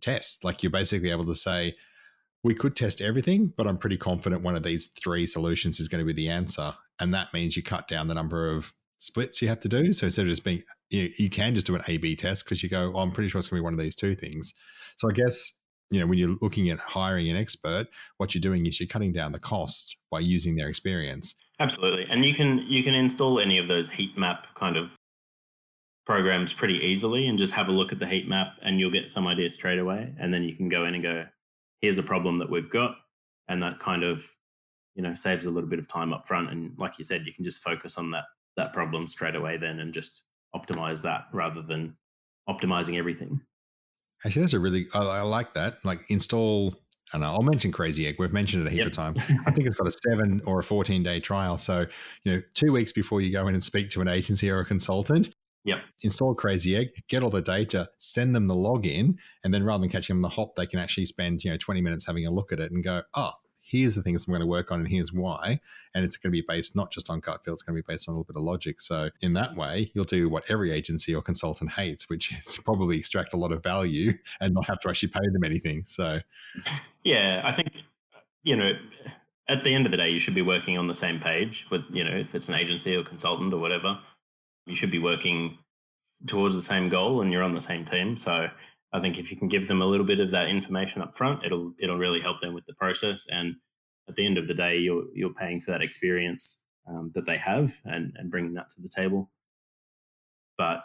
tests. 0.01 0.43
Like 0.43 0.63
you're 0.63 0.71
basically 0.71 1.11
able 1.11 1.25
to 1.25 1.35
say, 1.35 1.75
we 2.43 2.53
could 2.53 2.75
test 2.75 2.99
everything, 2.99 3.53
but 3.55 3.67
I'm 3.67 3.77
pretty 3.77 3.95
confident 3.95 4.41
one 4.41 4.55
of 4.55 4.63
these 4.63 4.87
three 4.87 5.25
solutions 5.25 5.79
is 5.79 5.87
going 5.87 6.05
to 6.05 6.05
be 6.05 6.11
the 6.11 6.29
answer. 6.29 6.73
And 6.99 7.13
that 7.13 7.33
means 7.33 7.55
you 7.55 7.63
cut 7.63 7.87
down 7.87 8.09
the 8.09 8.13
number 8.13 8.49
of 8.49 8.73
splits 8.99 9.41
you 9.41 9.47
have 9.47 9.59
to 9.59 9.69
do. 9.69 9.93
So 9.93 10.07
instead 10.07 10.23
of 10.23 10.29
just 10.29 10.43
being, 10.43 10.63
you, 10.89 11.09
you 11.17 11.29
can 11.29 11.55
just 11.55 11.67
do 11.67 11.75
an 11.75 11.83
A 11.87 11.97
B 11.97 12.17
test 12.17 12.43
because 12.43 12.61
you 12.61 12.67
go, 12.69 12.91
oh, 12.93 12.99
I'm 12.99 13.11
pretty 13.11 13.29
sure 13.29 13.39
it's 13.39 13.47
going 13.47 13.59
to 13.59 13.61
be 13.61 13.63
one 13.63 13.73
of 13.73 13.79
these 13.79 13.95
two 13.95 14.13
things. 14.13 14.53
So 14.97 15.09
I 15.09 15.13
guess 15.13 15.53
you 15.93 15.99
know 15.99 16.07
when 16.07 16.17
you're 16.17 16.37
looking 16.41 16.69
at 16.69 16.79
hiring 16.79 17.29
an 17.29 17.37
expert 17.37 17.87
what 18.17 18.33
you're 18.33 18.41
doing 18.41 18.65
is 18.65 18.79
you're 18.79 18.87
cutting 18.87 19.13
down 19.13 19.31
the 19.31 19.39
cost 19.39 19.97
by 20.09 20.19
using 20.19 20.55
their 20.55 20.67
experience. 20.67 21.35
Absolutely. 21.59 22.07
And 22.09 22.25
you 22.25 22.33
can 22.33 22.59
you 22.59 22.83
can 22.83 22.95
install 22.95 23.39
any 23.39 23.59
of 23.59 23.67
those 23.67 23.89
heat 23.89 24.17
map 24.17 24.47
kind 24.55 24.75
of 24.75 24.97
programs 26.05 26.51
pretty 26.51 26.79
easily 26.79 27.27
and 27.27 27.37
just 27.37 27.53
have 27.53 27.69
a 27.69 27.71
look 27.71 27.91
at 27.91 27.99
the 27.99 28.07
heat 28.07 28.27
map 28.27 28.57
and 28.61 28.79
you'll 28.79 28.91
get 28.91 29.09
some 29.09 29.27
idea 29.27 29.51
straight 29.51 29.79
away. 29.79 30.13
And 30.19 30.33
then 30.33 30.43
you 30.43 30.55
can 30.55 30.67
go 30.67 30.85
in 30.85 30.95
and 30.95 31.03
go 31.03 31.25
here's 31.81 31.99
a 31.99 32.03
problem 32.03 32.39
that 32.39 32.49
we've 32.49 32.69
got. 32.69 32.95
And 33.47 33.61
that 33.61 33.79
kind 33.79 34.03
of 34.03 34.25
you 34.95 35.03
know 35.03 35.13
saves 35.13 35.45
a 35.45 35.51
little 35.51 35.69
bit 35.69 35.79
of 35.79 35.87
time 35.87 36.11
up 36.11 36.27
front 36.27 36.49
and 36.49 36.73
like 36.77 36.97
you 36.97 37.03
said 37.03 37.25
you 37.25 37.33
can 37.33 37.43
just 37.43 37.63
focus 37.63 37.97
on 37.97 38.11
that 38.11 38.25
that 38.57 38.73
problem 38.73 39.07
straight 39.07 39.35
away 39.35 39.57
then 39.57 39.79
and 39.79 39.93
just 39.93 40.25
optimize 40.55 41.01
that 41.01 41.25
rather 41.33 41.61
than 41.61 41.95
optimizing 42.47 42.97
everything 42.97 43.41
Actually, 44.25 44.41
that's 44.43 44.53
a 44.53 44.59
really 44.59 44.87
I, 44.93 44.99
I 44.99 45.21
like 45.21 45.53
that. 45.53 45.83
Like 45.83 46.09
install. 46.09 46.75
I 47.13 47.19
know. 47.19 47.27
I'll 47.27 47.43
mention 47.43 47.71
Crazy 47.71 48.07
Egg. 48.07 48.15
We've 48.17 48.33
mentioned 48.33 48.65
it 48.65 48.67
a 48.67 48.71
heap 48.71 48.79
yep. 48.79 48.87
of 48.87 48.93
time. 48.93 49.15
I 49.45 49.51
think 49.51 49.67
it's 49.67 49.75
got 49.75 49.87
a 49.87 49.91
seven 49.91 50.41
or 50.45 50.59
a 50.59 50.63
fourteen 50.63 51.03
day 51.03 51.19
trial. 51.19 51.57
So 51.57 51.85
you 52.23 52.33
know, 52.33 52.41
two 52.53 52.71
weeks 52.71 52.91
before 52.91 53.21
you 53.21 53.31
go 53.31 53.47
in 53.47 53.53
and 53.53 53.63
speak 53.63 53.91
to 53.91 54.01
an 54.01 54.07
agency 54.07 54.49
or 54.49 54.59
a 54.59 54.65
consultant, 54.65 55.29
Yep. 55.65 55.79
Install 56.01 56.35
Crazy 56.35 56.75
Egg, 56.75 56.89
get 57.07 57.23
all 57.23 57.29
the 57.29 57.41
data, 57.41 57.89
send 57.97 58.35
them 58.35 58.45
the 58.45 58.53
login, 58.53 59.15
and 59.43 59.53
then 59.53 59.63
rather 59.63 59.81
than 59.81 59.89
catching 59.89 60.15
them 60.15 60.25
on 60.25 60.29
the 60.29 60.35
hop, 60.35 60.55
they 60.55 60.65
can 60.65 60.79
actually 60.79 61.05
spend 61.05 61.43
you 61.43 61.51
know 61.51 61.57
20 61.57 61.81
minutes 61.81 62.05
having 62.05 62.25
a 62.25 62.31
look 62.31 62.51
at 62.51 62.59
it 62.59 62.71
and 62.71 62.83
go, 62.83 63.01
oh, 63.13 63.31
here's 63.63 63.95
the 63.95 64.03
things 64.03 64.27
I'm 64.27 64.31
going 64.31 64.41
to 64.41 64.47
work 64.47 64.71
on 64.71 64.79
and 64.79 64.87
here's 64.87 65.13
why. 65.13 65.59
And 65.95 66.03
it's 66.03 66.17
going 66.17 66.31
to 66.31 66.41
be 66.41 66.45
based 66.47 66.75
not 66.75 66.91
just 66.91 67.09
on 67.09 67.21
gut 67.21 67.43
feel, 67.43 67.53
it's 67.53 67.63
going 67.63 67.75
to 67.75 67.81
be 67.81 67.91
based 67.91 68.07
on 68.07 68.13
a 68.13 68.17
little 68.17 68.25
bit 68.25 68.35
of 68.35 68.43
logic. 68.43 68.81
So 68.81 69.09
in 69.21 69.33
that 69.33 69.55
way, 69.55 69.89
you'll 69.93 70.03
do 70.03 70.27
what 70.29 70.49
every 70.51 70.71
agency 70.71 71.15
or 71.15 71.21
consultant 71.21 71.71
hates, 71.71 72.09
which 72.09 72.33
is 72.33 72.57
probably 72.65 72.99
extract 72.99 73.33
a 73.33 73.37
lot 73.37 73.51
of 73.51 73.63
value 73.63 74.13
and 74.41 74.53
not 74.53 74.67
have 74.67 74.79
to 74.81 74.89
actually 74.89 75.09
pay 75.09 75.27
them 75.31 75.43
anything. 75.43 75.85
So 75.85 76.19
yeah, 77.03 77.41
I 77.43 77.53
think, 77.53 77.71
you 78.43 78.55
know, 78.55 78.73
at 79.47 79.63
the 79.63 79.73
end 79.73 79.85
of 79.85 79.91
the 79.91 79.97
day, 79.97 80.09
you 80.09 80.19
should 80.19 80.35
be 80.35 80.41
working 80.41 80.77
on 80.77 80.87
the 80.87 80.95
same 80.95 81.19
page 81.19 81.65
with, 81.71 81.83
you 81.89 82.03
know, 82.03 82.15
if 82.15 82.35
it's 82.35 82.49
an 82.49 82.55
agency 82.55 82.95
or 82.95 83.03
consultant 83.03 83.53
or 83.53 83.59
whatever, 83.59 83.97
you 84.65 84.75
should 84.75 84.91
be 84.91 84.99
working 84.99 85.57
towards 86.27 86.55
the 86.55 86.61
same 86.61 86.89
goal 86.89 87.21
and 87.21 87.31
you're 87.31 87.43
on 87.43 87.51
the 87.51 87.61
same 87.61 87.85
team. 87.85 88.15
So 88.15 88.49
I 88.93 88.99
think 88.99 89.17
if 89.17 89.31
you 89.31 89.37
can 89.37 89.47
give 89.47 89.67
them 89.67 89.81
a 89.81 89.85
little 89.85 90.05
bit 90.05 90.19
of 90.19 90.31
that 90.31 90.49
information 90.49 91.01
up 91.01 91.15
front, 91.15 91.43
it'll 91.43 91.73
it'll 91.79 91.97
really 91.97 92.21
help 92.21 92.39
them 92.39 92.53
with 92.53 92.65
the 92.65 92.75
process. 92.75 93.27
And 93.29 93.55
at 94.07 94.15
the 94.15 94.25
end 94.25 94.37
of 94.37 94.47
the 94.47 94.53
day, 94.53 94.77
you're 94.77 95.05
you're 95.13 95.33
paying 95.33 95.59
for 95.59 95.71
that 95.71 95.81
experience 95.81 96.63
um, 96.87 97.11
that 97.15 97.25
they 97.25 97.37
have 97.37 97.71
and 97.85 98.13
and 98.17 98.29
bringing 98.29 98.53
that 98.53 98.69
to 98.71 98.81
the 98.81 98.89
table. 98.95 99.31
But 100.57 100.83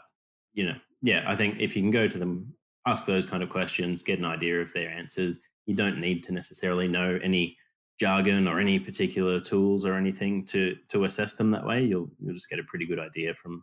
you 0.54 0.66
know, 0.66 0.76
yeah, 1.02 1.24
I 1.26 1.36
think 1.36 1.56
if 1.60 1.76
you 1.76 1.82
can 1.82 1.90
go 1.90 2.08
to 2.08 2.18
them, 2.18 2.54
ask 2.86 3.04
those 3.04 3.26
kind 3.26 3.42
of 3.42 3.50
questions, 3.50 4.02
get 4.02 4.18
an 4.18 4.24
idea 4.24 4.60
of 4.60 4.72
their 4.72 4.90
answers, 4.90 5.38
you 5.66 5.74
don't 5.74 6.00
need 6.00 6.22
to 6.24 6.32
necessarily 6.32 6.88
know 6.88 7.18
any 7.22 7.56
jargon 8.00 8.48
or 8.48 8.60
any 8.60 8.78
particular 8.78 9.40
tools 9.40 9.84
or 9.84 9.94
anything 9.94 10.44
to 10.46 10.76
to 10.88 11.04
assess 11.04 11.34
them 11.34 11.50
that 11.50 11.66
way. 11.66 11.84
You'll 11.84 12.10
you'll 12.20 12.34
just 12.34 12.48
get 12.48 12.58
a 12.58 12.64
pretty 12.64 12.86
good 12.86 13.00
idea 13.00 13.34
from 13.34 13.62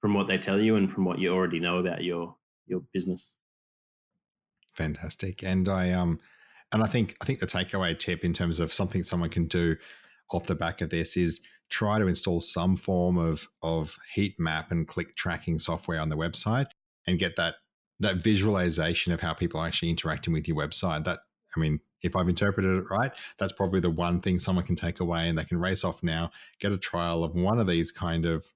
from 0.00 0.14
what 0.14 0.26
they 0.26 0.38
tell 0.38 0.58
you 0.58 0.76
and 0.76 0.90
from 0.90 1.04
what 1.04 1.18
you 1.18 1.32
already 1.32 1.60
know 1.60 1.78
about 1.78 2.02
your 2.02 2.34
your 2.66 2.82
business. 2.92 3.39
Fantastic. 4.80 5.42
And 5.42 5.68
I 5.68 5.92
um 5.92 6.20
and 6.72 6.82
I 6.82 6.86
think 6.86 7.14
I 7.20 7.26
think 7.26 7.40
the 7.40 7.46
takeaway 7.46 7.98
tip 7.98 8.24
in 8.24 8.32
terms 8.32 8.60
of 8.60 8.72
something 8.72 9.02
someone 9.02 9.28
can 9.28 9.46
do 9.46 9.76
off 10.30 10.46
the 10.46 10.54
back 10.54 10.80
of 10.80 10.88
this 10.88 11.18
is 11.18 11.40
try 11.68 11.98
to 11.98 12.06
install 12.06 12.40
some 12.40 12.76
form 12.76 13.18
of 13.18 13.46
of 13.60 13.98
heat 14.14 14.36
map 14.38 14.70
and 14.70 14.88
click 14.88 15.16
tracking 15.16 15.58
software 15.58 16.00
on 16.00 16.08
the 16.08 16.16
website 16.16 16.68
and 17.06 17.18
get 17.18 17.36
that 17.36 17.56
that 17.98 18.24
visualization 18.24 19.12
of 19.12 19.20
how 19.20 19.34
people 19.34 19.60
are 19.60 19.66
actually 19.66 19.90
interacting 19.90 20.32
with 20.32 20.48
your 20.48 20.56
website. 20.56 21.04
That 21.04 21.18
I 21.54 21.60
mean, 21.60 21.80
if 22.00 22.16
I've 22.16 22.30
interpreted 22.30 22.78
it 22.78 22.84
right, 22.90 23.12
that's 23.38 23.52
probably 23.52 23.80
the 23.80 23.90
one 23.90 24.22
thing 24.22 24.40
someone 24.40 24.64
can 24.64 24.76
take 24.76 25.00
away 25.00 25.28
and 25.28 25.36
they 25.36 25.44
can 25.44 25.60
race 25.60 25.84
off 25.84 26.02
now, 26.02 26.30
get 26.58 26.72
a 26.72 26.78
trial 26.78 27.22
of 27.22 27.36
one 27.36 27.60
of 27.60 27.66
these 27.66 27.92
kind 27.92 28.24
of 28.24 28.46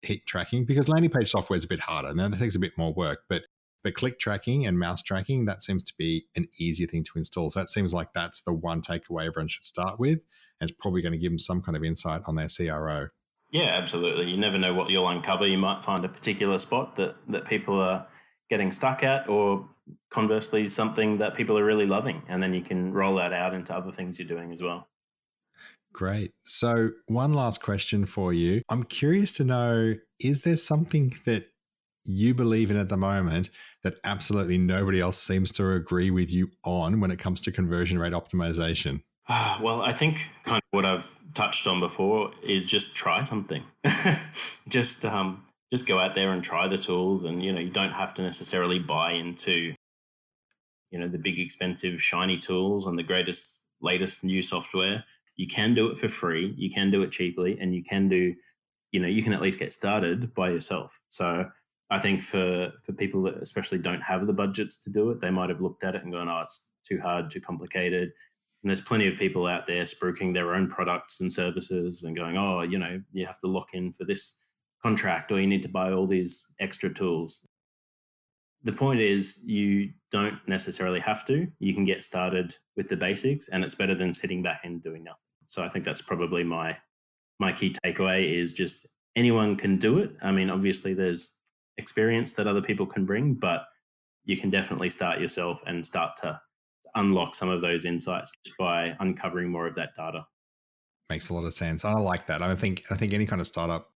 heat 0.00 0.24
tracking 0.24 0.64
because 0.64 0.88
landing 0.88 1.10
page 1.10 1.30
software 1.30 1.58
is 1.58 1.64
a 1.64 1.68
bit 1.68 1.80
harder 1.80 2.08
and 2.08 2.18
that 2.18 2.38
takes 2.38 2.56
a 2.56 2.58
bit 2.58 2.78
more 2.78 2.94
work. 2.94 3.24
But 3.28 3.42
but 3.84 3.94
click 3.94 4.18
tracking 4.18 4.66
and 4.66 4.78
mouse 4.78 5.02
tracking, 5.02 5.44
that 5.44 5.62
seems 5.62 5.84
to 5.84 5.92
be 5.98 6.26
an 6.34 6.48
easier 6.58 6.86
thing 6.86 7.04
to 7.04 7.12
install. 7.16 7.50
So 7.50 7.60
that 7.60 7.68
seems 7.68 7.92
like 7.92 8.14
that's 8.14 8.40
the 8.40 8.52
one 8.52 8.80
takeaway 8.80 9.26
everyone 9.26 9.48
should 9.48 9.64
start 9.64 10.00
with. 10.00 10.24
And 10.58 10.70
it's 10.70 10.78
probably 10.80 11.02
going 11.02 11.12
to 11.12 11.18
give 11.18 11.30
them 11.30 11.38
some 11.38 11.60
kind 11.60 11.76
of 11.76 11.84
insight 11.84 12.22
on 12.26 12.34
their 12.34 12.48
CRO. 12.48 13.08
Yeah, 13.50 13.74
absolutely. 13.74 14.30
You 14.30 14.38
never 14.38 14.58
know 14.58 14.72
what 14.72 14.88
you'll 14.88 15.08
uncover. 15.08 15.46
You 15.46 15.58
might 15.58 15.84
find 15.84 16.04
a 16.04 16.08
particular 16.08 16.58
spot 16.58 16.96
that, 16.96 17.14
that 17.28 17.44
people 17.44 17.78
are 17.78 18.06
getting 18.48 18.72
stuck 18.72 19.02
at, 19.02 19.28
or 19.28 19.68
conversely, 20.10 20.66
something 20.66 21.18
that 21.18 21.34
people 21.34 21.58
are 21.58 21.64
really 21.64 21.86
loving. 21.86 22.22
And 22.28 22.42
then 22.42 22.54
you 22.54 22.62
can 22.62 22.90
roll 22.90 23.16
that 23.16 23.34
out 23.34 23.54
into 23.54 23.76
other 23.76 23.92
things 23.92 24.18
you're 24.18 24.26
doing 24.26 24.50
as 24.50 24.62
well. 24.62 24.88
Great. 25.92 26.32
So, 26.40 26.90
one 27.06 27.34
last 27.34 27.62
question 27.62 28.06
for 28.06 28.32
you. 28.32 28.62
I'm 28.68 28.82
curious 28.82 29.36
to 29.36 29.44
know 29.44 29.94
is 30.18 30.40
there 30.40 30.56
something 30.56 31.12
that 31.26 31.50
you 32.04 32.34
believe 32.34 32.70
in 32.70 32.76
at 32.76 32.88
the 32.88 32.96
moment 32.96 33.50
that 33.84 33.94
absolutely 34.02 34.58
nobody 34.58 35.00
else 35.00 35.22
seems 35.22 35.52
to 35.52 35.72
agree 35.72 36.10
with 36.10 36.32
you 36.32 36.50
on 36.64 37.00
when 37.00 37.10
it 37.10 37.18
comes 37.18 37.40
to 37.42 37.52
conversion 37.52 37.98
rate 37.98 38.14
optimization? 38.14 39.02
Well, 39.60 39.82
I 39.82 39.92
think 39.92 40.28
kind 40.44 40.58
of 40.58 40.76
what 40.76 40.84
I've 40.84 41.14
touched 41.34 41.66
on 41.66 41.80
before 41.80 42.32
is 42.42 42.66
just 42.66 42.96
try 42.96 43.22
something. 43.22 43.62
just 44.68 45.04
um, 45.04 45.44
just 45.70 45.86
go 45.86 45.98
out 45.98 46.14
there 46.14 46.32
and 46.32 46.42
try 46.42 46.66
the 46.66 46.78
tools, 46.78 47.22
and 47.22 47.42
you 47.42 47.52
know 47.52 47.60
you 47.60 47.70
don't 47.70 47.92
have 47.92 48.14
to 48.14 48.22
necessarily 48.22 48.78
buy 48.78 49.12
into 49.12 49.74
you 50.90 50.98
know 50.98 51.08
the 51.08 51.18
big 51.18 51.38
expensive 51.38 52.02
shiny 52.02 52.36
tools 52.36 52.86
and 52.86 52.98
the 52.98 53.02
greatest 53.02 53.64
latest 53.80 54.24
new 54.24 54.42
software. 54.42 55.04
You 55.36 55.48
can 55.48 55.74
do 55.74 55.88
it 55.88 55.96
for 55.96 56.08
free. 56.08 56.54
You 56.56 56.70
can 56.70 56.90
do 56.90 57.02
it 57.02 57.10
cheaply, 57.10 57.58
and 57.60 57.74
you 57.74 57.82
can 57.82 58.08
do 58.08 58.34
you 58.92 59.00
know 59.00 59.08
you 59.08 59.22
can 59.22 59.32
at 59.32 59.42
least 59.42 59.58
get 59.58 59.72
started 59.72 60.34
by 60.34 60.50
yourself. 60.50 61.00
So 61.08 61.46
I 61.90 61.98
think 61.98 62.22
for 62.22 62.72
for 62.82 62.92
people 62.92 63.22
that 63.24 63.36
especially 63.36 63.78
don't 63.78 64.00
have 64.00 64.26
the 64.26 64.32
budgets 64.32 64.78
to 64.84 64.90
do 64.90 65.10
it, 65.10 65.20
they 65.20 65.30
might 65.30 65.50
have 65.50 65.60
looked 65.60 65.84
at 65.84 65.94
it 65.94 66.02
and 66.02 66.12
gone, 66.12 66.28
"Oh, 66.28 66.40
it's 66.42 66.72
too 66.82 67.00
hard, 67.00 67.30
too 67.30 67.40
complicated." 67.40 68.12
And 68.62 68.70
there's 68.70 68.80
plenty 68.80 69.06
of 69.06 69.18
people 69.18 69.46
out 69.46 69.66
there 69.66 69.82
spruiking 69.82 70.32
their 70.32 70.54
own 70.54 70.68
products 70.68 71.20
and 71.20 71.32
services 71.32 72.02
and 72.04 72.16
going, 72.16 72.36
"Oh, 72.38 72.62
you 72.62 72.78
know, 72.78 73.02
you 73.12 73.26
have 73.26 73.40
to 73.40 73.46
lock 73.46 73.74
in 73.74 73.92
for 73.92 74.04
this 74.04 74.50
contract, 74.82 75.30
or 75.32 75.40
you 75.40 75.46
need 75.46 75.62
to 75.62 75.68
buy 75.68 75.92
all 75.92 76.06
these 76.06 76.54
extra 76.60 76.92
tools." 76.92 77.46
The 78.62 78.72
point 78.72 79.00
is, 79.00 79.44
you 79.44 79.92
don't 80.10 80.38
necessarily 80.48 81.00
have 81.00 81.26
to. 81.26 81.46
You 81.58 81.74
can 81.74 81.84
get 81.84 82.02
started 82.02 82.56
with 82.76 82.88
the 82.88 82.96
basics, 82.96 83.48
and 83.48 83.62
it's 83.62 83.74
better 83.74 83.94
than 83.94 84.14
sitting 84.14 84.42
back 84.42 84.62
and 84.64 84.82
doing 84.82 85.04
nothing. 85.04 85.20
So 85.46 85.62
I 85.62 85.68
think 85.68 85.84
that's 85.84 86.02
probably 86.02 86.44
my 86.44 86.76
my 87.40 87.52
key 87.52 87.74
takeaway 87.84 88.32
is 88.40 88.54
just 88.54 88.86
anyone 89.16 89.56
can 89.56 89.76
do 89.76 89.98
it. 89.98 90.16
I 90.22 90.32
mean, 90.32 90.50
obviously, 90.50 90.94
there's 90.94 91.40
experience 91.78 92.32
that 92.34 92.46
other 92.46 92.62
people 92.62 92.86
can 92.86 93.04
bring, 93.04 93.34
but 93.34 93.66
you 94.24 94.36
can 94.36 94.50
definitely 94.50 94.88
start 94.88 95.20
yourself 95.20 95.62
and 95.66 95.84
start 95.84 96.16
to 96.18 96.40
unlock 96.94 97.34
some 97.34 97.48
of 97.48 97.60
those 97.60 97.84
insights 97.84 98.32
just 98.44 98.56
by 98.58 98.94
uncovering 99.00 99.50
more 99.50 99.66
of 99.66 99.74
that 99.74 99.90
data. 99.96 100.24
Makes 101.10 101.28
a 101.28 101.34
lot 101.34 101.44
of 101.44 101.54
sense. 101.54 101.84
I 101.84 101.92
like 101.92 102.26
that. 102.28 102.42
I 102.42 102.54
think 102.54 102.84
I 102.90 102.96
think 102.96 103.12
any 103.12 103.26
kind 103.26 103.40
of 103.40 103.46
startup, 103.46 103.90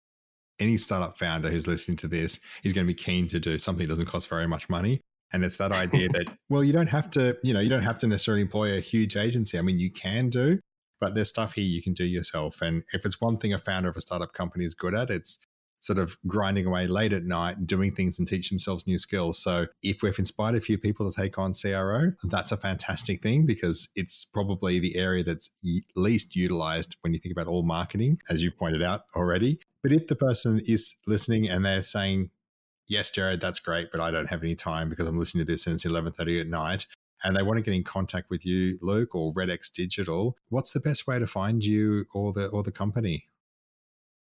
any 0.59 0.77
startup 0.77 1.17
founder 1.17 1.49
who's 1.49 1.67
listening 1.67 1.97
to 1.97 2.07
this 2.07 2.39
is 2.63 2.73
going 2.73 2.85
to 2.85 2.93
be 2.93 2.97
keen 2.97 3.27
to 3.29 3.39
do 3.39 3.57
something 3.57 3.87
that 3.87 3.93
doesn't 3.93 4.05
cost 4.05 4.29
very 4.29 4.47
much 4.47 4.69
money. 4.69 5.01
And 5.31 5.43
it's 5.43 5.57
that 5.57 5.71
idea 5.71 6.09
that, 6.09 6.25
well, 6.49 6.63
you 6.63 6.73
don't 6.73 6.89
have 6.89 7.09
to, 7.11 7.37
you 7.43 7.53
know, 7.53 7.59
you 7.59 7.69
don't 7.69 7.83
have 7.83 7.97
to 7.99 8.07
necessarily 8.07 8.41
employ 8.41 8.77
a 8.77 8.79
huge 8.79 9.15
agency. 9.15 9.57
I 9.57 9.61
mean, 9.61 9.79
you 9.79 9.91
can 9.91 10.29
do, 10.29 10.59
but 10.99 11.15
there's 11.15 11.29
stuff 11.29 11.53
here 11.53 11.63
you 11.63 11.81
can 11.81 11.93
do 11.93 12.03
yourself. 12.03 12.61
And 12.61 12.83
if 12.93 13.05
it's 13.05 13.21
one 13.21 13.37
thing 13.37 13.53
a 13.53 13.59
founder 13.59 13.89
of 13.89 13.95
a 13.95 14.01
startup 14.01 14.33
company 14.33 14.65
is 14.65 14.73
good 14.73 14.95
at, 14.95 15.09
it's 15.09 15.39
sort 15.81 15.97
of 15.97 16.17
grinding 16.27 16.65
away 16.65 16.87
late 16.87 17.13
at 17.13 17.23
night 17.23 17.57
and 17.57 17.67
doing 17.67 17.93
things 17.93 18.19
and 18.19 18.27
teach 18.27 18.49
themselves 18.49 18.85
new 18.85 18.97
skills. 18.97 19.39
So 19.39 19.67
if 19.81 20.01
we've 20.01 20.17
inspired 20.19 20.55
a 20.55 20.61
few 20.61 20.77
people 20.77 21.11
to 21.11 21.21
take 21.21 21.37
on 21.37 21.53
CRO, 21.53 22.11
that's 22.23 22.51
a 22.51 22.57
fantastic 22.57 23.21
thing 23.21 23.45
because 23.45 23.89
it's 23.95 24.25
probably 24.25 24.79
the 24.79 24.97
area 24.97 25.23
that's 25.23 25.49
least 25.95 26.35
utilized 26.35 26.97
when 27.01 27.13
you 27.13 27.19
think 27.19 27.31
about 27.31 27.47
all 27.47 27.63
marketing, 27.63 28.19
as 28.29 28.43
you've 28.43 28.57
pointed 28.57 28.83
out 28.83 29.03
already. 29.15 29.59
But 29.81 29.93
if 29.93 30.07
the 30.07 30.15
person 30.15 30.61
is 30.65 30.95
listening 31.07 31.47
and 31.47 31.65
they're 31.65 31.81
saying, 31.81 32.31
yes, 32.89 33.11
Jared, 33.11 33.39
that's 33.39 33.59
great, 33.59 33.91
but 33.91 34.01
I 34.01 34.11
don't 34.11 34.27
have 34.27 34.43
any 34.43 34.55
time 34.55 34.89
because 34.89 35.07
I'm 35.07 35.17
listening 35.17 35.45
to 35.45 35.51
this 35.51 35.65
and 35.65 35.75
it's 35.75 35.85
11.30 35.85 36.41
at 36.41 36.47
night, 36.47 36.85
and 37.23 37.35
they 37.35 37.43
want 37.43 37.57
to 37.57 37.61
get 37.61 37.73
in 37.73 37.83
contact 37.83 38.29
with 38.29 38.45
you, 38.45 38.79
Luke, 38.81 39.13
or 39.13 39.33
Redex 39.33 39.71
Digital, 39.71 40.37
what's 40.49 40.71
the 40.71 40.79
best 40.79 41.07
way 41.07 41.19
to 41.19 41.27
find 41.27 41.63
you 41.63 42.05
or 42.13 42.33
the 42.33 42.47
or 42.47 42.63
the 42.63 42.71
company? 42.71 43.27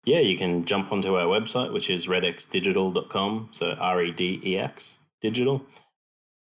Yeah, 0.05 0.19
you 0.19 0.37
can 0.37 0.65
jump 0.65 0.91
onto 0.91 1.15
our 1.15 1.25
website, 1.25 1.73
which 1.73 1.89
is 1.89 2.07
redexdigital.com. 2.07 3.49
So 3.51 3.71
R 3.79 4.03
E 4.03 4.11
D 4.11 4.41
E 4.45 4.57
X 4.57 4.99
digital. 5.21 5.65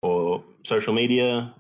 Or 0.03 0.45
social 0.65 0.95
media. 0.95 1.55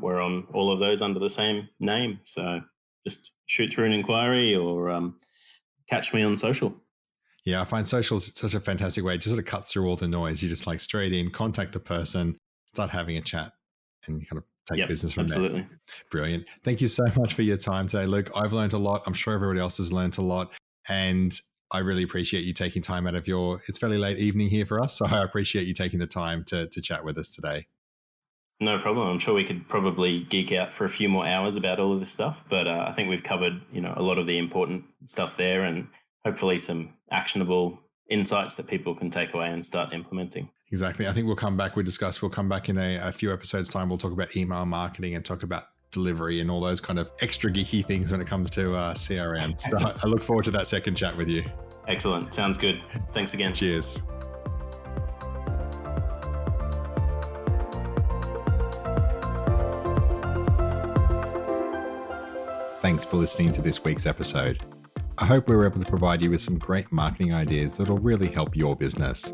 We're 0.00 0.20
on 0.20 0.46
all 0.52 0.72
of 0.72 0.80
those 0.80 1.00
under 1.00 1.20
the 1.20 1.30
same 1.30 1.68
name. 1.80 2.18
So 2.24 2.60
just 3.06 3.32
shoot 3.46 3.72
through 3.72 3.86
an 3.86 3.92
inquiry 3.92 4.54
or 4.54 4.90
um, 4.90 5.16
catch 5.88 6.12
me 6.12 6.22
on 6.22 6.36
social. 6.36 6.74
Yeah, 7.44 7.62
I 7.62 7.64
find 7.64 7.86
social 7.86 8.16
is 8.16 8.32
such 8.34 8.54
a 8.54 8.60
fantastic 8.60 9.04
way. 9.04 9.14
It 9.14 9.18
just 9.18 9.28
sort 9.28 9.38
of 9.38 9.44
cuts 9.44 9.72
through 9.72 9.88
all 9.88 9.94
the 9.94 10.08
noise. 10.08 10.42
You 10.42 10.48
just 10.48 10.66
like 10.66 10.80
straight 10.80 11.12
in, 11.12 11.30
contact 11.30 11.72
the 11.72 11.80
person, 11.80 12.36
start 12.66 12.90
having 12.90 13.16
a 13.16 13.22
chat, 13.22 13.52
and 14.08 14.28
kind 14.28 14.38
of 14.38 14.44
take 14.68 14.78
yep, 14.78 14.88
business 14.88 15.12
from 15.12 15.28
there. 15.28 15.36
absolutely. 15.36 15.60
there. 15.60 15.80
Brilliant. 16.10 16.44
Thank 16.64 16.80
you 16.80 16.88
so 16.88 17.04
much 17.16 17.34
for 17.34 17.42
your 17.42 17.56
time 17.56 17.86
today, 17.86 18.06
Luke. 18.06 18.32
I've 18.34 18.52
learned 18.52 18.72
a 18.72 18.78
lot. 18.78 19.04
I'm 19.06 19.14
sure 19.14 19.32
everybody 19.32 19.60
else 19.60 19.76
has 19.76 19.92
learned 19.92 20.18
a 20.18 20.22
lot. 20.22 20.50
And 20.88 21.38
I 21.70 21.78
really 21.78 22.02
appreciate 22.02 22.44
you 22.44 22.52
taking 22.52 22.82
time 22.82 23.06
out 23.06 23.14
of 23.14 23.26
your, 23.26 23.62
it's 23.68 23.78
fairly 23.78 23.98
late 23.98 24.18
evening 24.18 24.48
here 24.48 24.66
for 24.66 24.80
us. 24.80 24.96
So 24.96 25.06
I 25.10 25.22
appreciate 25.22 25.66
you 25.66 25.74
taking 25.74 25.98
the 25.98 26.06
time 26.06 26.44
to, 26.44 26.66
to 26.68 26.80
chat 26.80 27.04
with 27.04 27.18
us 27.18 27.30
today. 27.30 27.66
No 28.58 28.78
problem. 28.78 29.08
I'm 29.08 29.18
sure 29.18 29.34
we 29.34 29.44
could 29.44 29.68
probably 29.68 30.20
geek 30.24 30.50
out 30.52 30.72
for 30.72 30.84
a 30.84 30.88
few 30.88 31.10
more 31.10 31.26
hours 31.26 31.56
about 31.56 31.78
all 31.78 31.92
of 31.92 31.98
this 31.98 32.10
stuff, 32.10 32.42
but 32.48 32.66
uh, 32.66 32.86
I 32.88 32.92
think 32.92 33.10
we've 33.10 33.22
covered, 33.22 33.60
you 33.70 33.82
know, 33.82 33.92
a 33.96 34.02
lot 34.02 34.18
of 34.18 34.26
the 34.26 34.38
important 34.38 34.84
stuff 35.04 35.36
there, 35.36 35.64
and 35.64 35.88
hopefully 36.24 36.58
some 36.58 36.94
actionable 37.10 37.78
insights 38.08 38.54
that 38.54 38.66
people 38.66 38.94
can 38.94 39.10
take 39.10 39.34
away 39.34 39.50
and 39.50 39.62
start 39.62 39.92
implementing. 39.92 40.48
Exactly. 40.72 41.06
I 41.06 41.12
think 41.12 41.26
we'll 41.26 41.36
come 41.36 41.58
back. 41.58 41.76
We 41.76 41.82
discuss. 41.82 42.22
We'll 42.22 42.30
come 42.30 42.48
back 42.48 42.70
in 42.70 42.78
a, 42.78 42.96
a 42.96 43.12
few 43.12 43.30
episodes 43.30 43.68
time. 43.68 43.90
We'll 43.90 43.98
talk 43.98 44.12
about 44.12 44.34
email 44.36 44.64
marketing 44.64 45.14
and 45.14 45.24
talk 45.24 45.42
about 45.42 45.64
delivery 45.96 46.40
and 46.40 46.50
all 46.50 46.60
those 46.60 46.78
kind 46.78 46.98
of 46.98 47.10
extra 47.22 47.50
geeky 47.50 47.84
things 47.84 48.12
when 48.12 48.20
it 48.20 48.26
comes 48.26 48.50
to 48.50 48.76
uh, 48.76 48.92
CRM. 48.92 49.58
So 49.58 49.78
I 49.78 50.06
look 50.06 50.22
forward 50.22 50.44
to 50.44 50.50
that 50.50 50.66
second 50.66 50.94
chat 50.94 51.16
with 51.16 51.26
you. 51.26 51.42
Excellent. 51.88 52.34
Sounds 52.34 52.58
good. 52.58 52.82
Thanks 53.12 53.32
again. 53.32 53.54
Cheers. 53.54 54.02
Thanks 62.82 63.04
for 63.06 63.16
listening 63.16 63.52
to 63.52 63.62
this 63.62 63.82
week's 63.82 64.04
episode. 64.04 64.62
I 65.16 65.24
hope 65.24 65.48
we 65.48 65.56
were 65.56 65.64
able 65.64 65.82
to 65.82 65.90
provide 65.90 66.20
you 66.20 66.30
with 66.30 66.42
some 66.42 66.58
great 66.58 66.92
marketing 66.92 67.32
ideas 67.32 67.78
that 67.78 67.88
will 67.88 67.98
really 67.98 68.28
help 68.28 68.54
your 68.54 68.76
business. 68.76 69.32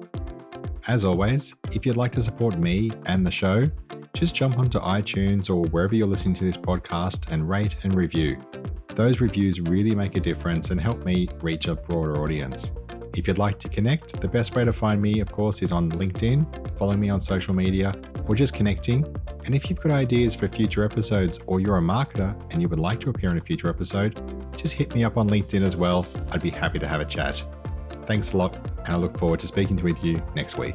As 0.86 1.04
always, 1.04 1.54
if 1.72 1.84
you'd 1.84 1.96
like 1.96 2.12
to 2.12 2.22
support 2.22 2.56
me 2.56 2.92
and 3.06 3.26
the 3.26 3.32
show, 3.32 3.68
just 4.14 4.34
jump 4.34 4.58
onto 4.58 4.78
iTunes 4.78 5.48
or 5.48 5.62
wherever 5.70 5.94
you're 5.94 6.06
listening 6.06 6.34
to 6.34 6.44
this 6.44 6.56
podcast 6.56 7.30
and 7.30 7.48
rate 7.48 7.76
and 7.84 7.94
review. 7.94 8.36
Those 8.94 9.20
reviews 9.20 9.60
really 9.60 9.94
make 9.94 10.16
a 10.16 10.20
difference 10.20 10.70
and 10.70 10.80
help 10.80 11.04
me 11.04 11.28
reach 11.40 11.66
a 11.66 11.74
broader 11.74 12.20
audience. 12.22 12.72
If 13.14 13.28
you'd 13.28 13.38
like 13.38 13.58
to 13.60 13.68
connect, 13.68 14.20
the 14.20 14.28
best 14.28 14.54
way 14.54 14.64
to 14.64 14.72
find 14.72 15.00
me, 15.00 15.20
of 15.20 15.30
course, 15.30 15.62
is 15.62 15.72
on 15.72 15.90
LinkedIn, 15.90 16.78
follow 16.78 16.96
me 16.96 17.10
on 17.10 17.20
social 17.20 17.54
media, 17.54 17.94
or 18.26 18.34
just 18.34 18.54
connecting. 18.54 19.04
And 19.44 19.54
if 19.54 19.68
you've 19.68 19.80
got 19.80 19.92
ideas 19.92 20.34
for 20.34 20.48
future 20.48 20.84
episodes 20.84 21.38
or 21.46 21.60
you're 21.60 21.78
a 21.78 21.82
marketer 21.82 22.34
and 22.52 22.62
you 22.62 22.68
would 22.68 22.78
like 22.78 23.00
to 23.00 23.10
appear 23.10 23.30
in 23.30 23.38
a 23.38 23.40
future 23.40 23.68
episode, 23.68 24.20
just 24.56 24.74
hit 24.74 24.94
me 24.94 25.04
up 25.04 25.16
on 25.16 25.28
LinkedIn 25.28 25.62
as 25.62 25.76
well. 25.76 26.06
I'd 26.30 26.42
be 26.42 26.50
happy 26.50 26.78
to 26.78 26.88
have 26.88 27.00
a 27.00 27.04
chat. 27.04 27.42
Thanks 28.06 28.32
a 28.32 28.36
lot, 28.36 28.56
and 28.78 28.88
I 28.88 28.96
look 28.96 29.18
forward 29.18 29.40
to 29.40 29.46
speaking 29.46 29.76
with 29.76 30.02
you 30.02 30.22
next 30.34 30.58
week. 30.58 30.74